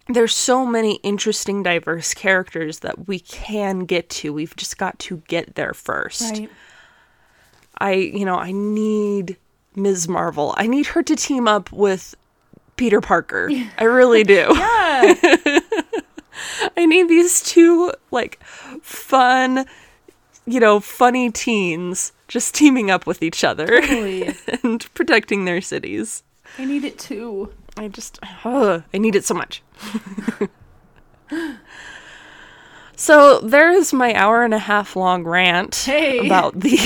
There's 0.09 0.35
so 0.35 0.66
many 0.66 0.97
interesting 0.97 1.62
diverse 1.62 2.12
characters 2.12 2.81
that 2.81 3.06
we 3.09 3.20
can 3.20 3.81
get 3.81 4.11
to. 4.11 4.32
We've 4.32 4.55
just 4.56 4.77
got 4.77 4.98
to 5.01 5.23
get 5.28 5.55
there 5.55 5.73
first. 5.73 6.23
Right. 6.23 6.51
I, 7.79 7.93
you 7.93 8.25
know, 8.25 8.37
I 8.37 8.53
need 8.53 9.37
Ms. 9.77 10.09
Marvel. 10.09 10.55
I 10.57 10.67
need 10.67 10.87
her 10.87 11.03
to 11.03 11.17
team 11.17 11.49
up 11.49 11.71
with 11.73 12.15
Peter 12.77 13.01
Parker. 13.01 13.51
I 13.79 13.85
really 13.85 14.25
do. 14.25 14.49
Yeah. 14.55 15.15
I 16.77 16.87
need 16.87 17.09
these 17.09 17.43
two 17.43 17.93
like 18.11 18.43
fun, 18.45 19.67
you 20.47 20.59
know, 20.61 20.81
funny 20.81 21.31
teens 21.31 22.13
just 22.29 22.55
teaming 22.55 22.91
up 22.91 23.07
with 23.07 23.23
each 23.23 23.45
other 23.45 23.67
Totally. 23.81 24.35
and 24.63 24.93
protecting 24.95 25.45
their 25.45 25.61
cities. 25.61 26.23
I 26.59 26.65
need 26.65 26.85
it 26.85 26.99
too. 26.99 27.53
I 27.77 27.89
just 27.89 28.19
ugh, 28.45 28.83
I 28.93 28.99
need 28.99 29.15
it 29.15 29.25
so 29.25 29.35
much. 29.35 29.63
so 32.97 33.41
there 33.41 33.71
is 33.73 33.93
my 33.93 34.15
hour 34.15 34.43
and 34.45 34.55
a 34.55 34.59
half 34.59 34.97
long 34.97 35.25
rant 35.25 35.75
Hey. 35.77 36.25
about 36.27 36.59
the 36.61 36.77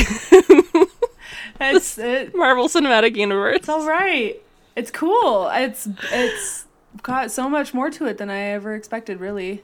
It's 1.60 1.98
it, 1.98 2.34
Marvel 2.34 2.68
Cinematic 2.68 3.16
Universe. 3.16 3.56
it's 3.56 3.68
all 3.68 3.86
right. 3.86 4.40
It's 4.76 4.90
cool. 4.90 5.48
It's 5.52 5.88
it's 6.12 6.66
got 7.02 7.30
so 7.30 7.48
much 7.48 7.74
more 7.74 7.90
to 7.90 8.06
it 8.06 8.18
than 8.18 8.30
I 8.30 8.38
ever 8.50 8.74
expected. 8.74 9.20
Really. 9.20 9.62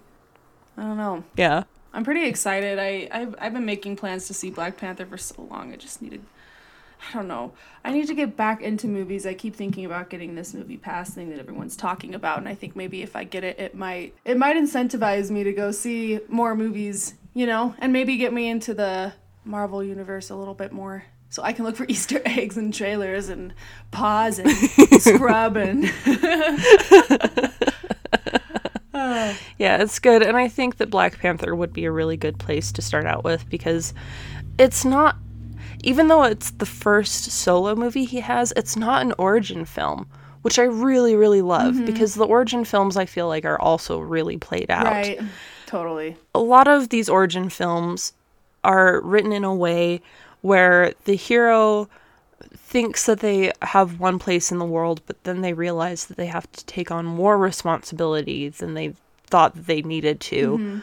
I 0.76 0.82
don't 0.82 0.96
know. 0.96 1.24
Yeah. 1.36 1.64
I'm 1.92 2.02
pretty 2.02 2.26
excited. 2.26 2.78
I 2.78 3.08
I've, 3.12 3.34
I've 3.38 3.54
been 3.54 3.64
making 3.64 3.96
plans 3.96 4.26
to 4.26 4.34
see 4.34 4.50
Black 4.50 4.76
Panther 4.76 5.06
for 5.06 5.16
so 5.16 5.42
long. 5.42 5.72
I 5.72 5.76
just 5.76 6.02
needed. 6.02 6.24
I 7.10 7.16
don't 7.16 7.28
know. 7.28 7.52
I 7.84 7.92
need 7.92 8.06
to 8.08 8.14
get 8.14 8.36
back 8.36 8.62
into 8.62 8.88
movies. 8.88 9.26
I 9.26 9.34
keep 9.34 9.54
thinking 9.54 9.84
about 9.84 10.08
getting 10.08 10.34
this 10.34 10.54
movie 10.54 10.78
pass 10.78 11.10
thing 11.10 11.28
that 11.30 11.38
everyone's 11.38 11.76
talking 11.76 12.14
about, 12.14 12.38
and 12.38 12.48
I 12.48 12.54
think 12.54 12.74
maybe 12.74 13.02
if 13.02 13.14
I 13.14 13.24
get 13.24 13.44
it, 13.44 13.58
it 13.60 13.74
might 13.74 14.14
it 14.24 14.36
might 14.38 14.56
incentivize 14.56 15.30
me 15.30 15.44
to 15.44 15.52
go 15.52 15.70
see 15.70 16.20
more 16.28 16.54
movies. 16.54 17.14
You 17.34 17.46
know, 17.46 17.74
and 17.78 17.92
maybe 17.92 18.16
get 18.16 18.32
me 18.32 18.48
into 18.48 18.74
the 18.74 19.12
Marvel 19.44 19.82
universe 19.82 20.30
a 20.30 20.36
little 20.36 20.54
bit 20.54 20.72
more. 20.72 21.04
So 21.34 21.42
I 21.42 21.52
can 21.52 21.64
look 21.64 21.74
for 21.74 21.84
Easter 21.88 22.22
eggs 22.24 22.56
and 22.56 22.72
trailers 22.72 23.28
and 23.28 23.52
pause 23.90 24.38
and 24.38 24.52
scrub 25.00 25.56
and 25.56 25.82
Yeah, 29.58 29.82
it's 29.82 29.98
good. 29.98 30.22
And 30.22 30.36
I 30.36 30.46
think 30.46 30.76
that 30.76 30.90
Black 30.90 31.18
Panther 31.18 31.56
would 31.56 31.72
be 31.72 31.86
a 31.86 31.90
really 31.90 32.16
good 32.16 32.38
place 32.38 32.70
to 32.70 32.80
start 32.80 33.04
out 33.04 33.24
with 33.24 33.50
because 33.50 33.92
it's 34.58 34.84
not, 34.84 35.16
even 35.82 36.06
though 36.06 36.22
it's 36.22 36.52
the 36.52 36.66
first 36.66 37.24
solo 37.32 37.74
movie 37.74 38.04
he 38.04 38.20
has, 38.20 38.52
it's 38.56 38.76
not 38.76 39.02
an 39.02 39.12
origin 39.18 39.64
film, 39.64 40.06
which 40.42 40.60
I 40.60 40.62
really, 40.62 41.16
really 41.16 41.42
love 41.42 41.74
mm-hmm. 41.74 41.84
because 41.84 42.14
the 42.14 42.26
origin 42.26 42.64
films 42.64 42.96
I 42.96 43.06
feel 43.06 43.26
like 43.26 43.44
are 43.44 43.60
also 43.60 43.98
really 43.98 44.36
played 44.36 44.70
out. 44.70 44.84
right, 44.84 45.20
totally. 45.66 46.16
A 46.32 46.40
lot 46.40 46.68
of 46.68 46.90
these 46.90 47.08
origin 47.08 47.48
films 47.48 48.12
are 48.62 49.00
written 49.00 49.32
in 49.32 49.42
a 49.42 49.54
way 49.54 50.00
where 50.44 50.92
the 51.06 51.16
hero 51.16 51.88
thinks 52.54 53.06
that 53.06 53.20
they 53.20 53.50
have 53.62 53.98
one 53.98 54.18
place 54.18 54.52
in 54.52 54.58
the 54.58 54.66
world, 54.66 55.00
but 55.06 55.24
then 55.24 55.40
they 55.40 55.54
realize 55.54 56.04
that 56.04 56.18
they 56.18 56.26
have 56.26 56.52
to 56.52 56.62
take 56.66 56.90
on 56.90 57.06
more 57.06 57.38
responsibility 57.38 58.50
than 58.50 58.74
they 58.74 58.92
thought 59.26 59.54
that 59.54 59.66
they 59.66 59.80
needed 59.80 60.20
to. 60.20 60.58
Mm-hmm. 60.58 60.78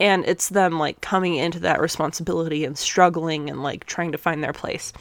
And 0.00 0.24
it's 0.24 0.48
them 0.48 0.78
like 0.78 1.02
coming 1.02 1.36
into 1.36 1.60
that 1.60 1.78
responsibility 1.78 2.64
and 2.64 2.78
struggling 2.78 3.50
and 3.50 3.62
like 3.62 3.84
trying 3.84 4.12
to 4.12 4.18
find 4.18 4.42
their 4.42 4.54
place. 4.54 4.94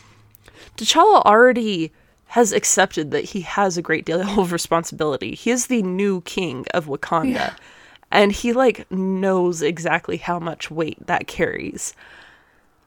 T'Challa 0.75 1.21
already 1.21 1.93
has 2.25 2.51
accepted 2.51 3.11
that 3.11 3.23
he 3.23 3.39
has 3.41 3.77
a 3.77 3.81
great 3.81 4.03
deal 4.03 4.19
of 4.19 4.51
responsibility. 4.51 5.35
He 5.35 5.51
is 5.51 5.67
the 5.67 5.83
new 5.83 6.19
king 6.21 6.65
of 6.73 6.87
Wakanda. 6.87 7.31
Yeah. 7.31 7.53
And 8.11 8.33
he 8.33 8.51
like 8.51 8.91
knows 8.91 9.61
exactly 9.61 10.17
how 10.17 10.37
much 10.37 10.69
weight 10.69 10.97
that 11.07 11.27
carries. 11.27 11.93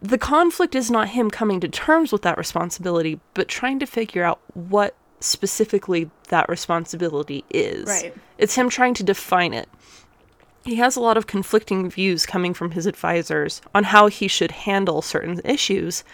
The 0.00 0.18
conflict 0.18 0.74
is 0.74 0.90
not 0.90 1.08
him 1.08 1.30
coming 1.30 1.60
to 1.60 1.68
terms 1.68 2.12
with 2.12 2.22
that 2.22 2.38
responsibility, 2.38 3.20
but 3.34 3.48
trying 3.48 3.78
to 3.80 3.86
figure 3.86 4.24
out 4.24 4.40
what 4.54 4.94
specifically 5.20 6.10
that 6.28 6.48
responsibility 6.48 7.44
is. 7.50 7.86
Right. 7.88 8.14
It's 8.38 8.54
him 8.54 8.68
trying 8.68 8.94
to 8.94 9.02
define 9.02 9.52
it. 9.52 9.68
He 10.64 10.76
has 10.76 10.96
a 10.96 11.00
lot 11.00 11.16
of 11.16 11.26
conflicting 11.26 11.90
views 11.90 12.26
coming 12.26 12.54
from 12.54 12.72
his 12.72 12.86
advisors 12.86 13.60
on 13.74 13.84
how 13.84 14.06
he 14.06 14.28
should 14.28 14.50
handle 14.50 15.02
certain 15.02 15.40
issues, 15.44 16.04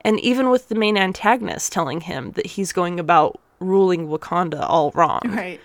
and 0.00 0.18
even 0.20 0.50
with 0.50 0.68
the 0.68 0.74
main 0.74 0.96
antagonist 0.96 1.72
telling 1.72 2.00
him 2.02 2.32
that 2.32 2.46
he's 2.46 2.72
going 2.72 2.98
about 2.98 3.40
ruling 3.60 4.08
Wakanda 4.08 4.64
all 4.68 4.90
wrong. 4.92 5.20
Right. 5.26 5.60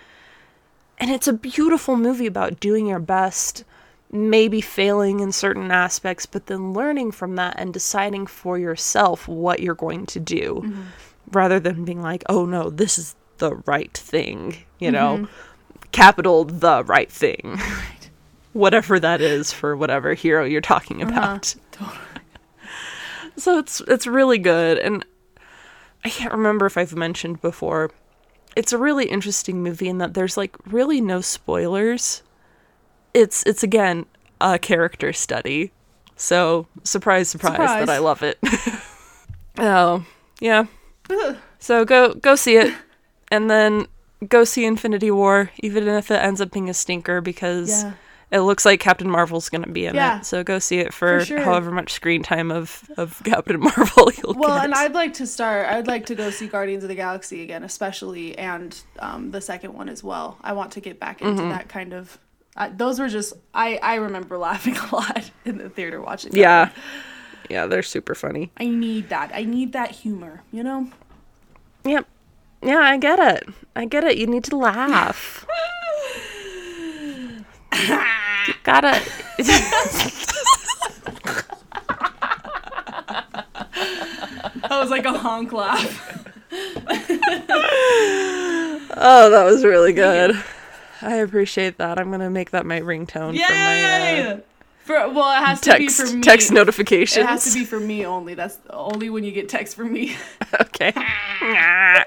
And 0.98 1.10
it's 1.10 1.26
a 1.26 1.32
beautiful 1.32 1.96
movie 1.96 2.26
about 2.26 2.60
doing 2.60 2.86
your 2.86 3.00
best, 3.00 3.64
maybe 4.10 4.60
failing 4.60 5.20
in 5.20 5.32
certain 5.32 5.70
aspects, 5.70 6.26
but 6.26 6.46
then 6.46 6.72
learning 6.72 7.12
from 7.12 7.36
that 7.36 7.54
and 7.58 7.72
deciding 7.72 8.26
for 8.26 8.58
yourself 8.58 9.26
what 9.26 9.60
you're 9.60 9.74
going 9.74 10.06
to 10.06 10.20
do 10.20 10.62
mm-hmm. 10.64 10.82
rather 11.32 11.58
than 11.58 11.84
being 11.84 12.00
like, 12.00 12.22
oh 12.28 12.44
no, 12.44 12.70
this 12.70 12.98
is 12.98 13.16
the 13.38 13.56
right 13.66 13.92
thing, 13.92 14.56
you 14.78 14.90
know, 14.90 15.18
mm-hmm. 15.18 15.82
capital 15.92 16.44
the 16.44 16.84
right 16.84 17.10
thing. 17.10 17.58
Whatever 18.52 19.00
that 19.00 19.20
is 19.20 19.52
for 19.52 19.76
whatever 19.76 20.14
hero 20.14 20.44
you're 20.44 20.60
talking 20.60 21.02
uh-huh. 21.02 21.12
about. 21.12 21.54
So 23.36 23.58
it's 23.58 23.80
it's 23.88 24.06
really 24.06 24.38
good 24.38 24.78
and 24.78 25.04
I 26.04 26.10
can't 26.10 26.32
remember 26.32 26.66
if 26.66 26.76
I've 26.76 26.94
mentioned 26.94 27.40
before. 27.40 27.90
It's 28.56 28.72
a 28.72 28.78
really 28.78 29.06
interesting 29.06 29.62
movie 29.62 29.88
in 29.88 29.98
that 29.98 30.14
there's 30.14 30.36
like 30.36 30.56
really 30.66 31.00
no 31.00 31.20
spoilers. 31.20 32.22
It's 33.14 33.42
it's 33.44 33.62
again 33.62 34.06
a 34.40 34.58
character 34.58 35.12
study. 35.12 35.72
So 36.16 36.66
surprise 36.82 37.28
surprise, 37.28 37.52
Surprise. 37.54 37.86
that 37.86 37.88
I 37.92 37.98
love 37.98 38.22
it. 38.22 38.38
oh, 39.58 40.04
yeah. 40.40 40.66
So 41.58 41.84
go 41.84 42.14
go 42.14 42.34
see 42.34 42.56
it 42.56 42.74
and 43.30 43.50
then 43.50 43.86
go 44.28 44.44
see 44.44 44.64
Infinity 44.64 45.10
War 45.10 45.50
even 45.60 45.86
if 45.88 46.10
it 46.10 46.16
ends 46.22 46.40
up 46.40 46.50
being 46.50 46.68
a 46.68 46.74
stinker 46.74 47.20
because 47.20 47.82
Yeah. 47.84 47.92
it 48.30 48.40
looks 48.40 48.64
like 48.64 48.80
Captain 48.80 49.08
Marvel's 49.10 49.48
going 49.48 49.64
to 49.64 49.70
be 49.70 49.86
in 49.86 49.94
Yeah. 49.94 50.20
it. 50.20 50.26
So 50.26 50.42
go 50.42 50.58
see 50.58 50.78
it 50.78 50.92
for, 50.94 51.20
For 51.20 51.26
sure. 51.26 51.40
however 51.40 51.70
much 51.70 51.92
screen 51.92 52.22
time 52.22 52.50
of 52.50 52.88
of 52.96 53.20
Captain 53.24 53.60
Marvel 53.60 54.10
you'll 54.16 54.34
Well, 54.34 54.56
get. 54.56 54.64
and 54.64 54.74
I'd 54.74 54.92
like 54.94 55.14
to 55.14 55.26
start. 55.26 55.66
I'd 55.68 55.86
like 55.86 56.06
to 56.06 56.14
go 56.14 56.30
see 56.30 56.46
Guardians 56.46 56.84
of 56.84 56.88
the 56.88 56.94
Galaxy 56.94 57.42
again, 57.42 57.64
especially, 57.64 58.36
and 58.38 58.78
um, 58.98 59.30
the 59.30 59.40
second 59.40 59.74
one 59.74 59.88
as 59.88 60.02
well. 60.02 60.38
I 60.42 60.52
want 60.52 60.72
to 60.72 60.80
get 60.80 60.98
back 61.00 61.20
into 61.22 61.42
Mm-hmm. 61.42 61.50
that 61.50 61.68
kind 61.68 61.92
of. 61.92 62.18
Uh, 62.56 62.70
those 62.74 62.98
were 63.00 63.08
just. 63.08 63.34
I 63.52 63.78
I 63.82 63.96
remember 63.96 64.38
laughing 64.48 64.76
a 64.76 64.94
lot 64.94 65.30
in 65.44 65.58
the 65.58 65.68
theater 65.68 66.00
watching. 66.00 66.34
Yeah. 66.34 66.66
one. 66.66 66.72
Yeah, 67.50 67.66
they're 67.66 67.82
super 67.82 68.14
funny. 68.14 68.50
I 68.56 68.66
need 68.66 69.10
that. 69.10 69.30
I 69.34 69.44
need 69.44 69.72
that 69.72 69.90
humor. 69.90 70.42
You 70.50 70.62
know. 70.62 70.88
Yep. 71.84 72.06
Yeah, 72.62 72.78
I 72.78 72.96
get 72.96 73.18
it. 73.18 73.48
I 73.76 73.84
get 73.84 74.04
it. 74.04 74.16
You 74.16 74.26
need 74.26 74.44
to 74.44 74.56
laugh. 74.56 75.44
you 78.46 78.54
gotta. 78.62 79.02
That 84.68 84.80
was 84.80 84.90
like 84.90 85.04
a 85.04 85.12
honk 85.12 85.52
laugh. 85.52 86.20
Oh, 88.96 89.28
that 89.30 89.44
was 89.44 89.64
really 89.64 89.92
good. 89.92 90.40
I 91.04 91.16
appreciate 91.16 91.78
that. 91.78 91.98
I'm 91.98 92.10
gonna 92.10 92.30
make 92.30 92.50
that 92.50 92.66
my 92.66 92.80
ringtone 92.80 93.38
for 93.38 93.52
my 93.52 94.20
uh, 94.22 94.40
For 94.84 94.94
well, 95.10 95.40
it 95.40 95.46
has 95.46 95.60
to 95.62 95.78
be 95.78 95.86
text 95.86 96.00
for 96.00 96.16
me. 96.16 96.22
text 96.22 96.50
notifications. 96.52 97.24
It 97.24 97.26
has 97.26 97.44
to 97.44 97.58
be 97.58 97.64
for 97.64 97.80
me 97.80 98.04
only. 98.06 98.34
That's 98.34 98.58
only 98.70 99.10
when 99.10 99.24
you 99.24 99.32
get 99.32 99.48
text 99.48 99.76
from 99.76 99.92
me. 99.92 100.16
okay. 100.60 100.92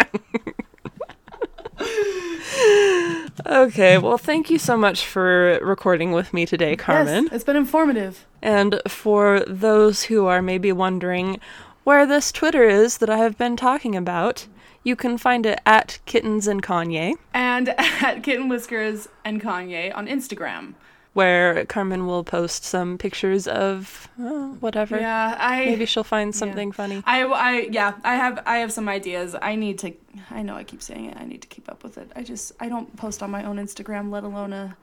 okay. 3.45 3.97
Well, 3.97 4.17
thank 4.17 4.49
you 4.49 4.57
so 4.57 4.77
much 4.77 5.05
for 5.05 5.59
recording 5.61 6.11
with 6.11 6.33
me 6.33 6.45
today, 6.45 6.75
Carmen. 6.75 7.25
Yes, 7.25 7.33
it's 7.33 7.43
been 7.43 7.55
informative. 7.55 8.25
And 8.41 8.81
for 8.87 9.43
those 9.47 10.03
who 10.03 10.25
are 10.25 10.41
maybe 10.41 10.71
wondering 10.71 11.39
where 11.83 12.05
this 12.05 12.31
Twitter 12.31 12.63
is 12.63 12.97
that 12.97 13.09
I 13.09 13.17
have 13.17 13.37
been 13.37 13.55
talking 13.55 13.95
about, 13.95 14.47
you 14.83 14.95
can 14.95 15.17
find 15.17 15.45
it 15.45 15.59
at 15.65 15.99
Kittens 16.05 16.47
and 16.47 16.61
Kanye, 16.63 17.13
And 17.33 17.69
at 17.77 18.23
Kitten 18.23 18.47
Whiskers 18.49 19.07
and 19.25 19.41
Kanye 19.41 19.95
on 19.95 20.07
Instagram. 20.07 20.73
where 21.13 21.65
Carmen 21.65 22.05
will 22.05 22.23
post 22.23 22.63
some 22.63 22.97
pictures 22.97 23.47
of 23.47 24.07
uh, 24.19 24.49
whatever. 24.59 24.99
Yeah, 24.99 25.35
I 25.39 25.65
Maybe 25.65 25.85
she'll 25.85 26.03
find 26.03 26.33
something 26.35 26.71
funny. 26.71 27.01
I, 27.05 27.23
I 27.23 27.51
yeah 27.71 27.93
I 28.03 28.15
have 28.15 28.39
I 28.45 28.57
have 28.59 28.71
some 28.71 28.87
ideas 28.87 29.35
I 29.41 29.55
need 29.55 29.79
to 29.79 29.93
I 30.29 30.43
know 30.43 30.55
I 30.55 30.63
keep 30.63 30.81
saying 30.81 31.05
it 31.05 31.17
I 31.19 31.25
need 31.25 31.41
to 31.41 31.47
keep 31.47 31.67
up 31.71 31.83
with 31.83 31.97
it 31.97 32.11
I 32.15 32.21
just 32.23 32.51
I 32.59 32.69
don't 32.69 32.95
post 32.95 33.23
on 33.23 33.31
my 33.31 33.43
own 33.45 33.57
Instagram 33.57 34.11
let 34.11 34.23
alone 34.23 34.53
a 34.53 34.77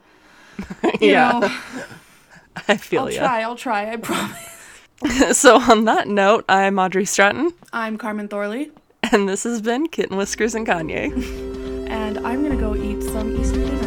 you 1.01 1.11
yeah, 1.11 1.39
know 1.39 1.47
I 2.67 2.77
feel 2.77 3.09
you. 3.09 3.19
I'll 3.19 3.23
ya. 3.23 3.27
try 3.27 3.41
I'll 3.41 3.55
try 3.55 3.91
I 3.93 3.97
promise 3.97 5.37
so 5.37 5.57
on 5.71 5.85
that 5.85 6.07
note, 6.07 6.45
I'm 6.49 6.79
Audrey 6.79 7.05
Stratton, 7.05 7.51
I'm 7.73 7.97
Carmen 7.97 8.27
Thorley 8.27 8.71
and 9.11 9.27
this 9.27 9.43
has 9.43 9.61
been 9.61 9.87
Kitten 9.87 10.17
Whiskers 10.17 10.55
and 10.55 10.65
Kanye. 10.65 11.11
and 11.89 12.17
I'm 12.19 12.41
gonna 12.41 12.55
go 12.55 12.75
eat 12.75 13.03
some 13.03 13.35
Easter 13.39 13.63
dinner 13.63 13.84